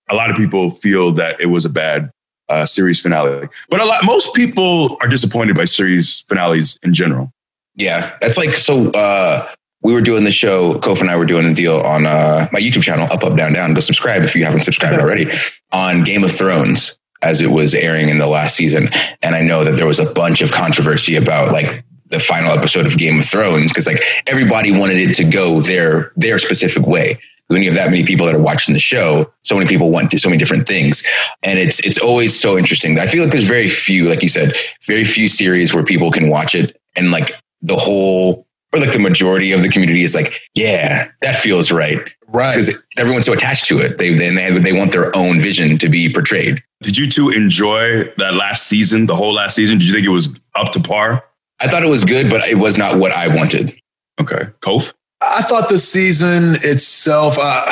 A 0.09 0.15
lot 0.15 0.31
of 0.31 0.37
people 0.37 0.71
feel 0.71 1.13
that 1.13 1.41
it 1.41 1.47
was 1.47 1.65
a 1.65 1.69
bad 1.69 2.11
uh, 2.49 2.67
series 2.67 3.01
finale, 3.01 3.49
but 3.69 3.81
a 3.81 3.85
lot 3.85 4.05
most 4.05 4.35
people 4.35 4.97
are 5.01 5.09
disappointed 5.09 5.55
by 5.55 5.65
series 5.65 6.25
finales 6.29 6.79
in 6.83 6.93
general. 6.93 7.33
Yeah, 7.77 8.17
that's 8.21 8.37
like 8.37 8.55
so. 8.55 8.91
Uh, 8.91 9.47
we 9.83 9.95
were 9.95 10.01
doing 10.01 10.25
the 10.25 10.33
show. 10.33 10.75
Kof 10.75 11.01
and 11.01 11.11
I 11.11 11.17
were 11.17 11.25
doing 11.25 11.45
the 11.45 11.55
deal 11.55 11.77
on 11.77 12.07
uh, 12.07 12.49
my 12.53 12.59
YouTube 12.59 12.83
channel, 12.83 13.07
Up 13.13 13.23
Up 13.25 13.37
Down 13.37 13.53
Down. 13.53 13.73
Go 13.73 13.81
subscribe 13.81 14.25
if 14.25 14.35
you 14.35 14.45
haven't 14.45 14.63
subscribed 14.63 15.01
already 15.01 15.31
on 15.73 16.03
Game 16.03 16.25
of 16.25 16.33
Thrones 16.33 16.99
as 17.23 17.41
it 17.41 17.51
was 17.51 17.75
airing 17.75 18.09
in 18.09 18.19
the 18.19 18.27
last 18.27 18.57
season. 18.57 18.89
And 19.23 19.35
I 19.35 19.43
know 19.43 19.65
that 19.65 19.73
there 19.73 19.87
was 19.87 20.01
a 20.01 20.13
bunch 20.13 20.43
of 20.43 20.53
controversy 20.53 21.17
about 21.17 21.53
like 21.53 21.85
the 22.11 22.21
final 22.21 22.53
episode 22.53 22.87
of 22.87 22.99
Game 22.99 23.19
of 23.19 23.25
Thrones 23.25 23.71
because 23.71 23.87
like 23.87 24.03
everybody 24.27 24.73
wanted 24.73 24.99
it 24.99 25.15
to 25.17 25.25
go 25.25 25.61
their 25.61 26.13
their 26.17 26.39
specific 26.39 26.87
way 26.87 27.19
when 27.51 27.63
you 27.63 27.71
have 27.71 27.77
that 27.77 27.91
many 27.91 28.05
people 28.05 28.27
that 28.27 28.35
are 28.35 28.41
watching 28.41 28.75
the 28.75 28.81
show, 28.81 29.33
so 29.43 29.57
many 29.57 29.67
people 29.67 29.91
want 29.91 30.13
so 30.13 30.29
many 30.29 30.39
different 30.39 30.69
things. 30.69 31.03
And 31.43 31.59
it's 31.59 31.85
it's 31.85 31.99
always 31.99 32.39
so 32.39 32.57
interesting. 32.57 32.99
I 32.99 33.07
feel 33.07 33.25
like 33.25 33.33
there's 33.33 33.49
very 33.49 33.69
few, 33.69 34.09
like 34.09 34.23
you 34.23 34.29
said, 34.29 34.55
very 34.87 35.03
few 35.03 35.29
series 35.29 35.75
where 35.75 35.83
people 35.83 36.13
can 36.13 36.31
watch 36.31 36.55
it 36.55 36.81
and 36.95 37.11
like 37.11 37.33
the 37.61 37.77
whole 37.77 38.47
or 38.73 38.79
like 38.79 38.93
the 38.93 39.01
majority 39.01 39.51
of 39.51 39.63
the 39.63 39.69
community 39.69 40.05
is 40.05 40.15
like, 40.15 40.41
yeah, 40.55 41.11
that 41.23 41.35
feels 41.35 41.73
right. 41.73 41.99
Right. 42.29 42.55
Because 42.55 42.81
everyone's 42.97 43.27
so 43.27 43.33
attached 43.33 43.67
to 43.67 43.81
it. 43.81 43.99
They 43.99 44.15
then 44.15 44.37
they, 44.37 44.57
they 44.61 44.73
want 44.73 44.93
their 44.93 45.15
own 45.17 45.41
vision 45.41 45.77
to 45.79 45.89
be 45.89 46.13
portrayed. 46.13 46.63
Did 46.83 46.97
you 46.97 47.11
two 47.11 47.31
enjoy 47.31 48.05
that 48.19 48.35
last 48.35 48.69
season, 48.69 49.07
the 49.07 49.17
whole 49.17 49.35
last 49.35 49.57
season? 49.57 49.79
Did 49.79 49.89
you 49.89 49.95
think 49.95 50.07
it 50.07 50.11
was 50.11 50.29
up 50.55 50.71
to 50.73 50.81
par? 50.81 51.25
I 51.61 51.69
thought 51.69 51.83
it 51.85 51.91
was 51.91 52.05
good, 52.05 52.31
but 52.31 52.41
it 52.49 52.57
was 52.57 52.79
not 52.79 52.99
what 52.99 53.13
I 53.13 53.29
wanted. 53.29 53.79
Okay. 54.21 54.45
Kof? 54.61 54.93
I 55.21 55.43
thought 55.43 55.69
the 55.69 55.79
season 55.79 56.57
itself, 56.63 57.37
uh, 57.39 57.71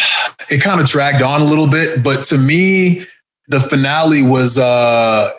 it 0.51 0.59
kind 0.61 0.81
of 0.81 0.87
dragged 0.87 1.23
on 1.23 1.41
a 1.41 1.45
little 1.45 1.67
bit, 1.67 2.03
but 2.03 2.23
to 2.25 2.37
me, 2.39 3.05
the 3.49 3.61
finale 3.61 4.23
was 4.23 4.59
uh, 4.59 5.31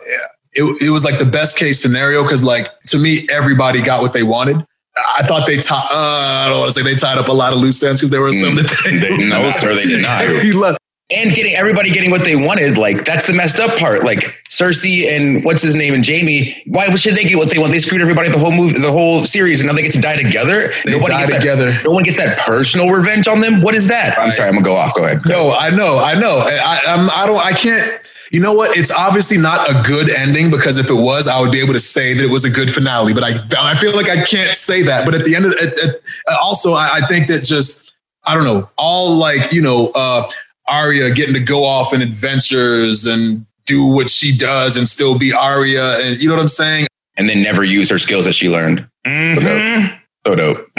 it, 0.52 0.64
it 0.82 0.90
was 0.90 1.04
like 1.04 1.18
the 1.20 1.24
best 1.24 1.56
case 1.58 1.80
scenario 1.80 2.24
because, 2.24 2.42
like, 2.42 2.68
to 2.88 2.98
me, 2.98 3.28
everybody 3.30 3.80
got 3.80 4.02
what 4.02 4.12
they 4.12 4.24
wanted. 4.24 4.64
I 5.16 5.22
thought 5.22 5.46
they 5.46 5.58
tied. 5.58 5.86
Uh, 5.92 6.46
I 6.46 6.48
don't 6.48 6.58
want 6.58 6.72
to 6.72 6.74
say 6.74 6.82
they 6.82 6.96
tied 6.96 7.18
up 7.18 7.28
a 7.28 7.32
lot 7.32 7.52
of 7.52 7.60
loose 7.60 7.80
ends 7.84 8.00
because 8.00 8.10
there 8.10 8.20
were 8.20 8.32
some 8.32 8.50
Mm. 8.50 8.56
that 8.56 8.82
they, 8.84 9.16
They, 9.16 9.28
no, 9.28 9.48
sir, 9.50 9.74
they 9.74 9.84
did 9.84 10.02
not. 10.02 10.24
He 10.42 10.52
left. 10.52 10.78
And 11.12 11.34
getting 11.34 11.54
everybody 11.54 11.90
getting 11.90 12.10
what 12.10 12.22
they 12.24 12.36
wanted. 12.36 12.78
Like 12.78 13.04
that's 13.04 13.26
the 13.26 13.32
messed 13.32 13.58
up 13.58 13.76
part. 13.78 14.04
Like 14.04 14.40
Cersei 14.48 15.10
and 15.12 15.44
what's 15.44 15.62
his 15.62 15.74
name 15.74 15.92
and 15.94 16.06
Jaime. 16.06 16.62
Why 16.66 16.88
should 16.94 17.16
they 17.16 17.24
get 17.24 17.36
what 17.36 17.50
they 17.50 17.58
want? 17.58 17.72
They 17.72 17.80
screwed 17.80 18.00
everybody 18.00 18.28
the 18.28 18.38
whole 18.38 18.52
movie, 18.52 18.78
the 18.78 18.92
whole 18.92 19.24
series, 19.26 19.60
and 19.60 19.68
now 19.68 19.74
they 19.74 19.82
get 19.82 19.92
to 19.92 20.00
die 20.00 20.16
together. 20.16 20.72
They 20.84 20.92
die 21.00 21.18
gets 21.20 21.30
that- 21.32 21.38
together. 21.38 21.72
no 21.84 21.92
one 21.92 22.04
gets 22.04 22.18
that 22.18 22.38
personal 22.38 22.90
revenge 22.90 23.26
on 23.26 23.40
them. 23.40 23.60
What 23.60 23.74
is 23.74 23.88
that? 23.88 24.18
I'm 24.18 24.30
sorry, 24.30 24.48
I'm 24.48 24.54
gonna 24.54 24.64
go 24.64 24.76
off. 24.76 24.94
Go 24.94 25.04
ahead. 25.04 25.22
No, 25.26 25.52
I 25.52 25.70
know, 25.70 25.98
I 25.98 26.14
know. 26.14 26.38
I, 26.46 26.78
I'm, 26.86 27.10
I 27.10 27.26
don't, 27.26 27.44
I 27.44 27.52
can't. 27.52 28.00
You 28.30 28.40
know 28.40 28.52
what? 28.52 28.76
It's 28.78 28.92
obviously 28.92 29.38
not 29.38 29.68
a 29.68 29.82
good 29.82 30.08
ending 30.08 30.52
because 30.52 30.78
if 30.78 30.88
it 30.88 30.94
was, 30.94 31.26
I 31.26 31.40
would 31.40 31.50
be 31.50 31.58
able 31.60 31.72
to 31.72 31.80
say 31.80 32.14
that 32.14 32.22
it 32.22 32.30
was 32.30 32.44
a 32.44 32.50
good 32.50 32.72
finale. 32.72 33.12
But 33.12 33.24
I, 33.24 33.32
I 33.58 33.76
feel 33.80 33.92
like 33.96 34.08
I 34.08 34.22
can't 34.22 34.54
say 34.54 34.82
that. 34.82 35.04
But 35.04 35.16
at 35.16 35.24
the 35.24 35.34
end 35.34 35.46
of, 35.46 35.52
at, 35.54 35.96
also, 36.40 36.74
I, 36.74 36.98
I 36.98 37.06
think 37.08 37.26
that 37.26 37.42
just, 37.42 37.92
I 38.24 38.36
don't 38.36 38.44
know, 38.44 38.70
all 38.78 39.16
like 39.16 39.50
you 39.52 39.60
know, 39.60 39.88
uh, 39.96 40.28
Arya 40.70 41.10
getting 41.10 41.34
to 41.34 41.40
go 41.40 41.64
off 41.64 41.92
in 41.92 42.00
adventures 42.02 43.06
and 43.06 43.44
do 43.66 43.84
what 43.84 44.08
she 44.10 44.36
does 44.36 44.76
and 44.76 44.86
still 44.88 45.18
be 45.18 45.32
Arya, 45.32 45.98
and 46.00 46.20
you 46.22 46.28
know 46.28 46.34
what 46.36 46.42
I'm 46.42 46.48
saying? 46.48 46.86
And 47.16 47.28
then 47.28 47.42
never 47.42 47.62
use 47.64 47.90
her 47.90 47.98
skills 47.98 48.24
that 48.24 48.32
she 48.34 48.48
learned. 48.48 48.86
Mhm. 49.06 49.98
So 50.26 50.34
dope. 50.34 50.70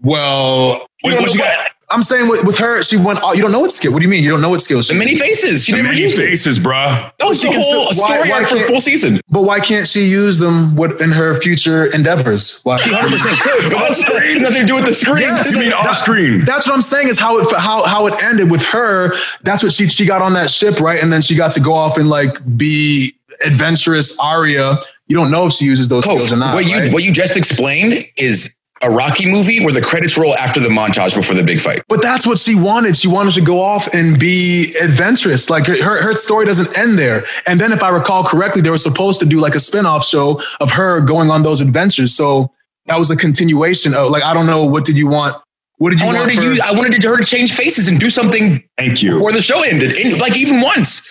Well, 0.00 0.86
What, 1.00 1.20
what 1.20 1.32
you 1.34 1.40
got? 1.40 1.70
I'm 1.94 2.02
saying 2.02 2.28
with, 2.28 2.44
with 2.44 2.58
her, 2.58 2.82
she 2.82 2.96
went. 2.96 3.20
Oh, 3.22 3.32
you 3.32 3.42
don't 3.42 3.52
know 3.52 3.60
what 3.60 3.70
skill. 3.72 3.92
What 3.92 4.00
do 4.00 4.04
you 4.04 4.10
mean? 4.10 4.22
You 4.24 4.30
don't 4.30 4.40
know 4.42 4.50
what 4.50 4.60
skills? 4.60 4.88
The 4.88 4.94
she 4.94 4.98
many 4.98 5.14
faces. 5.14 5.64
She 5.64 5.72
The 5.72 5.78
never 5.78 5.88
many 5.90 6.00
used 6.02 6.18
it. 6.18 6.26
faces, 6.26 6.58
bruh. 6.58 7.12
That 7.18 7.26
was 7.26 7.40
the 7.40 7.52
whole 7.52 7.62
still- 7.62 8.06
story 8.06 8.28
why 8.28 8.40
arc 8.40 8.48
for 8.48 8.58
full 8.60 8.80
season. 8.80 9.20
But 9.30 9.42
why 9.42 9.60
can't 9.60 9.86
she 9.88 10.04
use 10.04 10.38
them 10.38 10.76
what, 10.76 11.00
in 11.00 11.10
her 11.12 11.40
future 11.40 11.86
endeavors? 11.86 12.60
Why? 12.64 12.76
She 12.76 12.90
100% 12.90 13.40
could. 13.40 13.62
But 13.72 13.78
that's 13.78 14.00
screen? 14.06 14.42
nothing 14.42 14.60
to 14.62 14.66
do 14.66 14.74
with 14.74 14.86
the 14.86 14.94
screen. 14.94 15.18
Yes. 15.18 15.52
You 15.52 15.60
mean 15.60 15.72
off 15.72 15.96
screen? 15.96 16.44
That's 16.44 16.66
what 16.66 16.74
I'm 16.74 16.82
saying 16.82 17.08
is 17.08 17.18
how 17.18 17.38
it 17.38 17.50
how 17.56 17.84
how 17.84 18.06
it 18.08 18.22
ended 18.22 18.50
with 18.50 18.62
her. 18.64 19.14
That's 19.42 19.62
what 19.62 19.72
she 19.72 19.86
she 19.88 20.04
got 20.06 20.20
on 20.22 20.32
that 20.34 20.50
ship, 20.50 20.80
right? 20.80 21.02
And 21.02 21.12
then 21.12 21.22
she 21.22 21.34
got 21.36 21.52
to 21.52 21.60
go 21.60 21.72
off 21.74 21.96
and 21.96 22.08
like 22.08 22.36
be 22.56 23.14
adventurous 23.44 24.18
Arya. 24.18 24.78
You 25.06 25.16
don't 25.16 25.30
know 25.30 25.46
if 25.46 25.52
she 25.52 25.64
uses 25.64 25.88
those 25.88 26.04
skills 26.04 26.32
or 26.32 26.36
not. 26.36 26.54
what 26.54 26.64
you 26.66 26.76
right? 26.76 26.92
what 26.92 27.02
you 27.04 27.12
just 27.12 27.36
explained 27.36 28.06
is 28.16 28.54
a 28.84 28.90
Rocky 28.90 29.30
movie 29.30 29.64
where 29.64 29.72
the 29.72 29.80
credits 29.80 30.18
roll 30.18 30.34
after 30.36 30.60
the 30.60 30.68
montage 30.68 31.14
before 31.14 31.34
the 31.34 31.42
big 31.42 31.60
fight. 31.60 31.82
but 31.88 32.02
that's 32.02 32.26
what 32.26 32.38
she 32.38 32.54
wanted. 32.54 32.96
She 32.96 33.08
wanted 33.08 33.34
to 33.34 33.40
go 33.40 33.62
off 33.62 33.88
and 33.94 34.18
be 34.18 34.74
adventurous. 34.76 35.48
Like 35.48 35.66
her, 35.66 36.02
her 36.02 36.14
story 36.14 36.44
doesn't 36.46 36.76
end 36.76 36.98
there. 36.98 37.24
And 37.46 37.58
then, 37.60 37.72
if 37.72 37.82
I 37.82 37.88
recall 37.88 38.24
correctly, 38.24 38.60
they 38.62 38.70
were 38.70 38.78
supposed 38.78 39.20
to 39.20 39.26
do 39.26 39.40
like 39.40 39.54
a 39.54 39.60
spin-off 39.60 40.04
show 40.04 40.40
of 40.60 40.70
her 40.72 41.00
going 41.00 41.30
on 41.30 41.42
those 41.42 41.60
adventures. 41.60 42.14
So 42.14 42.52
that 42.86 42.98
was 42.98 43.10
a 43.10 43.16
continuation 43.16 43.94
of 43.94 44.10
like, 44.10 44.22
I 44.22 44.34
don't 44.34 44.46
know, 44.46 44.64
what 44.64 44.84
did 44.84 44.96
you 44.98 45.08
want? 45.08 45.36
What 45.78 45.90
did 45.90 45.98
you 46.00 46.04
I 46.04 46.08
wanted 46.08 46.18
want? 46.20 46.30
her 46.32 46.36
to 46.36 46.42
for- 46.42 46.52
use. 46.52 46.60
I 46.60 46.72
wanted 46.72 47.02
her 47.02 47.16
to 47.16 47.24
change 47.24 47.52
faces 47.54 47.88
and 47.88 47.98
do 47.98 48.10
something 48.10 48.62
Thank 48.76 49.02
you. 49.02 49.12
before 49.14 49.32
the 49.32 49.42
show 49.42 49.62
ended, 49.62 49.96
and, 49.96 50.20
like 50.20 50.36
even 50.36 50.60
once. 50.60 51.10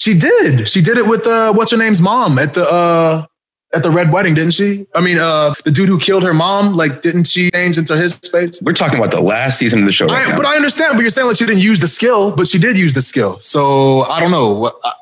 She 0.00 0.18
did. 0.18 0.68
She 0.68 0.80
did 0.80 0.96
it 0.96 1.06
with 1.06 1.26
uh, 1.26 1.52
what's 1.52 1.72
her 1.72 1.76
name's 1.76 2.00
mom 2.00 2.38
at 2.38 2.54
the 2.54 2.66
uh, 2.68 3.26
at 3.72 3.82
the 3.84 3.90
red 3.90 4.12
wedding, 4.12 4.34
didn't 4.34 4.52
she? 4.52 4.86
I 4.94 5.00
mean, 5.00 5.18
uh, 5.18 5.54
the 5.64 5.70
dude 5.70 5.88
who 5.88 5.98
killed 5.98 6.22
her 6.24 6.34
mom, 6.34 6.74
like, 6.74 7.02
didn't 7.02 7.24
she 7.28 7.50
change 7.52 7.78
into 7.78 7.96
his 7.96 8.14
space? 8.14 8.60
We're 8.62 8.72
talking 8.72 8.98
about 8.98 9.12
the 9.12 9.20
last 9.20 9.58
season 9.58 9.78
of 9.80 9.86
the 9.86 9.92
show 9.92 10.06
right 10.06 10.28
I, 10.32 10.36
but 10.36 10.44
I 10.44 10.56
understand. 10.56 10.94
But 10.94 11.02
you're 11.02 11.10
saying 11.10 11.28
like 11.28 11.36
she 11.36 11.46
didn't 11.46 11.62
use 11.62 11.78
the 11.80 11.86
skill, 11.88 12.34
but 12.34 12.46
she 12.48 12.58
did 12.58 12.76
use 12.76 12.94
the 12.94 13.02
skill. 13.02 13.38
So 13.40 14.02
I 14.02 14.18
don't 14.20 14.30
know. 14.32 14.72
I, 14.82 14.92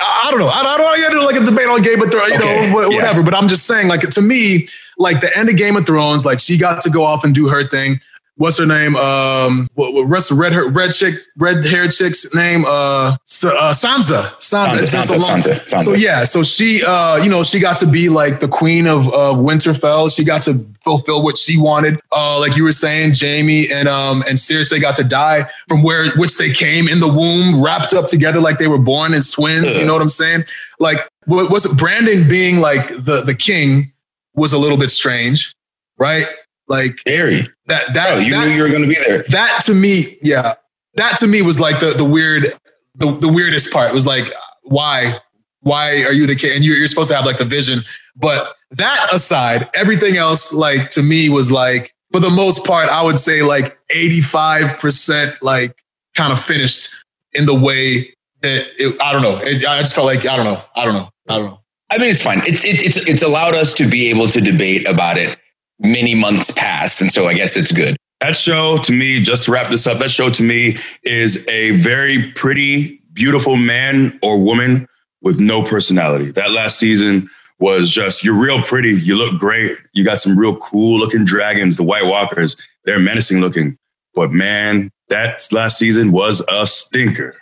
I 0.00 0.30
don't 0.30 0.40
know. 0.40 0.48
I, 0.48 0.60
I 0.60 0.76
don't 0.76 0.82
want 0.84 0.96
to 0.96 1.02
get 1.02 1.12
into 1.12 1.24
like 1.24 1.36
a 1.36 1.44
debate 1.44 1.68
on 1.68 1.80
Game 1.82 2.02
of 2.02 2.10
Thrones, 2.10 2.30
you 2.32 2.36
Okay, 2.38 2.66
know, 2.70 2.74
wha- 2.74 2.82
yeah. 2.90 2.96
whatever. 2.96 3.22
But 3.22 3.34
I'm 3.34 3.48
just 3.48 3.66
saying, 3.66 3.88
like, 3.88 4.00
to 4.00 4.20
me, 4.20 4.68
like 4.98 5.20
the 5.20 5.34
end 5.36 5.48
of 5.48 5.56
Game 5.56 5.76
of 5.76 5.86
Thrones, 5.86 6.24
like 6.26 6.38
she 6.40 6.58
got 6.58 6.80
to 6.82 6.90
go 6.90 7.04
off 7.04 7.24
and 7.24 7.34
do 7.34 7.48
her 7.48 7.66
thing. 7.66 7.98
What's 8.42 8.58
her 8.58 8.66
name? 8.66 8.96
Um, 8.96 9.68
what, 9.74 9.94
what 9.94 10.08
what's 10.08 10.28
the 10.28 10.34
red 10.34 10.52
hair, 10.52 10.66
red 10.68 10.90
chick, 10.90 11.14
red 11.38 11.64
hair 11.64 11.86
chick's 11.86 12.34
name? 12.34 12.64
Uh, 12.66 13.16
Sa- 13.24 13.50
uh 13.50 13.72
Sansa. 13.72 14.34
Sansa. 14.40 14.78
Sansa, 14.78 14.82
It's 14.82 14.90
so 14.90 15.14
Sansa. 15.14 15.20
Sansa, 15.20 15.60
Sansa. 15.60 15.84
So 15.84 15.94
yeah, 15.94 16.24
so 16.24 16.42
she, 16.42 16.84
uh, 16.84 17.18
you 17.22 17.30
know, 17.30 17.44
she 17.44 17.60
got 17.60 17.76
to 17.76 17.86
be 17.86 18.08
like 18.08 18.40
the 18.40 18.48
queen 18.48 18.88
of 18.88 19.06
of 19.12 19.36
Winterfell. 19.36 20.12
She 20.12 20.24
got 20.24 20.42
to 20.42 20.54
fulfill 20.82 21.22
what 21.22 21.38
she 21.38 21.56
wanted. 21.56 22.00
Uh, 22.10 22.40
like 22.40 22.56
you 22.56 22.64
were 22.64 22.72
saying, 22.72 23.14
Jaime 23.16 23.70
and 23.70 23.86
um 23.86 24.24
and 24.28 24.36
Cersei 24.36 24.80
got 24.80 24.96
to 24.96 25.04
die 25.04 25.48
from 25.68 25.84
where 25.84 26.10
which 26.16 26.36
they 26.36 26.50
came 26.50 26.88
in 26.88 26.98
the 26.98 27.06
womb, 27.06 27.62
wrapped 27.62 27.94
up 27.94 28.08
together 28.08 28.40
like 28.40 28.58
they 28.58 28.66
were 28.66 28.76
born 28.76 29.14
as 29.14 29.30
twins. 29.30 29.76
You 29.78 29.86
know 29.86 29.92
what 29.92 30.02
I'm 30.02 30.08
saying? 30.08 30.46
Like, 30.80 31.08
what 31.26 31.48
was? 31.48 31.72
Brandon 31.74 32.28
being 32.28 32.58
like 32.58 32.88
the 32.88 33.22
the 33.24 33.36
king 33.36 33.92
was 34.34 34.52
a 34.52 34.58
little 34.58 34.78
bit 34.78 34.90
strange, 34.90 35.54
right? 35.96 36.26
Like 36.68 36.98
Very. 37.04 37.48
that 37.66 37.92
that 37.94 38.16
Oh, 38.16 38.18
you 38.18 38.32
that, 38.32 38.46
knew 38.46 38.54
you 38.54 38.62
were 38.62 38.68
going 38.68 38.82
to 38.82 38.88
be 38.88 38.94
there. 38.94 39.24
that 39.28 39.62
to 39.66 39.74
me, 39.74 40.16
yeah, 40.22 40.54
that 40.94 41.18
to 41.18 41.26
me 41.26 41.42
was 41.42 41.58
like 41.60 41.80
the 41.80 41.90
the 41.90 42.04
weird, 42.04 42.52
the, 42.94 43.12
the 43.12 43.28
weirdest 43.28 43.72
part 43.72 43.92
was 43.92 44.06
like, 44.06 44.32
why, 44.62 45.18
why 45.60 46.02
are 46.04 46.12
you 46.12 46.26
the 46.26 46.36
kid? 46.36 46.54
And 46.56 46.64
you're, 46.64 46.76
you're 46.76 46.86
supposed 46.86 47.10
to 47.10 47.16
have 47.16 47.26
like 47.26 47.38
the 47.38 47.44
vision, 47.44 47.80
but 48.16 48.54
that 48.70 49.08
aside, 49.12 49.68
everything 49.74 50.16
else, 50.16 50.52
like 50.52 50.90
to 50.90 51.02
me, 51.02 51.28
was 51.28 51.50
like 51.50 51.94
for 52.12 52.20
the 52.20 52.30
most 52.30 52.64
part, 52.66 52.88
I 52.88 53.02
would 53.02 53.18
say 53.18 53.42
like 53.42 53.78
85 53.90 54.78
percent, 54.78 55.42
like 55.42 55.82
kind 56.14 56.32
of 56.32 56.42
finished 56.42 56.90
in 57.32 57.46
the 57.46 57.54
way 57.54 58.14
that 58.42 58.66
it, 58.78 59.00
I 59.00 59.12
don't 59.12 59.22
know. 59.22 59.38
It, 59.38 59.66
I 59.66 59.78
just 59.80 59.94
felt 59.94 60.06
like 60.06 60.26
I 60.26 60.36
don't 60.36 60.44
know, 60.46 60.62
I 60.76 60.84
don't 60.84 60.94
know, 60.94 61.08
I 61.28 61.38
don't 61.38 61.46
know. 61.46 61.58
I 61.90 61.98
mean, 61.98 62.08
it's 62.10 62.22
fine. 62.22 62.40
It's 62.46 62.64
it, 62.64 62.84
it's 62.84 62.96
it's 63.08 63.22
allowed 63.22 63.54
us 63.54 63.74
to 63.74 63.86
be 63.88 64.08
able 64.08 64.26
to 64.28 64.40
debate 64.40 64.88
about 64.88 65.18
it 65.18 65.38
many 65.82 66.14
months 66.14 66.50
past, 66.52 67.00
and 67.00 67.10
so 67.12 67.26
I 67.26 67.34
guess 67.34 67.56
it's 67.56 67.72
good. 67.72 67.96
That 68.20 68.36
show 68.36 68.78
to 68.78 68.92
me, 68.92 69.20
just 69.20 69.44
to 69.44 69.52
wrap 69.52 69.70
this 69.70 69.86
up, 69.86 69.98
that 69.98 70.10
show 70.10 70.30
to 70.30 70.42
me 70.42 70.76
is 71.02 71.46
a 71.48 71.72
very 71.72 72.30
pretty, 72.32 73.00
beautiful 73.12 73.56
man 73.56 74.18
or 74.22 74.38
woman 74.40 74.86
with 75.22 75.40
no 75.40 75.62
personality. 75.62 76.30
That 76.32 76.52
last 76.52 76.78
season 76.78 77.28
was 77.58 77.90
just, 77.90 78.24
you're 78.24 78.34
real 78.34 78.62
pretty. 78.62 78.90
You 78.90 79.16
look 79.16 79.38
great. 79.40 79.76
You 79.92 80.04
got 80.04 80.20
some 80.20 80.38
real 80.38 80.56
cool 80.56 80.98
looking 81.00 81.24
dragons, 81.24 81.76
the 81.76 81.82
White 81.82 82.06
Walkers. 82.06 82.56
They're 82.84 82.98
menacing 83.00 83.40
looking. 83.40 83.76
But 84.14 84.30
man, 84.32 84.90
that 85.08 85.46
last 85.52 85.78
season 85.78 86.12
was 86.12 86.42
a 86.48 86.66
stinker. 86.66 87.36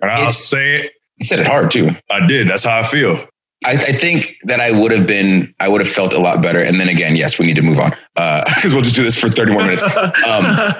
And 0.00 0.10
I'll 0.10 0.18
It's- 0.18 0.38
say 0.44 0.76
it, 0.76 0.92
You 1.18 1.26
said 1.26 1.40
it 1.40 1.46
hard 1.46 1.70
too. 1.70 1.94
I 2.10 2.26
did. 2.26 2.48
That's 2.48 2.64
how 2.64 2.80
I 2.80 2.82
feel. 2.84 3.26
I, 3.64 3.72
I 3.72 3.92
think 3.92 4.36
that 4.44 4.60
I 4.60 4.70
would 4.70 4.90
have 4.92 5.06
been, 5.06 5.54
I 5.60 5.68
would 5.68 5.80
have 5.80 5.90
felt 5.90 6.12
a 6.12 6.18
lot 6.18 6.42
better. 6.42 6.58
And 6.60 6.80
then 6.80 6.88
again, 6.88 7.16
yes, 7.16 7.38
we 7.38 7.46
need 7.46 7.56
to 7.56 7.62
move 7.62 7.78
on 7.78 7.90
because 8.14 8.72
we'll 8.74 8.82
just 8.82 8.96
do 8.96 9.02
this 9.04 9.18
for 9.18 9.28
30 9.28 9.52
more 9.52 9.62
minutes. 9.62 9.84
Um, 9.84 9.92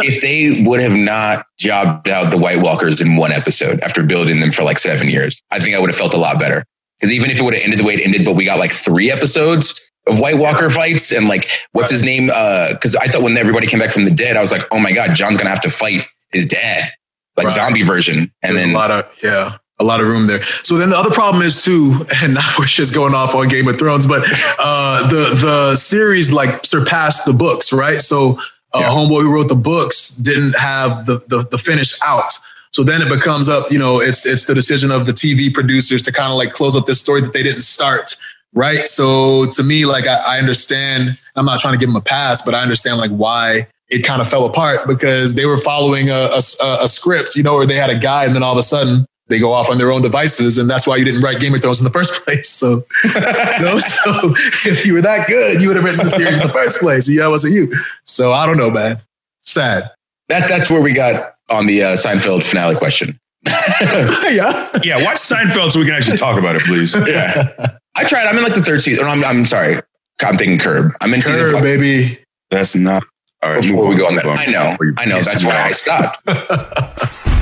if 0.00 0.20
they 0.20 0.62
would 0.66 0.80
have 0.80 0.96
not 0.96 1.46
jobbed 1.58 2.08
out 2.08 2.30
the 2.30 2.38
White 2.38 2.62
Walkers 2.62 3.00
in 3.00 3.16
one 3.16 3.32
episode 3.32 3.80
after 3.80 4.02
building 4.02 4.40
them 4.40 4.50
for 4.52 4.62
like 4.62 4.78
seven 4.78 5.08
years, 5.08 5.42
I 5.50 5.58
think 5.60 5.76
I 5.76 5.78
would 5.78 5.90
have 5.90 5.98
felt 5.98 6.14
a 6.14 6.18
lot 6.18 6.38
better. 6.38 6.64
Because 7.00 7.12
even 7.12 7.30
if 7.30 7.38
it 7.40 7.42
would 7.42 7.54
have 7.54 7.62
ended 7.62 7.78
the 7.78 7.84
way 7.84 7.94
it 7.94 8.00
ended, 8.04 8.24
but 8.24 8.34
we 8.36 8.44
got 8.44 8.58
like 8.58 8.72
three 8.72 9.10
episodes 9.10 9.80
of 10.06 10.18
White 10.20 10.38
Walker 10.38 10.68
fights 10.70 11.12
and 11.12 11.28
like, 11.28 11.48
what's 11.72 11.90
his 11.90 12.02
name? 12.04 12.26
Because 12.26 12.94
I 12.96 13.06
thought 13.06 13.22
when 13.22 13.36
everybody 13.36 13.66
came 13.66 13.80
back 13.80 13.90
from 13.90 14.04
the 14.04 14.10
dead, 14.10 14.36
I 14.36 14.40
was 14.40 14.52
like, 14.52 14.62
oh 14.70 14.78
my 14.78 14.92
God, 14.92 15.14
Jon's 15.14 15.36
going 15.36 15.46
to 15.46 15.50
have 15.50 15.60
to 15.60 15.70
fight 15.70 16.06
his 16.32 16.46
dad, 16.46 16.90
like 17.36 17.46
Right. 17.46 17.54
zombie 17.54 17.82
version. 17.82 18.32
And 18.42 18.56
There's 18.56 18.62
then 18.64 18.74
a 18.74 18.78
lot 18.78 18.90
of 18.90 19.16
yeah, 19.22 19.56
a 19.82 19.84
lot 19.84 20.00
of 20.00 20.06
room 20.06 20.26
there. 20.26 20.42
So 20.62 20.76
then 20.78 20.90
the 20.90 20.96
other 20.96 21.10
problem 21.10 21.42
is 21.42 21.62
too, 21.62 22.06
and 22.22 22.34
now 22.34 22.54
we're 22.58 22.66
just 22.66 22.94
going 22.94 23.14
off 23.14 23.34
on 23.34 23.48
Game 23.48 23.68
of 23.68 23.78
Thrones, 23.78 24.06
but 24.06 24.22
uh, 24.58 25.06
the 25.08 25.34
the 25.34 25.76
series 25.76 26.32
like 26.32 26.64
surpassed 26.64 27.26
the 27.26 27.32
books, 27.32 27.72
right? 27.72 28.00
So 28.00 28.38
uh, 28.74 28.80
Yeah. 28.80 28.88
homeboy 28.88 29.22
who 29.22 29.32
wrote 29.34 29.48
the 29.48 29.54
books 29.54 30.08
didn't 30.10 30.56
have 30.56 31.06
the, 31.06 31.22
the 31.28 31.46
the 31.50 31.58
finish 31.58 31.92
out. 32.02 32.32
So 32.70 32.82
then 32.82 33.02
it 33.02 33.10
becomes 33.10 33.50
up, 33.50 33.70
you 33.70 33.78
know, 33.78 34.00
it's 34.00 34.24
it's 34.24 34.46
the 34.46 34.54
decision 34.54 34.90
of 34.90 35.04
the 35.04 35.12
TV 35.12 35.52
producers 35.52 36.00
to 36.04 36.12
kind 36.12 36.30
of 36.32 36.38
like 36.38 36.52
close 36.52 36.74
up 36.74 36.86
this 36.86 37.00
story 37.00 37.20
that 37.20 37.34
they 37.34 37.42
didn't 37.42 37.62
start, 37.62 38.16
right? 38.54 38.88
So 38.88 39.44
to 39.46 39.62
me, 39.62 39.84
like 39.84 40.06
I, 40.06 40.36
I 40.36 40.38
understand. 40.38 41.18
I'm 41.36 41.44
not 41.44 41.60
trying 41.60 41.74
to 41.74 41.78
give 41.78 41.88
them 41.90 41.96
a 41.96 42.00
pass, 42.00 42.40
but 42.40 42.54
I 42.54 42.62
understand 42.62 42.96
like 42.98 43.10
why 43.10 43.66
it 43.90 44.04
kind 44.06 44.22
of 44.22 44.28
fell 44.30 44.46
apart 44.46 44.86
because 44.86 45.34
they 45.34 45.44
were 45.44 45.58
following 45.58 46.08
a, 46.08 46.30
a, 46.32 46.78
a 46.84 46.88
script, 46.88 47.36
you 47.36 47.42
know, 47.42 47.54
or 47.54 47.66
they 47.66 47.76
had 47.76 47.90
a 47.90 47.98
guide 47.98 48.26
and 48.26 48.34
then 48.34 48.42
all 48.42 48.52
of 48.52 48.58
a 48.58 48.62
sudden 48.62 49.04
they 49.32 49.38
go 49.38 49.52
off 49.52 49.70
on 49.70 49.78
their 49.78 49.90
own 49.90 50.02
devices. 50.02 50.58
And 50.58 50.68
that's 50.68 50.86
why 50.86 50.96
you 50.96 51.04
didn't 51.04 51.22
write 51.22 51.40
Game 51.40 51.54
of 51.54 51.60
Thrones 51.62 51.80
in 51.80 51.84
the 51.84 51.90
first 51.90 52.22
place. 52.24 52.48
So, 52.48 52.82
you 53.02 53.10
know, 53.64 53.78
so 53.78 54.34
if 54.68 54.84
you 54.84 54.92
were 54.94 55.00
that 55.02 55.26
good, 55.26 55.60
you 55.60 55.68
would 55.68 55.76
have 55.76 55.84
written 55.84 56.04
the 56.04 56.10
series 56.10 56.38
in 56.38 56.46
the 56.46 56.52
first 56.52 56.78
place. 56.78 57.08
Yeah, 57.08 57.26
it 57.26 57.30
wasn't 57.30 57.54
you. 57.54 57.72
So 58.04 58.32
I 58.32 58.44
don't 58.46 58.58
know, 58.58 58.70
man. 58.70 59.00
Sad. 59.40 59.90
that's, 60.28 60.46
that's 60.46 60.70
where 60.70 60.80
we 60.82 60.92
got 60.92 61.34
on 61.50 61.66
the 61.66 61.82
uh, 61.82 61.96
Seinfeld 61.96 62.44
finale 62.44 62.76
question. 62.76 63.18
yeah. 63.46 64.68
Yeah, 64.84 65.02
watch 65.02 65.16
Seinfeld 65.16 65.72
so 65.72 65.80
we 65.80 65.86
can 65.86 65.94
actually 65.94 66.18
talk 66.18 66.38
about 66.38 66.54
it, 66.54 66.62
please. 66.62 66.94
yeah. 67.08 67.76
I 67.96 68.04
tried. 68.04 68.26
I'm 68.26 68.36
in 68.36 68.44
like 68.44 68.54
the 68.54 68.62
third 68.62 68.82
season. 68.82 69.06
Or 69.06 69.08
I'm, 69.08 69.24
I'm 69.24 69.44
sorry. 69.44 69.80
I'm 70.22 70.36
thinking 70.36 70.58
Curb. 70.58 70.92
I'm 71.00 71.12
in 71.12 71.22
season 71.22 71.42
Curb, 71.42 71.54
five. 71.54 71.62
baby. 71.62 72.18
That's 72.50 72.76
not. 72.76 73.02
All 73.42 73.50
right, 73.50 73.60
Before 73.62 73.88
we 73.88 73.96
go 73.96 74.06
on 74.06 74.14
that, 74.14 74.26
I 74.26 74.46
know, 74.46 74.76
I 74.98 75.04
know. 75.06 75.20
That's 75.20 75.42
why 75.42 75.60
I 75.60 75.72
stopped. 75.72 77.41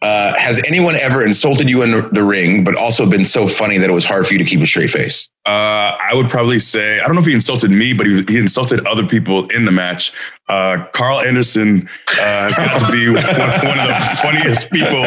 Uh, 0.00 0.32
has 0.38 0.62
anyone 0.64 0.94
ever 0.94 1.24
insulted 1.24 1.68
you 1.68 1.82
in 1.82 1.90
the 2.12 2.22
ring, 2.22 2.62
but 2.62 2.76
also 2.76 3.08
been 3.08 3.24
so 3.24 3.48
funny 3.48 3.78
that 3.78 3.90
it 3.90 3.92
was 3.92 4.04
hard 4.04 4.24
for 4.26 4.32
you 4.32 4.38
to 4.38 4.44
keep 4.44 4.60
a 4.60 4.66
straight 4.66 4.90
face? 4.90 5.28
Uh, 5.44 5.96
I 5.98 6.10
would 6.14 6.28
probably 6.28 6.60
say 6.60 7.00
I 7.00 7.06
don't 7.06 7.16
know 7.16 7.20
if 7.20 7.26
he 7.26 7.32
insulted 7.32 7.70
me, 7.70 7.94
but 7.94 8.06
he, 8.06 8.22
he 8.28 8.38
insulted 8.38 8.86
other 8.86 9.04
people 9.04 9.48
in 9.48 9.64
the 9.64 9.72
match. 9.72 10.12
Uh, 10.48 10.84
Karl 10.92 11.20
Anderson 11.20 11.88
uh, 12.10 12.50
has 12.50 12.56
got 12.56 12.86
to 12.86 12.92
be 12.92 13.08
one, 13.08 13.16
one 13.16 13.80
of 13.80 13.88
the 13.88 14.18
funniest 14.22 14.70
people 14.70 15.02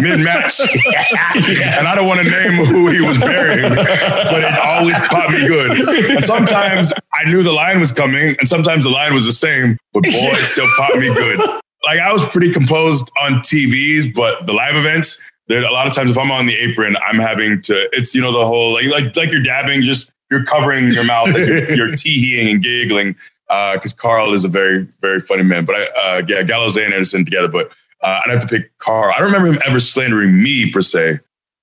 mid 0.00 0.20
match, 0.20 0.60
and 0.60 1.86
I 1.88 1.94
don't 1.96 2.06
want 2.06 2.20
to 2.20 2.30
name 2.30 2.64
who 2.64 2.88
he 2.90 3.00
was 3.00 3.18
burying, 3.18 3.74
but 3.74 4.44
it 4.44 4.58
always 4.60 4.98
popped 5.08 5.32
me 5.32 5.48
good. 5.48 5.88
And 6.10 6.24
sometimes 6.24 6.92
I 7.12 7.24
knew 7.24 7.42
the 7.42 7.52
line 7.52 7.80
was 7.80 7.90
coming, 7.90 8.36
and 8.38 8.48
sometimes 8.48 8.84
the 8.84 8.90
line 8.90 9.14
was 9.14 9.26
the 9.26 9.32
same, 9.32 9.78
but 9.92 10.04
boy, 10.04 10.10
it 10.12 10.46
still 10.46 10.68
popped 10.76 10.96
me 10.96 11.12
good. 11.12 11.61
Like 11.84 12.00
I 12.00 12.12
was 12.12 12.24
pretty 12.26 12.52
composed 12.52 13.10
on 13.20 13.34
TVs, 13.34 14.14
but 14.14 14.46
the 14.46 14.52
live 14.52 14.76
events, 14.76 15.20
there 15.48 15.64
a 15.64 15.70
lot 15.70 15.86
of 15.86 15.94
times 15.94 16.10
if 16.10 16.18
I'm 16.18 16.30
on 16.30 16.46
the 16.46 16.56
apron, 16.56 16.96
I'm 17.08 17.18
having 17.18 17.60
to. 17.62 17.88
It's 17.92 18.14
you 18.14 18.20
know 18.20 18.32
the 18.32 18.46
whole 18.46 18.74
like 18.74 18.86
like 18.86 19.16
like 19.16 19.30
you're 19.30 19.42
dabbing, 19.42 19.82
just 19.82 20.12
you're 20.30 20.44
covering 20.44 20.88
your 20.90 21.04
mouth, 21.04 21.28
like 21.28 21.46
you're, 21.46 21.74
you're 21.74 21.92
teeing 21.96 22.48
and 22.48 22.62
giggling. 22.62 23.16
Because 23.48 23.92
Karl 23.92 24.32
is 24.32 24.44
a 24.44 24.48
very 24.48 24.86
very 25.00 25.20
funny 25.20 25.42
man, 25.42 25.64
but 25.64 25.76
I 25.76 25.82
uh, 25.82 26.22
yeah 26.26 26.42
Gallows 26.42 26.76
and 26.76 26.94
Anderson 26.94 27.24
together, 27.24 27.48
but 27.48 27.72
uh, 28.02 28.20
I'd 28.24 28.30
have 28.30 28.40
to 28.40 28.46
pick 28.46 28.76
Karl. 28.78 29.12
I 29.14 29.18
don't 29.18 29.26
remember 29.26 29.48
him 29.48 29.60
ever 29.66 29.80
slandering 29.80 30.42
me 30.42 30.70
per 30.70 30.80
se, 30.80 31.18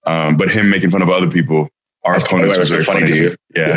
um, 0.05 0.37
but 0.37 0.51
him 0.51 0.69
making 0.69 0.91
fun 0.91 1.01
of 1.01 1.09
other 1.09 1.29
people. 1.29 1.69
Our 2.09 2.17
That's 2.17 2.27
opponents 2.27 2.57
why 2.57 2.61
was 2.61 2.71
very 2.71 2.83
so 2.83 2.91
funny, 2.91 3.01
funny 3.01 3.13
to 3.13 3.21
you. 3.21 3.35
Yeah. 3.55 3.75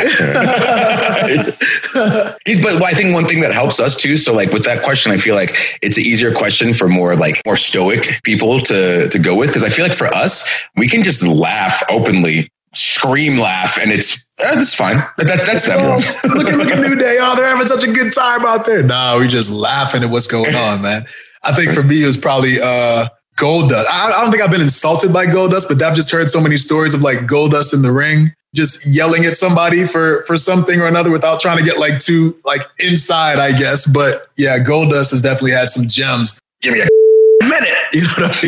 He's, 2.45 2.61
but 2.63 2.81
I 2.81 2.93
think 2.93 3.13
one 3.13 3.27
thing 3.27 3.41
that 3.41 3.53
helps 3.53 3.79
us 3.79 3.95
too. 3.95 4.17
So, 4.17 4.33
like 4.33 4.51
with 4.51 4.65
that 4.65 4.81
question, 4.83 5.11
I 5.11 5.17
feel 5.17 5.35
like 5.35 5.55
it's 5.83 5.97
an 5.97 6.03
easier 6.03 6.33
question 6.33 6.73
for 6.73 6.87
more 6.87 7.15
like 7.15 7.39
more 7.45 7.57
stoic 7.57 8.19
people 8.23 8.59
to 8.61 9.07
to 9.07 9.19
go 9.19 9.35
with 9.35 9.49
because 9.49 9.63
I 9.63 9.69
feel 9.69 9.87
like 9.87 9.95
for 9.95 10.07
us, 10.07 10.49
we 10.75 10.89
can 10.89 11.03
just 11.03 11.27
laugh 11.27 11.83
openly, 11.91 12.49
scream, 12.73 13.37
laugh, 13.37 13.77
and 13.79 13.91
it's 13.91 14.17
eh, 14.39 14.55
that's 14.55 14.73
fine. 14.73 15.05
But 15.15 15.27
that's 15.27 15.43
that's 15.43 15.67
them. 15.67 15.79
Oh, 15.79 15.97
look 16.35 16.47
at 16.47 16.55
look 16.55 16.71
at 16.71 16.79
New 16.79 16.95
Day. 16.95 17.17
Oh, 17.19 17.35
they're 17.35 17.45
having 17.45 17.67
such 17.67 17.83
a 17.83 17.91
good 17.93 18.13
time 18.13 18.47
out 18.47 18.65
there. 18.65 18.81
Nah, 18.81 19.15
we're 19.17 19.27
just 19.27 19.51
laughing 19.51 20.01
at 20.01 20.09
what's 20.09 20.25
going 20.25 20.55
on, 20.67 20.81
man. 20.81 21.05
I 21.43 21.53
think 21.53 21.73
for 21.73 21.83
me 21.83 22.01
it 22.01 22.07
was 22.07 22.17
probably 22.17 22.59
uh 22.59 23.09
Goldust. 23.37 23.85
I, 23.89 24.11
I 24.11 24.21
don't 24.21 24.29
think 24.31 24.43
I've 24.43 24.51
been 24.51 24.61
insulted 24.61 25.11
by 25.11 25.25
Goldust, 25.25 25.67
but 25.67 25.81
I've 25.81 25.95
just 25.95 26.11
heard 26.11 26.29
so 26.29 26.39
many 26.39 26.57
stories 26.57 26.93
of 26.93 27.01
like 27.01 27.19
Goldust 27.21 27.73
in 27.73 27.81
the 27.81 27.91
ring, 27.91 28.31
just 28.55 28.85
yelling 28.85 29.25
at 29.25 29.35
somebody 29.35 29.87
for 29.87 30.23
for 30.25 30.37
something 30.37 30.79
or 30.81 30.87
another 30.87 31.09
without 31.11 31.39
trying 31.39 31.57
to 31.57 31.63
get 31.63 31.79
like 31.79 31.99
too 31.99 32.37
like 32.45 32.61
inside, 32.79 33.39
I 33.39 33.51
guess. 33.57 33.85
But 33.87 34.27
yeah, 34.37 34.59
Goldust 34.59 35.11
has 35.11 35.21
definitely 35.21 35.51
had 35.51 35.69
some 35.69 35.87
gems. 35.87 36.37
Give 36.61 36.73
me 36.73 36.81
a 36.81 36.87
minute. 37.45 37.69
You 37.93 38.01
know 38.01 38.25
what 38.25 38.41
I 38.41 38.43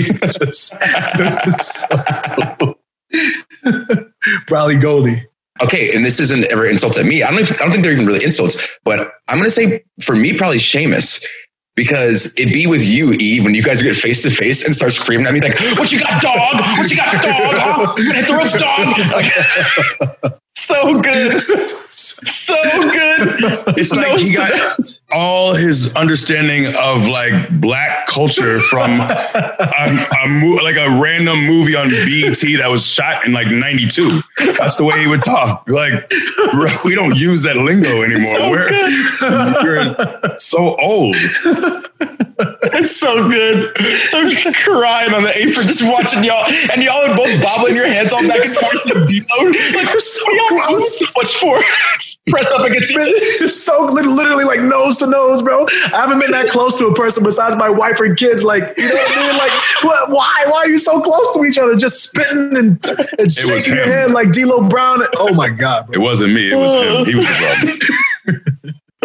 mean? 3.61 4.13
Probably 4.47 4.75
Goldie. 4.75 5.23
okay, 5.61 5.95
and 5.95 6.03
this 6.03 6.19
isn't 6.19 6.45
ever 6.45 6.65
insults 6.65 6.97
at 6.97 7.05
me. 7.05 7.21
I 7.21 7.29
don't 7.29 7.39
even, 7.39 7.55
I 7.57 7.59
don't 7.59 7.69
think 7.71 7.83
they're 7.83 7.93
even 7.93 8.07
really 8.07 8.25
insults, 8.25 8.57
but 8.83 9.13
I'm 9.27 9.37
gonna 9.37 9.51
say 9.51 9.83
for 10.01 10.15
me, 10.15 10.35
probably 10.35 10.57
Sheamus. 10.59 11.23
Because 11.75 12.33
it'd 12.37 12.53
be 12.53 12.67
with 12.67 12.83
you, 12.85 13.11
Eve, 13.19 13.43
when 13.43 13.53
you 13.53 13.61
guys 13.61 13.81
get 13.81 13.95
face 13.95 14.23
to 14.23 14.29
face 14.29 14.63
and 14.63 14.73
start 14.73 14.93
screaming 14.93 15.27
at 15.27 15.33
me 15.33 15.41
like, 15.41 15.59
"What 15.77 15.91
you 15.91 15.99
got, 15.99 16.21
dog? 16.21 16.61
What 16.77 16.89
you 16.89 16.95
got, 16.95 17.21
dog? 17.21 17.53
Huh? 17.57 17.93
You 17.97 18.07
gonna 18.07 18.19
hit 18.19 18.27
the 18.27 18.57
dog?" 18.57 20.21
Like, 20.31 20.39
so 20.55 20.99
good, 21.01 21.41
so 21.91 22.55
good. 22.81 23.77
It's 23.77 23.91
like 23.93 24.17
he 24.19 24.33
got 24.35 24.51
all 25.11 25.53
his 25.53 25.93
understanding 25.95 26.73
of 26.75 27.07
like 27.07 27.59
black 27.59 28.07
culture 28.07 28.59
from 28.59 28.99
a, 28.99 30.07
a 30.23 30.27
mo- 30.29 30.59
like 30.63 30.77
a 30.77 30.89
random 30.99 31.39
movie 31.45 31.75
on 31.75 31.89
BET 31.89 32.39
that 32.59 32.67
was 32.69 32.85
shot 32.85 33.25
in 33.25 33.33
like 33.33 33.47
'92. 33.47 34.21
That's 34.57 34.77
the 34.77 34.85
way 34.85 34.99
he 34.99 35.07
would 35.07 35.23
talk. 35.23 35.65
Like 35.67 36.11
we 36.83 36.95
don't 36.95 37.15
use 37.15 37.43
that 37.43 37.57
lingo 37.57 38.01
anymore. 38.03 38.23
So 38.23 38.49
We're, 38.49 38.69
we're 40.21 40.35
so 40.37 40.75
old. 40.77 41.15
It's 42.75 42.95
so 42.95 43.29
good. 43.29 43.71
I'm 44.13 44.29
just 44.29 44.55
crying 44.57 45.13
on 45.13 45.23
the 45.23 45.31
apron 45.37 45.65
just 45.67 45.83
watching 45.83 46.23
y'all, 46.23 46.45
and 46.71 46.83
y'all 46.83 47.09
are 47.09 47.15
both 47.15 47.31
bobbling 47.41 47.73
your 47.73 47.87
heads 47.87 48.11
all 48.13 48.21
back 48.27 48.43
and 48.43 48.51
forth. 48.51 48.85
in 48.91 49.05
the. 49.07 49.25
Like 49.75 49.93
we're 49.93 49.99
so 49.99 50.25
close. 50.49 50.99
So 50.99 51.05
much 51.15 51.35
for 51.37 51.59
pressed 52.27 52.51
up 52.51 52.65
against 52.67 52.91
each 52.91 52.97
other. 52.97 53.09
It's 53.45 53.55
so 53.55 53.85
literally 53.85 54.43
like 54.43 54.61
nose 54.61 54.97
to 54.99 55.07
nose, 55.07 55.41
bro. 55.41 55.65
I 55.93 56.01
haven't 56.01 56.19
been 56.19 56.31
that 56.31 56.49
close 56.49 56.77
to 56.79 56.87
a 56.87 56.93
person 56.93 57.23
besides 57.23 57.55
my 57.55 57.69
wife 57.69 57.99
or 57.99 58.13
kids. 58.15 58.43
Like, 58.43 58.73
you 58.77 58.87
know 58.87 58.95
what 58.95 59.17
I 59.17 59.27
mean? 59.27 59.37
Like, 59.37 59.51
what, 59.83 60.09
why? 60.11 60.43
Why 60.47 60.57
are 60.59 60.67
you 60.67 60.79
so 60.79 61.01
close 61.01 61.33
to 61.33 61.45
each 61.45 61.57
other? 61.57 61.75
Just 61.75 62.03
spitting 62.09 62.51
and, 62.57 62.85
and 63.19 63.31
shaking 63.31 63.75
your 63.75 63.83
him. 63.83 63.89
hand 63.89 64.13
like 64.13 64.31
D'Lo 64.31 64.67
Brown. 64.67 64.99
Oh 65.15 65.33
my 65.33 65.49
god, 65.49 65.87
Bro. 65.87 65.95
It 65.95 65.99
wasn't 65.99 66.33
me. 66.33 66.51
It 66.51 66.55
was 66.55 66.73
him. 66.73 67.05
He 67.05 67.15
was 67.15 67.27
the 67.27 67.79
problem. 68.25 68.54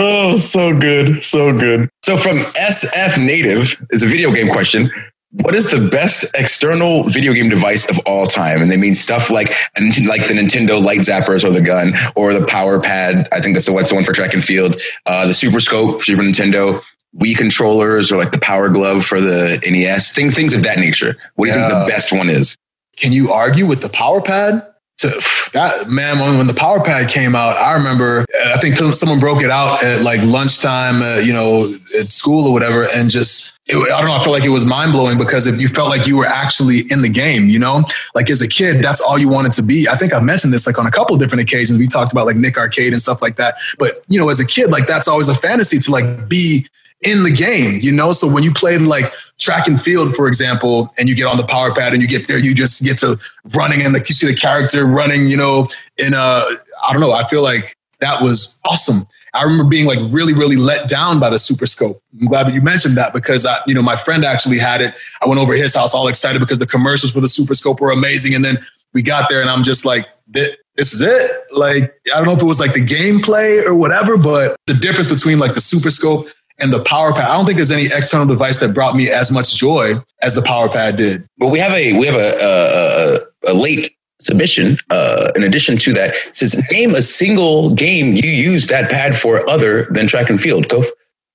Oh, 0.03 0.35
so 0.37 0.75
good, 0.79 1.23
so 1.23 1.53
good. 1.53 1.91
So 2.03 2.17
from 2.17 2.39
SF 2.39 3.23
Native, 3.23 3.79
it's 3.91 4.03
a 4.03 4.07
video 4.07 4.33
game 4.33 4.49
question. 4.49 4.91
What 5.33 5.55
is 5.55 5.71
the 5.71 5.89
best 5.89 6.25
external 6.35 7.05
video 7.05 7.35
game 7.35 7.51
device 7.51 7.87
of 7.91 7.99
all 8.07 8.25
time? 8.25 8.63
And 8.63 8.71
they 8.71 8.79
mean 8.79 8.95
stuff 8.95 9.29
like 9.29 9.49
like 9.79 10.27
the 10.27 10.33
Nintendo 10.33 10.83
Light 10.83 11.01
Zappers 11.01 11.45
or 11.45 11.51
the 11.51 11.61
gun 11.61 11.93
or 12.17 12.33
the 12.33 12.47
Power 12.47 12.81
Pad. 12.81 13.29
I 13.31 13.43
think 13.43 13.55
that's 13.55 13.67
the, 13.67 13.75
what's 13.75 13.91
the 13.91 13.95
one 13.95 14.03
for 14.03 14.15
track 14.15 14.33
and 14.33 14.43
field. 14.43 14.81
Uh, 15.05 15.27
the 15.27 15.35
Super 15.35 15.61
Scope 15.61 15.99
for 15.99 16.05
Super 16.05 16.23
Nintendo. 16.23 16.83
Wii 17.19 17.37
controllers 17.37 18.11
or 18.11 18.17
like 18.17 18.33
the 18.33 18.41
Power 18.41 18.71
Glove 18.71 19.05
for 19.05 19.21
the 19.21 19.63
NES. 19.69 20.13
Things 20.13 20.33
things 20.33 20.55
of 20.55 20.63
that 20.63 20.79
nature. 20.79 21.15
What 21.35 21.45
do 21.45 21.53
you 21.53 21.59
think 21.59 21.69
the 21.69 21.87
best 21.87 22.11
one 22.11 22.31
is? 22.31 22.57
Can 22.97 23.13
you 23.13 23.33
argue 23.33 23.67
with 23.67 23.83
the 23.83 23.91
power 23.91 24.23
pad? 24.23 24.67
To, 25.01 25.51
that 25.53 25.89
man, 25.89 26.19
when, 26.19 26.39
when 26.39 26.47
the 26.47 26.55
power 26.55 26.83
pad 26.83 27.09
came 27.09 27.35
out, 27.35 27.57
I 27.57 27.73
remember. 27.73 28.25
uh, 28.45 28.53
I 28.55 28.59
think 28.59 28.77
someone 28.95 29.21
broke 29.21 29.43
it 29.43 29.51
out 29.51 29.83
at 29.83 30.03
like 30.03 30.21
lunchtime, 30.23 31.03
uh, 31.03 31.17
you 31.17 31.33
know, 31.33 31.79
at 31.99 32.13
school 32.13 32.47
or 32.47 32.53
whatever, 32.53 32.87
and 32.95 33.11
just 33.11 33.59
it, 33.67 33.77
I 33.77 34.01
don't 34.01 34.09
know. 34.09 34.15
I 34.15 34.23
felt 34.23 34.33
like 34.33 34.45
it 34.45 34.51
was 34.51 34.67
mind 34.67 34.93
blowing 34.93 35.19
because 35.19 35.47
if 35.47 35.61
you 35.61 35.69
felt 35.69 35.89
like 35.89 36.07
you 36.07 36.17
were 36.17 36.27
actually 36.27 36.81
in 36.91 37.03
the 37.03 37.09
game, 37.09 37.49
you 37.49 37.59
know, 37.59 37.85
like 38.15 38.29
as 38.31 38.43
a 38.43 38.49
kid, 38.49 38.83
that's 38.83 39.01
all 39.01 39.19
you 39.19 39.29
wanted 39.29 39.53
to 39.53 39.63
be. 39.63 39.89
I 39.89 39.97
think 39.97 40.13
I've 40.13 40.25
mentioned 40.25 40.53
this 40.53 40.67
like 40.67 40.79
on 40.79 40.87
a 40.87 40.91
couple 40.91 41.17
different 41.17 41.43
occasions. 41.43 41.79
We 41.79 41.87
talked 41.87 42.13
about 42.13 42.27
like 42.27 42.37
Nick 42.37 42.59
Arcade 42.59 42.93
and 42.93 43.01
stuff 43.01 43.23
like 43.23 43.37
that. 43.37 43.57
But 43.79 44.05
you 44.09 44.21
know, 44.21 44.29
as 44.29 44.41
a 44.41 44.47
kid, 44.47 44.71
like 44.71 44.87
that's 44.87 45.09
always 45.09 45.29
a 45.29 45.35
fantasy 45.35 45.79
to 45.79 45.91
like 45.91 46.29
be 46.29 46.67
in 47.03 47.23
the 47.23 47.31
game, 47.31 47.79
you 47.81 47.93
know? 47.93 48.13
So 48.13 48.29
when 48.29 48.43
you 48.43 48.53
played 48.53 48.83
like 48.83 49.13
track 49.41 49.67
and 49.67 49.81
field, 49.81 50.15
for 50.15 50.29
example, 50.29 50.93
and 50.99 51.09
you 51.09 51.17
get 51.17 51.27
on 51.27 51.37
the 51.37 51.45
power 51.45 51.75
pad 51.75 51.93
and 51.93 52.03
you 52.03 52.07
get 52.07 52.29
there, 52.29 52.39
you 52.39 52.55
just 52.55 52.85
get 52.85 52.99
to 52.99 53.19
running 53.57 53.83
and 53.83 53.95
like 53.95 54.09
you 54.09 54.15
see 54.15 54.27
the 54.27 54.35
character 54.35 54.85
running, 54.85 55.27
you 55.27 55.37
know, 55.37 55.67
in 55.97 56.15
a, 56.15 56.17
I 56.17 56.93
don't 56.93 57.01
know, 57.01 57.13
I 57.13 57.25
feel 57.25 57.43
like 57.43 57.75
that 58.01 58.23
was 58.23 58.61
awesome. 58.65 59.03
I 59.33 59.43
remember 59.45 59.65
being 59.65 59.87
like 59.87 59.99
really, 60.13 60.35
really 60.35 60.57
let 60.57 60.89
down 60.89 61.21
by 61.21 61.31
the 61.31 61.39
super 61.39 61.67
scope. 61.67 61.97
I'm 62.21 62.27
glad 62.27 62.49
that 62.49 62.55
you 62.55 62.61
mentioned 62.61 62.97
that 62.97 63.13
because 63.13 63.47
I, 63.47 63.61
you 63.67 63.75
know, 63.75 63.83
my 63.83 63.97
friend 63.97 64.25
actually 64.25 64.59
had 64.59 64.81
it. 64.81 64.95
I 65.23 65.29
went 65.29 65.41
over 65.41 65.55
his 65.55 65.75
house 65.75 65.95
all 65.95 66.09
excited 66.09 66.41
because 66.41 66.59
the 66.59 66.67
commercials 66.67 67.13
for 67.13 67.21
the 67.21 67.29
super 67.29 67.55
scope 67.55 67.81
were 67.81 67.93
amazing. 67.93 68.35
And 68.35 68.45
then 68.45 68.59
we 68.93 69.03
got 69.03 69.29
there 69.29 69.41
and 69.41 69.49
I'm 69.49 69.63
just 69.63 69.87
like, 69.87 70.09
this 70.29 70.57
is 70.77 71.01
it. 71.01 71.31
Like, 71.53 71.95
I 72.13 72.17
don't 72.17 72.27
know 72.27 72.35
if 72.35 72.43
it 72.43 72.47
was 72.47 72.59
like 72.61 72.73
the 72.73 72.85
gameplay 72.85 73.65
or 73.65 73.75
whatever, 73.75 74.17
but 74.17 74.57
the 74.67 74.75
difference 74.75 75.09
between 75.09 75.39
like 75.39 75.55
the 75.55 75.61
super 75.61 75.91
scope 75.91 76.27
and 76.61 76.73
the 76.73 76.83
power 76.83 77.13
pad. 77.13 77.25
I 77.25 77.37
don't 77.37 77.47
think 77.47 77.57
there's 77.57 77.71
any 77.73 77.87
external 77.87 78.27
device 78.27 78.59
that 78.59 78.75
brought 78.75 78.95
me 78.97 79.11
as 79.11 79.31
much 79.31 79.55
joy 79.57 79.95
as 80.23 80.35
the 80.35 80.43
power 80.43 80.69
pad 80.69 80.97
did. 80.97 81.27
Well, 81.39 81.51
we 81.51 81.59
have 81.59 81.73
a 81.73 81.99
we 81.99 82.07
have 82.07 82.17
a 82.17 83.21
a, 83.47 83.53
a, 83.53 83.55
late 83.55 83.91
submission. 84.21 84.79
Uh, 84.91 85.33
in 85.37 85.43
addition 85.43 85.77
to 85.79 85.93
that, 85.95 86.15
says 86.33 86.61
name 86.71 86.95
a 86.95 87.03
single 87.03 87.75
game 87.75 88.15
you 88.15 88.31
use 88.31 88.67
that 88.69 88.91
pad 88.91 89.17
for 89.17 89.49
other 89.49 89.85
than 89.91 90.07
track 90.07 90.29
and 90.31 90.41
field. 90.41 90.69
Kof 90.69 90.87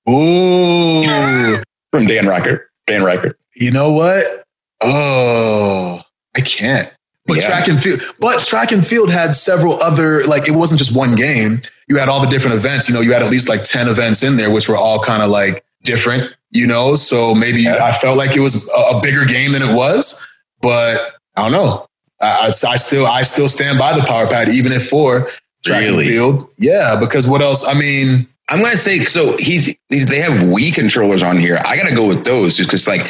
Ooh, 0.09 1.57
from 1.91 2.05
Dan 2.05 2.27
Riker. 2.27 2.69
Dan 2.87 3.03
Riker. 3.03 3.35
you 3.55 3.71
know 3.71 3.91
what? 3.91 4.43
Oh, 4.81 6.01
I 6.35 6.41
can't. 6.41 6.91
But 7.25 7.37
Yeah. 7.37 7.47
track 7.47 7.67
and 7.67 7.81
field, 7.81 8.01
but 8.19 8.39
track 8.39 8.71
and 8.71 8.85
field 8.85 9.09
had 9.09 9.35
several 9.35 9.81
other 9.81 10.25
like 10.27 10.47
it 10.47 10.51
wasn't 10.51 10.77
just 10.77 10.95
one 10.95 11.15
game. 11.15 11.61
You 11.87 11.97
had 11.97 12.09
all 12.09 12.19
the 12.19 12.29
different 12.29 12.55
events. 12.55 12.87
You 12.89 12.95
know, 12.95 13.01
you 13.01 13.13
had 13.13 13.21
at 13.21 13.29
least 13.29 13.47
like 13.47 13.63
ten 13.63 13.87
events 13.87 14.23
in 14.23 14.37
there, 14.37 14.49
which 14.49 14.67
were 14.67 14.77
all 14.77 14.99
kind 14.99 15.21
of 15.21 15.29
like 15.29 15.63
different. 15.83 16.33
You 16.51 16.67
know, 16.67 16.95
so 16.95 17.35
maybe 17.35 17.67
I 17.67 17.91
felt 17.91 18.17
like 18.17 18.35
it 18.35 18.39
was 18.39 18.67
a, 18.75 18.99
bigger 19.01 19.25
game 19.25 19.51
than 19.51 19.61
it 19.61 19.73
was. 19.75 20.25
But 20.61 21.15
I 21.35 21.43
don't 21.43 21.51
know. 21.51 21.87
I, 22.21 22.51
I, 22.65 22.69
I 22.69 22.75
still 22.77 23.05
I 23.05 23.23
still 23.23 23.49
stand 23.49 23.77
by 23.77 23.93
the 23.97 24.05
power 24.05 24.27
pad, 24.27 24.49
even 24.49 24.71
if 24.71 24.87
for 24.89 25.29
track 25.65 25.81
Really? 25.81 26.05
and 26.05 26.07
field. 26.07 26.49
Yeah, 26.57 26.95
because 26.95 27.27
what 27.27 27.41
else? 27.41 27.67
I 27.67 27.73
mean, 27.73 28.27
I'm 28.49 28.61
gonna 28.61 28.77
say 28.77 29.03
so. 29.05 29.35
He's, 29.37 29.75
he's 29.89 30.05
they 30.05 30.19
have 30.19 30.33
Wii 30.43 30.73
controllers 30.73 31.23
on 31.23 31.37
here. 31.37 31.59
I 31.65 31.75
gotta 31.75 31.93
go 31.93 32.07
with 32.07 32.23
those 32.23 32.55
just 32.55 32.69
because 32.69 32.87
like 32.87 33.05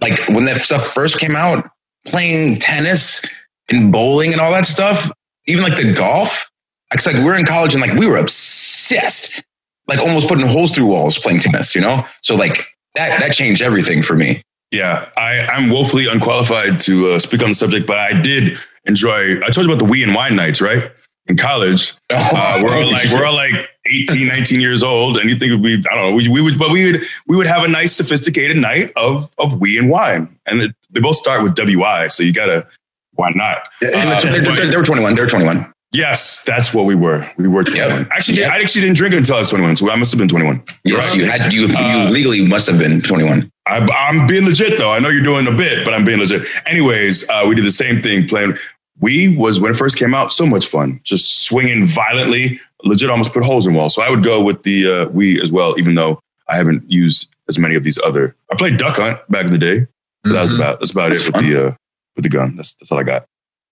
like 0.00 0.18
when 0.28 0.44
that 0.44 0.58
stuff 0.58 0.84
first 0.86 1.18
came 1.20 1.36
out, 1.36 1.70
playing 2.06 2.58
tennis 2.58 3.24
and 3.70 3.92
bowling 3.92 4.32
and 4.32 4.40
all 4.40 4.52
that 4.52 4.66
stuff, 4.66 5.10
even 5.46 5.62
like 5.62 5.76
the 5.76 5.92
golf. 5.92 6.50
It's 6.92 7.06
like 7.06 7.16
we're 7.16 7.36
in 7.36 7.44
college 7.44 7.74
and 7.74 7.82
like 7.82 7.92
we 7.98 8.06
were 8.06 8.16
obsessed, 8.16 9.42
like 9.86 9.98
almost 9.98 10.28
putting 10.28 10.46
holes 10.46 10.72
through 10.72 10.86
walls 10.86 11.18
playing 11.18 11.40
tennis. 11.40 11.74
You 11.74 11.80
know, 11.80 12.06
so 12.22 12.34
like 12.34 12.66
that 12.94 13.20
that 13.20 13.32
changed 13.32 13.62
everything 13.62 14.02
for 14.02 14.16
me. 14.16 14.42
Yeah, 14.70 15.08
I, 15.16 15.46
I'm 15.46 15.70
woefully 15.70 16.08
unqualified 16.08 16.80
to 16.82 17.12
uh, 17.12 17.18
speak 17.18 17.42
on 17.42 17.50
the 17.50 17.54
subject, 17.54 17.86
but 17.86 17.98
I 17.98 18.20
did 18.20 18.58
enjoy. 18.84 19.36
I 19.40 19.48
told 19.50 19.66
you 19.66 19.72
about 19.72 19.78
the 19.78 19.90
Wii 19.90 20.02
and 20.04 20.14
Wine 20.14 20.36
nights, 20.36 20.60
right? 20.60 20.90
In 21.26 21.36
college, 21.36 21.94
uh, 22.10 22.60
we're 22.62 22.74
all 22.74 22.90
like 22.90 23.10
we're 23.10 23.24
all 23.24 23.34
like 23.34 23.54
18, 23.86 24.28
19 24.28 24.60
years 24.60 24.82
old, 24.82 25.18
and 25.18 25.30
you 25.30 25.38
think 25.38 25.62
we 25.62 25.74
I 25.90 25.94
don't 25.94 26.10
know 26.10 26.14
we, 26.14 26.28
we 26.28 26.42
would, 26.42 26.58
but 26.58 26.70
we 26.70 26.92
would 26.92 27.02
we 27.26 27.36
would 27.36 27.46
have 27.46 27.64
a 27.64 27.68
nice 27.68 27.94
sophisticated 27.94 28.56
night 28.56 28.92
of 28.96 29.34
of 29.38 29.52
Wii 29.52 29.78
and 29.78 29.88
wine, 29.90 30.38
and 30.46 30.62
it, 30.62 30.74
they 30.90 31.00
both 31.00 31.16
start 31.16 31.42
with 31.42 31.54
WI, 31.54 32.08
so 32.08 32.22
you 32.22 32.32
gotta 32.32 32.66
why 33.14 33.30
not? 33.34 33.68
Uh, 33.82 34.20
they're, 34.20 34.70
they're 34.70 34.82
21. 34.82 35.16
They're 35.16 35.26
21. 35.26 35.72
Yes, 35.92 36.44
that's 36.44 36.74
what 36.74 36.84
we 36.84 36.94
were. 36.94 37.26
We 37.38 37.48
were 37.48 37.64
21. 37.64 37.90
Yep. 38.00 38.08
Actually, 38.10 38.38
Yep. 38.38 38.50
I 38.52 38.60
actually 38.60 38.82
didn't 38.82 38.96
drink 38.98 39.14
until 39.14 39.36
I 39.36 39.38
was 39.38 39.48
21, 39.50 39.76
so 39.76 39.90
I 39.90 39.96
must 39.96 40.12
have 40.12 40.18
been 40.18 40.28
21. 40.28 40.62
Yes, 40.84 41.14
you 41.14 41.24
had 41.24 41.50
you 41.52 41.66
Uh, 41.74 42.04
you 42.04 42.10
legally 42.12 42.46
must 42.46 42.66
have 42.68 42.78
been 42.78 43.00
21. 43.00 43.50
I, 43.66 43.78
I'm 43.78 44.26
being 44.26 44.44
legit 44.44 44.76
though. 44.78 44.92
I 44.92 44.98
know 44.98 45.08
you're 45.08 45.22
doing 45.24 45.46
a 45.46 45.52
bit, 45.52 45.84
but 45.84 45.94
I'm 45.94 46.04
being 46.04 46.18
legit. 46.18 46.46
Anyways, 46.66 47.28
uh, 47.30 47.44
we 47.48 47.54
did 47.54 47.64
the 47.64 47.70
same 47.70 48.02
thing 48.02 48.28
playing. 48.28 48.56
We 49.00 49.34
was 49.36 49.60
when 49.60 49.70
it 49.70 49.76
first 49.76 49.96
came 49.98 50.14
out, 50.14 50.32
so 50.32 50.44
much 50.44 50.66
fun, 50.66 51.00
just 51.04 51.44
swinging 51.44 51.86
violently. 51.86 52.58
Legit, 52.84 53.08
almost 53.10 53.32
put 53.32 53.42
holes 53.44 53.66
in 53.66 53.74
walls. 53.74 53.94
So 53.94 54.02
I 54.02 54.10
would 54.10 54.22
go 54.22 54.42
with 54.44 54.62
the 54.64 54.86
uh, 55.06 55.08
we 55.08 55.40
as 55.40 55.50
well, 55.50 55.78
even 55.78 55.94
though 55.94 56.20
I 56.48 56.56
haven't 56.56 56.84
used 56.90 57.34
as 57.48 57.58
many 57.58 57.76
of 57.76 57.82
these 57.84 57.98
other. 58.04 58.36
I 58.52 58.56
played 58.56 58.76
Duck 58.76 58.96
Hunt 58.96 59.18
back 59.30 59.46
in 59.46 59.52
the 59.52 59.58
day. 59.58 59.86
But 60.24 60.32
That 60.32 60.40
was 60.42 60.52
Mhm. 60.52 60.56
about 60.56 60.80
that's 60.80 60.90
about 60.90 61.12
That's 61.12 61.26
it 61.28 61.34
with 61.34 61.44
the 61.46 61.66
uh, 61.68 61.74
with 62.16 62.24
the 62.24 62.28
gun. 62.28 62.56
That's 62.56 62.74
that's 62.74 62.90
all 62.92 62.98
I 62.98 63.04
got. 63.04 63.26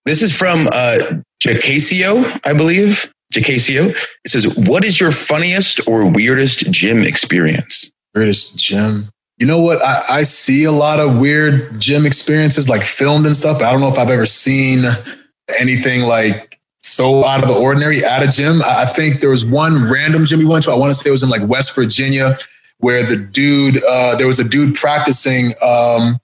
This 0.07 0.21
is 0.21 0.33
from 0.33 0.67
uh, 0.71 1.19
Jacasio, 1.43 2.39
I 2.45 2.53
believe. 2.53 3.11
Jacasio. 3.33 3.89
It 4.23 4.29
says, 4.29 4.47
"What 4.55 4.85
is 4.85 5.01
your 5.01 5.11
funniest 5.11 5.85
or 5.85 6.09
weirdest 6.09 6.71
gym 6.71 7.03
experience?" 7.03 7.91
Weirdest 8.15 8.57
gym. 8.57 9.09
You 9.37 9.47
know 9.47 9.59
what? 9.59 9.83
I, 9.83 10.19
I 10.19 10.23
see 10.23 10.63
a 10.63 10.71
lot 10.71 11.01
of 11.01 11.17
weird 11.17 11.77
gym 11.81 12.05
experiences, 12.05 12.69
like 12.69 12.83
filmed 12.83 13.25
and 13.25 13.35
stuff. 13.35 13.61
I 13.61 13.69
don't 13.69 13.81
know 13.81 13.89
if 13.89 13.99
I've 13.99 14.09
ever 14.09 14.25
seen 14.25 14.85
anything 15.59 16.03
like 16.03 16.57
so 16.79 17.25
out 17.25 17.43
of 17.43 17.49
the 17.49 17.55
ordinary 17.55 18.05
at 18.05 18.23
a 18.23 18.29
gym. 18.29 18.61
I, 18.61 18.83
I 18.83 18.85
think 18.85 19.19
there 19.19 19.31
was 19.31 19.43
one 19.43 19.91
random 19.91 20.23
gym 20.23 20.39
we 20.39 20.45
went 20.45 20.63
to. 20.63 20.71
I 20.71 20.75
want 20.75 20.91
to 20.91 20.93
say 20.93 21.09
it 21.09 21.11
was 21.11 21.21
in 21.21 21.27
like 21.29 21.45
West 21.49 21.75
Virginia, 21.75 22.37
where 22.77 23.03
the 23.03 23.17
dude, 23.17 23.83
uh, 23.83 24.15
there 24.15 24.27
was 24.27 24.39
a 24.39 24.47
dude 24.47 24.75
practicing. 24.75 25.51
Um, 25.61 26.21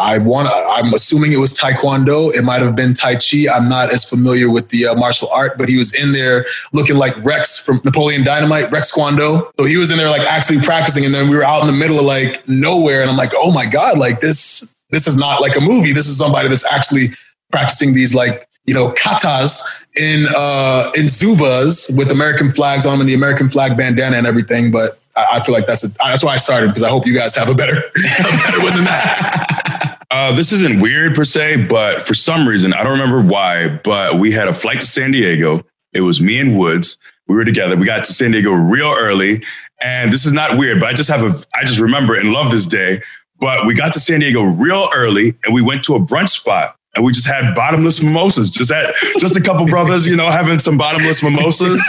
I 0.00 0.18
want. 0.18 0.48
I'm 0.50 0.92
assuming 0.94 1.32
it 1.32 1.38
was 1.38 1.52
Taekwondo. 1.58 2.34
It 2.34 2.42
might 2.42 2.62
have 2.62 2.74
been 2.74 2.94
Tai 2.94 3.16
Chi. 3.16 3.46
I'm 3.52 3.68
not 3.68 3.92
as 3.92 4.08
familiar 4.08 4.50
with 4.50 4.70
the 4.70 4.86
uh, 4.86 4.94
martial 4.94 5.28
art, 5.28 5.58
but 5.58 5.68
he 5.68 5.76
was 5.76 5.94
in 5.94 6.12
there 6.12 6.46
looking 6.72 6.96
like 6.96 7.14
Rex 7.24 7.62
from 7.64 7.80
Napoleon 7.84 8.24
Dynamite, 8.24 8.72
Rex 8.72 8.92
Kwon 8.94 9.16
Do. 9.16 9.48
So 9.58 9.66
he 9.66 9.76
was 9.76 9.90
in 9.90 9.98
there 9.98 10.08
like 10.08 10.22
actually 10.22 10.60
practicing, 10.60 11.04
and 11.04 11.14
then 11.14 11.28
we 11.28 11.36
were 11.36 11.44
out 11.44 11.60
in 11.60 11.66
the 11.66 11.78
middle 11.78 11.98
of 11.98 12.06
like 12.06 12.42
nowhere, 12.48 13.02
and 13.02 13.10
I'm 13.10 13.16
like, 13.16 13.32
oh 13.36 13.52
my 13.52 13.66
god, 13.66 13.98
like 13.98 14.20
this. 14.20 14.74
This 14.92 15.06
is 15.06 15.16
not 15.16 15.40
like 15.40 15.54
a 15.54 15.60
movie. 15.60 15.92
This 15.92 16.08
is 16.08 16.18
somebody 16.18 16.48
that's 16.48 16.64
actually 16.64 17.10
practicing 17.52 17.94
these 17.94 18.12
like 18.12 18.48
you 18.66 18.74
know, 18.74 18.92
katas 18.92 19.62
in 19.96 20.26
uh, 20.36 20.92
in 20.94 21.06
Zubaz 21.06 21.96
with 21.96 22.10
American 22.10 22.50
flags 22.50 22.86
on 22.86 22.92
them 22.92 23.00
and 23.00 23.08
the 23.08 23.14
American 23.14 23.50
flag 23.50 23.76
bandana 23.76 24.16
and 24.16 24.26
everything. 24.26 24.70
But 24.70 24.99
I, 25.16 25.26
I 25.34 25.44
feel 25.44 25.54
like 25.54 25.66
that's 25.66 25.84
a, 25.84 25.88
that's 25.98 26.24
why 26.24 26.34
I 26.34 26.36
started 26.36 26.68
because 26.68 26.82
I 26.82 26.90
hope 26.90 27.06
you 27.06 27.14
guys 27.14 27.34
have 27.36 27.48
a 27.48 27.54
better 27.54 27.76
a 27.78 28.22
better 28.22 28.60
one 28.62 28.74
than 28.74 28.84
that. 28.84 29.96
Uh, 30.12 30.34
this 30.34 30.50
isn't 30.50 30.80
weird 30.80 31.14
per 31.14 31.24
se, 31.24 31.68
but 31.68 32.02
for 32.02 32.14
some 32.14 32.48
reason, 32.48 32.72
I 32.72 32.82
don't 32.82 32.98
remember 32.98 33.22
why, 33.22 33.68
but 33.68 34.18
we 34.18 34.32
had 34.32 34.48
a 34.48 34.52
flight 34.52 34.80
to 34.80 34.86
San 34.88 35.12
Diego. 35.12 35.64
It 35.92 36.00
was 36.00 36.20
me 36.20 36.40
and 36.40 36.58
Woods. 36.58 36.98
We 37.28 37.36
were 37.36 37.44
together. 37.44 37.76
We 37.76 37.86
got 37.86 38.02
to 38.02 38.12
San 38.12 38.32
Diego 38.32 38.50
real 38.50 38.92
early. 38.98 39.44
And 39.80 40.12
this 40.12 40.26
is 40.26 40.32
not 40.32 40.58
weird, 40.58 40.80
but 40.80 40.88
I 40.88 40.94
just 40.94 41.08
have 41.08 41.22
a, 41.22 41.40
I 41.54 41.64
just 41.64 41.78
remember 41.78 42.16
and 42.16 42.32
love 42.32 42.50
this 42.50 42.66
day. 42.66 43.02
But 43.38 43.66
we 43.66 43.74
got 43.74 43.92
to 43.92 44.00
San 44.00 44.18
Diego 44.18 44.42
real 44.42 44.88
early 44.96 45.34
and 45.44 45.54
we 45.54 45.62
went 45.62 45.84
to 45.84 45.94
a 45.94 46.00
brunch 46.00 46.30
spot 46.30 46.76
and 46.94 47.04
we 47.04 47.12
just 47.12 47.26
had 47.26 47.54
bottomless 47.54 48.02
mimosas. 48.02 48.50
Just 48.50 48.72
had 48.72 48.92
just 49.18 49.36
a 49.36 49.40
couple 49.40 49.64
brothers, 49.68 50.08
you 50.08 50.16
know, 50.16 50.30
having 50.30 50.58
some 50.58 50.76
bottomless 50.76 51.22
mimosas. 51.22 51.82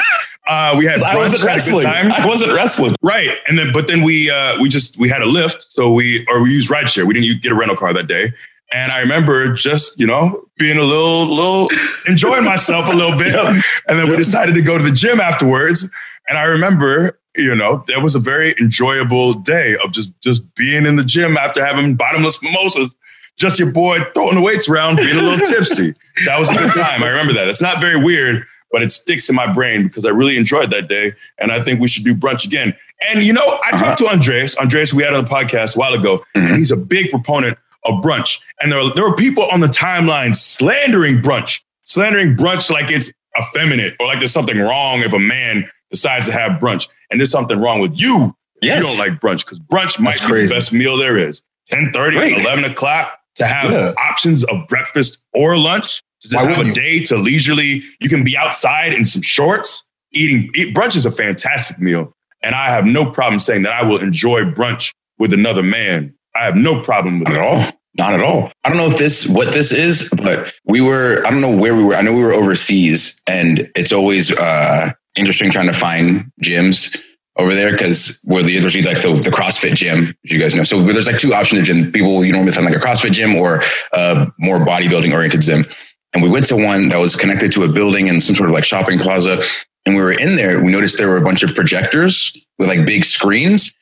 Uh, 0.52 0.76
we 0.78 0.86
had 0.86 1.02
I 1.02 1.16
wasn't 1.16 1.44
wrestling. 1.44 1.88
I 1.88 2.28
wasn't 2.28 2.52
wrestling. 2.52 2.96
Right, 3.02 3.38
and 3.48 3.58
then 3.58 3.72
but 3.72 3.88
then 3.88 4.02
we 4.02 4.30
uh, 4.30 4.60
we 4.60 4.68
just 4.68 4.98
we 4.98 5.08
had 5.08 5.22
a 5.22 5.26
Lyft, 5.26 5.64
so 5.64 5.94
we 5.94 6.26
or 6.28 6.44
we 6.44 6.52
used 6.52 6.70
rideshare. 6.70 7.06
We 7.06 7.14
didn't 7.14 7.42
get 7.42 7.54
a 7.54 7.56
rental 7.56 7.78
car 7.78 7.94
that 7.94 8.08
day. 8.08 8.34
And 8.74 8.92
I 8.92 9.00
remember 9.00 9.54
just, 9.54 10.00
you 10.00 10.08
know, 10.08 10.46
being 10.58 10.78
a 10.78 10.84
little, 10.84 11.26
little 11.26 11.68
enjoying 12.08 12.46
myself 12.46 12.88
a 12.88 12.96
little 12.96 13.18
bit. 13.18 13.36
And 13.88 14.00
then 14.00 14.10
we 14.10 14.16
decided 14.16 14.56
to 14.56 14.62
go 14.62 14.78
to 14.78 14.84
the 14.84 14.92
gym 14.92 15.20
afterwards. 15.20 15.90
And 16.30 16.38
I 16.38 16.44
remember, 16.44 17.20
you 17.36 17.54
know, 17.54 17.84
that 17.88 18.02
was 18.02 18.16
a 18.16 18.20
very 18.20 18.56
enjoyable 18.62 19.34
day 19.34 19.76
of 19.84 19.92
just, 19.92 20.18
just 20.22 20.56
being 20.56 20.86
in 20.86 20.96
the 20.96 21.04
gym 21.04 21.36
after 21.36 21.66
having 21.66 21.96
bottomless 21.96 22.42
mimosas. 22.42 22.96
Just 23.36 23.60
your 23.60 23.72
boy 23.72 24.00
throwing 24.14 24.36
the 24.36 24.42
weights 24.42 24.70
around, 24.70 24.98
being 24.98 25.18
a 25.18 25.22
little 25.22 25.46
tipsy. 25.46 25.94
That 26.26 26.40
was 26.40 26.50
a 26.50 26.54
good 26.54 26.72
time. 26.72 27.04
I 27.04 27.10
remember 27.10 27.34
that. 27.34 27.50
It's 27.50 27.62
not 27.62 27.82
very 27.82 28.02
weird, 28.02 28.46
but 28.72 28.82
it 28.82 28.92
sticks 28.92 29.30
in 29.30 29.36
my 29.36 29.52
brain 29.52 29.84
because 29.84 30.06
I 30.06 30.10
really 30.10 30.38
enjoyed 30.38 30.72
that 30.72 30.88
day. 30.88 31.14
And 31.40 31.52
I 31.52 31.62
think 31.62 31.80
we 31.80 31.88
should 31.88 32.06
do 32.06 32.16
brunch 32.16 32.46
again. 32.46 32.76
And, 33.10 33.24
you 33.24 33.34
know, 33.34 33.60
I 33.66 33.78
talked 33.78 33.98
to 34.00 34.08
Andreas. 34.08 34.58
Andreas, 34.58 34.94
we 34.94 35.04
had 35.04 35.14
on 35.14 35.26
the 35.26 35.30
podcast 35.30 35.76
a 35.76 35.80
while 35.80 35.94
ago, 35.94 36.24
and 36.36 36.46
mm-hmm. 36.46 36.56
he's 36.56 36.72
a 36.72 36.78
big 36.78 37.10
proponent 37.10 37.58
of 37.86 38.04
brunch. 38.04 38.40
And 38.62 38.72
there, 38.72 38.82
there 38.94 39.04
were 39.04 39.16
people 39.16 39.48
on 39.52 39.60
the 39.60 39.68
timeline 39.68 40.36
slandering 40.36 41.22
brunch, 41.22 41.62
slandering 41.84 42.36
brunch 42.36 42.70
like 42.70 42.92
it's 42.92 43.12
effeminate 43.40 43.96
or 44.00 44.08
like 44.08 44.20
there's 44.20 44.32
something 44.32 44.60
wrong 44.60 45.00
if 45.00 45.14
a 45.14 45.20
man 45.20 45.68
decides 45.90 46.26
to 46.28 46.32
have 46.32 46.60
brunch. 46.60 46.88
And 47.10 47.20
there's 47.20 47.32
something 47.32 47.60
wrong 47.60 47.80
with 47.80 48.00
you 48.00 48.36
Yes. 48.62 48.84
you 48.84 48.98
don't 48.98 49.12
like 49.12 49.20
brunch 49.20 49.44
because 49.44 49.60
brunch 49.60 50.00
might 50.00 50.20
be 50.20 50.26
crazy. 50.28 50.48
the 50.50 50.56
best 50.56 50.72
meal 50.72 50.98
there 50.98 51.18
is. 51.18 51.42
10 51.72 51.92
30, 51.94 52.42
11 52.42 52.66
o'clock 52.66 53.20
to 53.36 53.46
have 53.46 53.72
Yeah. 53.72 53.94
options 53.98 54.44
of 54.44 54.68
breakfast 54.68 55.22
or 55.34 55.58
lunch. 55.58 56.04
Just 56.22 56.36
Why 56.36 56.46
have 56.50 56.66
a 56.66 56.68
you? 56.68 56.74
day 56.74 57.00
to 57.06 57.18
leisurely, 57.18 57.82
you 58.00 58.10
can 58.10 58.24
be 58.24 58.38
outside 58.38 58.94
in 58.94 59.06
some 59.06 59.22
shorts. 59.22 59.84
Eating 60.12 60.52
eat, 60.56 60.76
brunch 60.76 60.96
is 60.96 61.06
a 61.06 61.12
fantastic 61.12 61.80
meal. 61.80 62.14
And 62.44 62.56
I 62.56 62.70
have 62.70 62.86
no 62.86 63.06
problem 63.10 63.40
saying 63.40 63.64
that 63.64 63.74
I 63.74 63.84
will 63.84 64.00
enjoy 64.00 64.44
brunch 64.46 64.92
with 65.20 65.34
another 65.34 65.64
man. 65.64 66.14
I 66.36 66.44
have 66.46 66.56
no 66.56 66.82
problem 66.82 67.20
with 67.20 67.30
it. 67.30 67.36
at 67.36 67.42
all. 67.42 67.72
Not 67.96 68.14
at 68.14 68.22
all. 68.22 68.52
I 68.64 68.70
don't 68.70 68.78
know 68.78 68.88
if 68.88 68.98
this 68.98 69.28
what 69.28 69.52
this 69.54 69.72
is, 69.74 70.10
but 70.16 70.54
we 70.66 70.80
were. 70.80 71.22
I 71.26 71.30
don't 71.32 71.42
know 71.42 71.56
where 71.56 71.76
we 71.76 71.84
were. 71.84 71.94
I 71.94 72.02
know 72.02 72.14
we 72.14 72.24
were 72.24 72.32
overseas, 72.32 73.20
and 73.28 73.70
it's 73.76 73.92
always 73.92 74.32
uh, 74.32 74.92
interesting 75.18 75.52
trying 75.52 75.68
to 75.68 75.74
find 75.74 76.32
gyms 76.42 76.98
over 77.38 77.54
there 77.54 77.72
because 77.72 78.20
where 78.24 78.44
the, 78.44 78.58
there's 78.60 78.76
like 78.86 79.02
the, 79.02 79.14
the 79.14 79.30
CrossFit 79.30 79.76
gym, 79.76 80.16
as 80.26 80.32
you 80.32 80.40
guys 80.40 80.56
know. 80.56 80.64
So 80.64 80.82
there's 80.82 81.08
like 81.08 81.20
two 81.20 81.34
options 81.34 81.62
of 81.62 81.66
gym. 81.66 81.92
People 81.92 82.24
you 82.24 82.32
normally 82.32 82.54
find 82.54 82.66
like 82.66 82.76
a 82.76 82.80
CrossFit 82.80 83.12
gym 83.12 83.36
or 83.36 83.62
a 83.94 84.28
more 84.40 84.60
bodybuilding 84.60 85.14
oriented 85.14 85.42
gym. 85.42 85.66
And 86.14 86.22
we 86.22 86.30
went 86.30 86.46
to 86.48 86.56
one 86.56 86.90
that 86.90 86.98
was 86.98 87.16
connected 87.16 87.52
to 87.54 87.64
a 87.64 87.70
building 87.70 88.10
and 88.10 88.22
some 88.22 88.36
sort 88.36 88.50
of 88.50 88.54
like 88.54 88.66
shopping 88.66 89.00
plaza. 89.00 89.42
And 89.86 89.96
we 89.96 90.02
were 90.02 90.12
in 90.12 90.36
there. 90.36 90.64
We 90.64 90.72
noticed 90.72 90.98
there 90.98 91.08
were 91.08 91.18
a 91.18 91.22
bunch 91.22 91.44
of 91.44 91.56
projectors 91.56 92.38
with 92.60 92.68
like 92.68 92.86
big 92.86 93.04
screens, 93.04 93.74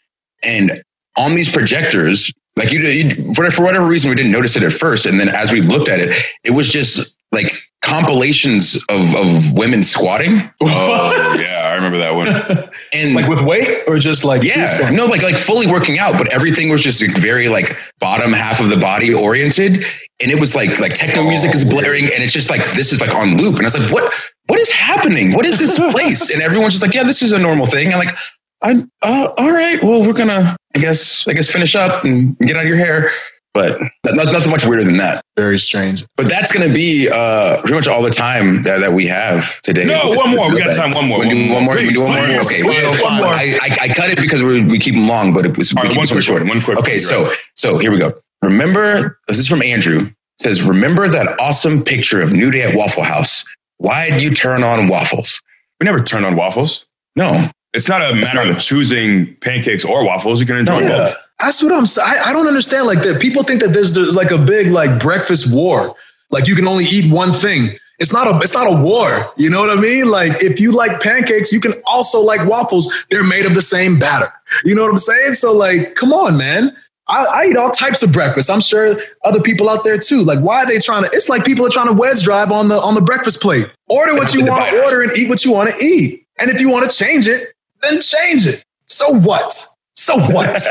and 0.43 0.81
on 1.17 1.33
these 1.33 1.51
projectors, 1.51 2.31
like 2.55 2.71
you, 2.71 2.79
you 2.79 3.33
for, 3.33 3.49
for 3.51 3.63
whatever 3.63 3.85
reason, 3.85 4.09
we 4.09 4.15
didn't 4.15 4.31
notice 4.31 4.55
it 4.55 4.63
at 4.63 4.71
first. 4.71 5.05
And 5.05 5.19
then 5.19 5.29
as 5.29 5.51
we 5.51 5.61
looked 5.61 5.89
at 5.89 5.99
it, 5.99 6.15
it 6.45 6.51
was 6.51 6.69
just 6.69 7.17
like 7.31 7.53
compilations 7.81 8.75
of, 8.89 9.15
of 9.15 9.53
women 9.53 9.83
squatting. 9.83 10.49
Oh, 10.61 11.35
yeah, 11.35 11.69
I 11.69 11.75
remember 11.75 11.97
that 11.99 12.13
one. 12.15 12.27
And 12.93 13.13
like 13.13 13.27
with 13.27 13.41
weight 13.41 13.83
or 13.87 13.97
just 13.99 14.25
like 14.25 14.43
yeah, 14.43 14.89
no, 14.91 15.05
like 15.05 15.21
like 15.21 15.37
fully 15.37 15.67
working 15.67 15.99
out, 15.99 16.17
but 16.17 16.31
everything 16.33 16.69
was 16.69 16.83
just 16.83 17.01
like 17.01 17.15
very 17.17 17.47
like 17.49 17.77
bottom 17.99 18.33
half 18.33 18.59
of 18.59 18.69
the 18.69 18.77
body 18.77 19.13
oriented, 19.13 19.83
and 20.19 20.31
it 20.31 20.39
was 20.39 20.55
like 20.55 20.79
like 20.79 20.95
techno 20.95 21.23
music 21.23 21.53
is 21.53 21.63
blaring, 21.63 22.05
and 22.05 22.23
it's 22.23 22.33
just 22.33 22.49
like 22.49 22.65
this 22.71 22.91
is 22.91 22.99
like 22.99 23.13
on 23.15 23.37
loop, 23.37 23.55
and 23.55 23.61
I 23.61 23.65
was 23.65 23.77
like, 23.77 23.91
what 23.91 24.11
what 24.47 24.59
is 24.59 24.71
happening? 24.71 25.33
What 25.33 25.45
is 25.45 25.59
this 25.59 25.77
place? 25.91 26.31
and 26.31 26.41
everyone's 26.41 26.73
just 26.73 26.83
like, 26.83 26.95
yeah, 26.95 27.03
this 27.03 27.21
is 27.21 27.31
a 27.31 27.39
normal 27.39 27.67
thing. 27.67 27.93
I'm 27.93 27.99
like, 27.99 28.15
I 28.63 28.83
uh, 29.03 29.33
all 29.37 29.51
right, 29.51 29.81
well, 29.83 30.01
we're 30.01 30.13
gonna 30.13 30.57
I 30.75 30.79
guess 30.79 31.27
I 31.27 31.33
guess 31.33 31.49
finish 31.49 31.75
up 31.75 32.03
and 32.03 32.37
get 32.39 32.57
out 32.57 32.63
of 32.63 32.67
your 32.67 32.77
hair, 32.77 33.11
but 33.53 33.79
not, 34.05 34.31
nothing 34.31 34.51
much 34.51 34.65
weirder 34.65 34.83
than 34.83 34.97
that. 34.97 35.23
very 35.35 35.57
strange. 35.59 36.05
But 36.17 36.29
that's 36.29 36.51
gonna 36.51 36.71
be 36.73 37.09
uh 37.09 37.59
pretty 37.61 37.73
much 37.75 37.87
all 37.87 38.01
the 38.03 38.09
time 38.09 38.61
that, 38.63 38.79
that 38.79 38.93
we 38.93 39.07
have 39.07 39.61
today. 39.61 39.85
No, 39.85 40.09
This- 40.09 40.17
one 40.17 40.31
more. 40.35 40.49
We 40.53 40.59
got 40.63 40.75
time. 40.75 40.91
One 40.91 41.07
more. 41.07 41.19
We 41.19 41.29
do 41.29 41.51
one 41.51 41.63
more. 41.65 41.75
we 41.75 41.91
do 41.93 42.01
one 42.01 42.11
more. 42.11 42.25
Please, 42.27 42.45
Okay, 42.45 42.61
please, 42.63 43.01
one 43.01 43.15
more. 43.17 43.27
I, 43.27 43.57
I, 43.61 43.77
I 43.83 43.87
cut 43.89 44.09
it 44.09 44.17
because 44.19 44.41
we 44.43 44.63
we 44.63 44.77
keep 44.79 44.93
them 44.95 45.07
long, 45.07 45.33
but 45.33 45.45
it 45.45 45.57
was 45.57 45.73
we 45.73 45.81
right, 45.81 45.87
keep 45.89 45.97
one 45.97 46.05
it 46.05 46.11
quick 46.11 46.23
short. 46.23 46.41
one. 46.41 46.49
One 46.49 46.61
quick. 46.61 46.77
Okay, 46.79 46.93
one. 46.93 46.99
so 46.99 47.31
so 47.55 47.77
here 47.77 47.91
we 47.91 47.97
go. 47.99 48.13
Remember, 48.43 49.19
this 49.27 49.37
is 49.39 49.47
from 49.47 49.61
Andrew. 49.61 50.01
It 50.07 50.13
says, 50.43 50.63
remember 50.63 51.09
that 51.09 51.37
awesome 51.41 51.83
picture 51.83 52.21
of 52.21 52.31
New 52.31 52.49
Day 52.51 52.61
at 52.61 52.73
Waffle 52.73 53.03
House. 53.03 53.43
Why 53.77 54.09
did 54.09 54.23
you 54.23 54.33
turn 54.33 54.63
on 54.63 54.87
waffles? 54.87 55.41
we 55.79 55.85
never 55.85 56.01
turn 56.01 56.23
on 56.25 56.35
waffles. 56.37 56.85
No, 57.17 57.49
It's 57.73 57.89
not 57.89 58.01
a 58.01 58.15
matter 58.15 58.35
not 58.35 58.47
of 58.49 58.57
a- 58.57 58.61
choosing 58.61 59.35
pancakes 59.41 59.83
or 59.83 60.05
waffles. 60.05 60.39
You 60.39 60.45
can 60.45 60.55
enjoy 60.57 60.79
No, 60.81 60.87
yeah. 60.87 61.13
That's 61.39 61.63
what 61.63 61.71
I'm 61.71 61.85
saying. 61.85 62.19
I 62.25 62.33
don't 62.33 62.47
understand. 62.47 62.85
Like 62.85 63.01
that, 63.03 63.21
people 63.21 63.43
think 63.43 63.61
that 63.61 63.69
there's 63.69 63.93
there's 63.93 64.15
like 64.15 64.31
a 64.31 64.37
big 64.37 64.71
like 64.71 65.01
breakfast 65.01 65.53
war. 65.53 65.95
Like 66.31 66.47
you 66.47 66.55
can 66.55 66.67
only 66.67 66.85
eat 66.85 67.11
one 67.11 67.31
thing. 67.31 67.77
It's 67.99 68.13
not 68.13 68.27
a 68.27 68.37
it's 68.39 68.53
not 68.53 68.67
a 68.67 68.75
war. 68.75 69.31
You 69.37 69.49
know 69.49 69.59
what 69.59 69.77
I 69.77 69.79
mean? 69.79 70.09
Like 70.09 70.43
if 70.43 70.59
you 70.59 70.71
like 70.71 71.01
pancakes, 71.01 71.51
you 71.51 71.59
can 71.61 71.73
also 71.85 72.19
like 72.19 72.47
waffles. 72.47 72.93
They're 73.09 73.23
made 73.23 73.45
of 73.45 73.55
the 73.55 73.61
same 73.61 73.99
batter. 73.99 74.31
You 74.63 74.75
know 74.75 74.81
what 74.81 74.91
I'm 74.91 74.97
saying? 74.97 75.33
So 75.33 75.51
like, 75.53 75.95
come 75.95 76.13
on, 76.13 76.37
man. 76.37 76.75
I, 77.07 77.25
I 77.25 77.45
eat 77.47 77.57
all 77.57 77.71
types 77.71 78.03
of 78.03 78.13
breakfast. 78.13 78.51
I'm 78.51 78.61
sure 78.61 78.95
other 79.23 79.41
people 79.41 79.67
out 79.67 79.83
there 79.83 79.97
too. 79.97 80.23
Like, 80.23 80.39
why 80.39 80.59
are 80.59 80.67
they 80.67 80.77
trying 80.77 81.03
to? 81.03 81.09
It's 81.11 81.27
like 81.27 81.43
people 81.43 81.65
are 81.65 81.69
trying 81.69 81.87
to 81.87 81.93
wedge 81.93 82.23
drive 82.23 82.51
on 82.51 82.67
the 82.67 82.79
on 82.79 82.93
the 82.93 83.01
breakfast 83.01 83.41
plate. 83.41 83.67
Order 83.87 84.15
what 84.15 84.33
you 84.33 84.45
want 84.45 84.73
order 84.73 85.01
and 85.01 85.11
eat 85.17 85.29
what 85.29 85.43
you 85.43 85.51
want 85.51 85.69
to 85.69 85.83
eat. 85.83 86.25
And 86.37 86.49
if 86.49 86.61
you 86.61 86.69
want 86.69 86.89
to 86.89 86.95
change 86.95 87.27
it, 87.27 87.53
then 87.81 87.99
change 87.99 88.45
it. 88.45 88.63
So 88.85 89.09
what? 89.09 89.67
So 89.99 90.17
what? 90.17 90.65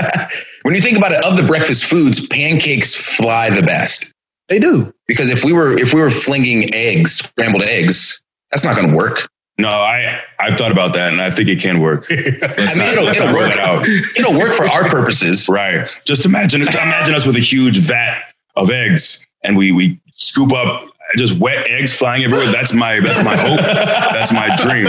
when 0.62 0.74
you 0.74 0.80
think 0.80 0.96
about 0.96 1.12
it, 1.12 1.22
of 1.22 1.36
the 1.36 1.42
breakfast 1.42 1.84
foods, 1.84 2.26
pancakes 2.28 2.94
fly 2.94 3.50
the 3.50 3.62
best. 3.62 4.10
they 4.48 4.58
do. 4.58 4.94
Because 5.06 5.28
if 5.28 5.44
we 5.44 5.52
were 5.52 5.78
if 5.78 5.92
we 5.92 6.00
were 6.00 6.10
flinging 6.10 6.74
eggs, 6.74 7.16
scrambled 7.16 7.62
eggs, 7.62 8.22
that's 8.50 8.64
not 8.64 8.74
going 8.74 8.88
to 8.88 8.96
work. 8.96 9.28
No, 9.58 9.68
I 9.68 10.20
I've 10.38 10.56
thought 10.56 10.72
about 10.72 10.94
that, 10.94 11.12
and 11.12 11.20
I 11.20 11.30
think 11.30 11.50
it 11.50 11.60
can 11.60 11.80
work. 11.80 12.06
I 12.10 12.14
mean, 12.14 12.22
it'll, 12.22 13.06
it'll 13.06 13.34
work. 13.34 13.52
It'll 14.16 14.38
work 14.38 14.54
for 14.54 14.64
our 14.64 14.88
purposes. 14.88 15.46
Right. 15.46 15.86
Just 16.04 16.24
imagine 16.24 16.62
imagine 16.62 17.14
us 17.14 17.26
with 17.26 17.36
a 17.36 17.40
huge 17.40 17.78
vat 17.78 18.32
of 18.56 18.70
eggs, 18.70 19.26
and 19.42 19.58
we 19.58 19.72
we 19.72 20.00
scoop 20.14 20.54
up 20.54 20.84
just 21.16 21.38
wet 21.38 21.68
eggs 21.68 21.94
flying 21.94 22.24
everywhere. 22.24 22.50
That's 22.52 22.72
my 22.72 23.00
that's 23.00 23.24
my 23.24 23.36
hope. 23.36 23.60
That's 23.60 24.32
my 24.32 24.54
dream. 24.56 24.84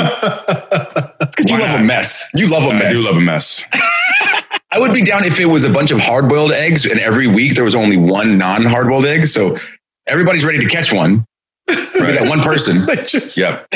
Because 1.20 1.50
you 1.50 1.56
Why 1.56 1.62
love 1.62 1.72
not? 1.72 1.80
a 1.80 1.84
mess. 1.84 2.30
You 2.34 2.50
love 2.50 2.64
a 2.64 2.70
I 2.70 2.80
mess. 2.80 2.86
I 2.86 2.94
do 2.94 3.06
love 3.06 3.18
a 3.18 3.22
mess. 3.22 3.64
I 4.72 4.78
would 4.78 4.94
be 4.94 5.02
down 5.02 5.24
if 5.24 5.40
it 5.40 5.46
was 5.46 5.64
a 5.64 5.70
bunch 5.70 5.92
of 5.92 6.00
hard 6.00 6.30
boiled 6.30 6.52
eggs 6.52 6.86
and 6.86 7.00
every 7.00 7.26
week 7.28 7.56
there 7.56 7.64
was 7.64 7.74
only 7.76 7.98
one 7.98 8.38
non 8.38 8.64
hard 8.66 8.88
boiled 8.88 9.06
egg. 9.06 9.28
So 9.28 9.58
everybody's 10.08 10.46
ready 10.46 10.60
to 10.60 10.68
catch 10.68 10.94
one. 10.94 11.26
Maybe 11.68 12.14
that 12.14 12.28
one 12.28 12.42
person. 12.42 12.86
Yep. 13.38 13.68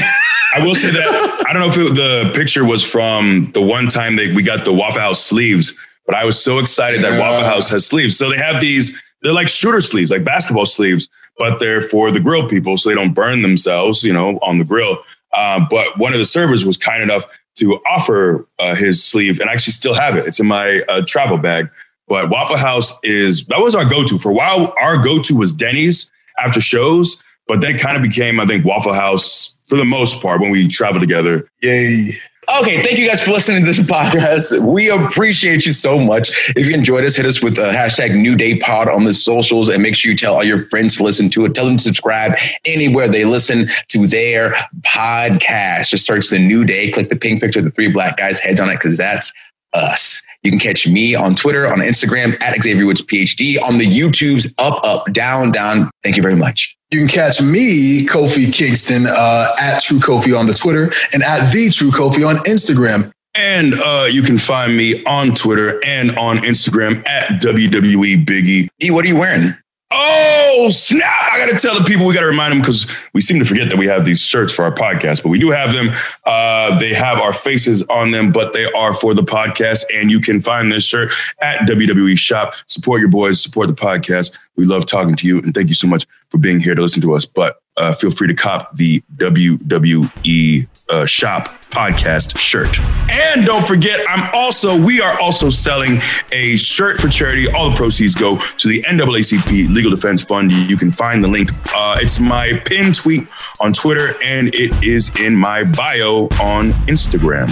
I 0.56 0.60
will 0.64 0.76
say 0.76 0.91
that 0.91 1.46
I 1.48 1.54
don't 1.54 1.62
know 1.62 1.70
if 1.70 1.91
it, 1.91 1.96
the 1.96 2.32
picture 2.36 2.64
was 2.64 2.84
from 2.84 3.52
the 3.54 3.62
one 3.62 3.88
time 3.88 4.16
they 4.16 4.32
we 4.34 4.44
got 4.44 4.66
the 4.66 4.74
Waffle 4.74 5.02
House 5.02 5.20
sleeves, 5.24 5.74
but 6.06 6.16
I 6.16 6.26
was 6.26 6.41
so 6.44 6.60
excited 6.60 7.02
that 7.02 7.20
Waffle 7.20 7.44
House 7.46 7.70
has 7.70 7.86
sleeves. 7.88 8.18
So 8.18 8.30
they 8.30 8.38
have 8.38 8.62
these. 8.62 9.02
They're 9.24 9.34
like 9.34 9.47
shooter 9.47 9.82
sleeves, 9.82 10.11
like 10.11 10.24
basketball 10.24 10.65
sleeves, 10.65 11.09
but 11.38 11.59
they're 11.59 11.82
for 11.82 12.11
the 12.11 12.19
grill 12.19 12.47
people, 12.47 12.78
so 12.78 12.89
they 12.89 12.95
don't 12.95 13.13
burn 13.13 13.41
themselves, 13.41 14.03
you 14.03 14.13
know, 14.13 14.38
on 14.41 14.59
the 14.59 14.65
grill. 14.65 14.99
Uh, 15.32 15.65
but 15.69 15.97
one 15.97 16.13
of 16.13 16.19
the 16.19 16.26
servers 16.26 16.65
was 16.65 16.78
kind 16.78 17.01
enough 17.01 17.26
to 17.55 17.80
offer 17.88 18.47
uh, 18.59 18.76
his 18.76 19.03
sleeve, 19.03 19.39
and 19.39 19.49
I 19.49 19.53
actually 19.53 19.74
still 19.74 19.93
have 19.93 20.15
it. 20.15 20.28
It's 20.28 20.39
in 20.39 20.47
my 20.47 20.82
uh, 20.89 21.03
travel 21.07 21.38
bag. 21.38 21.69
But 22.07 22.30
Waffle 22.30 22.57
House 22.57 22.93
is 23.01 23.45
that 23.45 23.59
was 23.59 23.76
our 23.76 23.86
go-to 23.86 24.19
for 24.19 24.30
a 24.30 24.34
while. 24.34 24.74
Our 24.80 25.01
go-to 25.01 25.36
was 25.36 25.53
Denny's 25.53 26.11
after 26.38 26.59
shows, 26.59 27.21
but 27.47 27.61
then 27.61 27.76
it 27.76 27.82
kind 27.82 27.95
of 27.95 28.03
became, 28.03 28.39
I 28.39 28.45
think, 28.45 28.65
Waffle 28.65 28.93
House 28.93 29.57
for 29.69 29.78
the 29.78 29.86
most 29.86 30.21
part 30.21 30.41
when 30.41 30.51
we 30.51 30.67
traveled 30.67 31.01
together. 31.01 31.47
Yay. 31.61 32.17
Okay, 32.60 32.84
thank 32.84 33.00
you 33.00 33.08
guys 33.08 33.24
for 33.24 33.32
listening 33.32 33.62
to 33.62 33.66
this 33.66 33.80
podcast. 33.80 34.60
We 34.60 34.89
appreciate 34.89 35.66
you 35.66 35.72
so 35.72 35.98
much. 35.98 36.52
If 36.56 36.68
you 36.68 36.74
enjoyed 36.74 37.06
us, 37.06 37.16
hit 37.16 37.26
us 37.26 37.41
with 37.41 37.56
the 37.56 37.72
hashtag 37.72 38.16
New 38.16 38.36
Day 38.36 38.60
Pod 38.60 38.89
on 38.89 39.06
the 39.06 39.14
socials 39.14 39.70
and 39.70 39.82
make 39.82 39.96
sure 39.96 40.12
you 40.12 40.18
tell 40.18 40.36
all 40.36 40.44
your 40.44 40.60
friends 40.60 40.98
to 40.98 41.04
listen 41.04 41.30
to 41.32 41.46
it. 41.46 41.56
Tell 41.56 41.66
them 41.66 41.78
to 41.78 41.84
subscribe 41.84 42.34
anywhere 42.66 43.08
they 43.08 43.24
listen 43.26 43.70
to 43.89 44.08
their 44.08 44.56
podcast. 44.82 45.89
Just 45.89 46.06
search 46.06 46.30
the 46.30 46.39
New 46.39 46.64
Day, 46.66 46.91
click 46.91 47.10
the 47.10 47.16
pink 47.16 47.41
picture 47.41 47.60
of 47.60 47.66
the 47.66 47.72
three 47.72 47.89
black 47.89 48.18
guys' 48.18 48.39
heads 48.39 48.60
on 48.60 48.70
it 48.70 48.76
because 48.76 48.98
that's 48.98 49.32
us. 49.74 50.21
You 50.43 50.51
can 50.51 50.59
catch 50.59 50.88
me 50.88 51.15
on 51.15 51.36
Twitter, 51.36 51.71
on 51.71 51.80
Instagram 51.80 52.41
at 52.41 52.61
Xavier 52.61 52.86
Woods 52.86 53.01
PhD, 53.01 53.61
on 53.61 53.78
the 53.78 53.86
YouTubes 53.86 54.53
up, 54.57 54.84
up, 54.84 55.11
down, 55.13 55.51
down. 55.51 55.89
Thank 56.03 56.17
you 56.17 56.21
very 56.21 56.36
much. 56.36 56.76
You 56.91 56.99
can 56.99 57.07
catch 57.07 57.41
me, 57.41 58.05
Kofi 58.05 58.53
Kingston, 58.53 59.07
uh, 59.07 59.47
at 59.59 59.82
True 59.82 59.99
Kofi 59.99 60.38
on 60.38 60.45
the 60.45 60.53
Twitter 60.53 60.91
and 61.13 61.24
at 61.24 61.51
the 61.51 61.69
True 61.69 61.91
Kofi 61.91 62.28
on 62.28 62.36
Instagram. 62.43 63.11
And 63.36 63.74
uh, 63.82 64.07
you 64.11 64.21
can 64.21 64.38
find 64.38 64.78
me 64.78 65.03
on 65.05 65.34
Twitter 65.34 65.84
and 65.84 66.15
on 66.17 66.38
Instagram 66.39 67.07
at 67.07 67.41
WWE 67.41 68.24
Biggie. 68.26 68.67
E, 68.84 68.91
what 68.91 69.05
are 69.05 69.07
you 69.07 69.15
wearing? 69.15 69.55
Oh, 69.96 70.70
snap. 70.72 71.32
I 71.32 71.38
got 71.38 71.52
to 71.52 71.58
tell 71.58 71.78
the 71.78 71.86
people, 71.86 72.06
we 72.08 72.14
got 72.14 72.22
to 72.22 72.28
remind 72.28 72.52
them 72.52 72.62
because 72.62 72.88
we 73.14 73.22
seem 73.22 73.39
to 73.39 73.46
forget 73.46 73.70
that 73.70 73.78
we 73.78 73.86
have 73.88 74.06
these 74.06 74.22
shirts 74.22 74.52
for 74.52 74.64
our 74.64 74.74
podcast, 74.74 75.24
but 75.24 75.30
we 75.30 75.39
do 75.39 75.52
have 75.52 75.74
them. 75.74 75.89
Uh, 76.26 76.78
they 76.80 76.94
have 76.94 77.20
our 77.20 77.34
faces 77.34 77.84
on 77.84 78.12
them, 78.12 78.32
but 78.32 78.54
they 78.54 78.66
are 78.72 78.94
for 78.94 79.14
the 79.14 79.22
podcast. 79.22 79.84
And 79.94 80.10
you 80.10 80.20
can 80.20 80.41
find 80.41 80.72
this 80.72 80.84
shirt 80.84 81.14
at 81.41 81.62
WWE 81.62 82.18
Shop. 82.18 82.56
Support 82.68 83.02
your 83.02 83.10
boys, 83.10 83.41
support 83.41 83.68
the 83.68 83.74
podcast. 83.74 84.38
We 84.56 84.66
love 84.66 84.86
talking 84.86 85.16
to 85.16 85.28
you. 85.28 85.39
And 85.39 85.54
thank 85.54 85.70
you 85.70 85.76
so 85.76 85.88
much 85.88 86.06
for 86.30 86.38
being 86.38 86.60
here 86.60 86.76
to 86.76 86.82
listen 86.82 87.02
to 87.04 87.14
us. 87.14 87.26
But 87.26 87.62
uh, 87.78 87.93
feel 87.93 88.11
free 88.11 88.28
to 88.28 88.34
cop 88.34 88.76
the 88.76 89.01
WWE 89.15 90.67
uh, 90.89 91.05
Shop 91.05 91.47
podcast 91.71 92.38
shirt. 92.38 92.80
And 93.09 93.45
don't 93.45 93.65
forget, 93.65 94.05
I'm 94.07 94.30
also, 94.34 94.80
we 94.80 95.01
are 95.01 95.19
also 95.19 95.49
selling 95.49 95.99
a 96.32 96.55
shirt 96.57 96.99
for 96.99 97.07
charity. 97.07 97.47
All 97.47 97.69
the 97.69 97.76
proceeds 97.76 98.15
go 98.15 98.38
to 98.38 98.67
the 98.67 98.84
NAACP 98.84 99.74
Legal 99.74 99.91
Defense 99.91 100.24
Fund. 100.24 100.51
You 100.51 100.78
can 100.78 100.91
find 100.91 101.24
the 101.24 101.28
link. 101.28 101.51
Uh, 101.74 101.97
it's 101.99 102.19
my 102.19 102.53
pin 102.65 102.93
tweet 102.93 103.28
on 103.59 103.74
Twitter 103.74 104.21
and 104.24 104.53
it 104.53 104.71
is 104.84 105.15
in 105.19 105.36
my 105.36 105.63
bio 105.63 106.26
on 106.41 106.74
Instagram. 106.88 107.47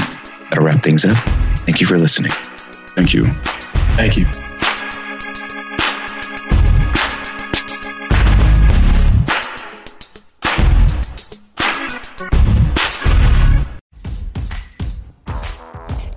That'll 0.49 0.65
wrap 0.65 0.83
things 0.83 1.05
up. 1.05 1.17
Thank 1.65 1.81
you 1.81 1.87
for 1.87 1.97
listening. 1.97 2.31
Thank 2.95 3.13
you. 3.13 3.25
Thank 3.95 4.17
you. 4.17 4.50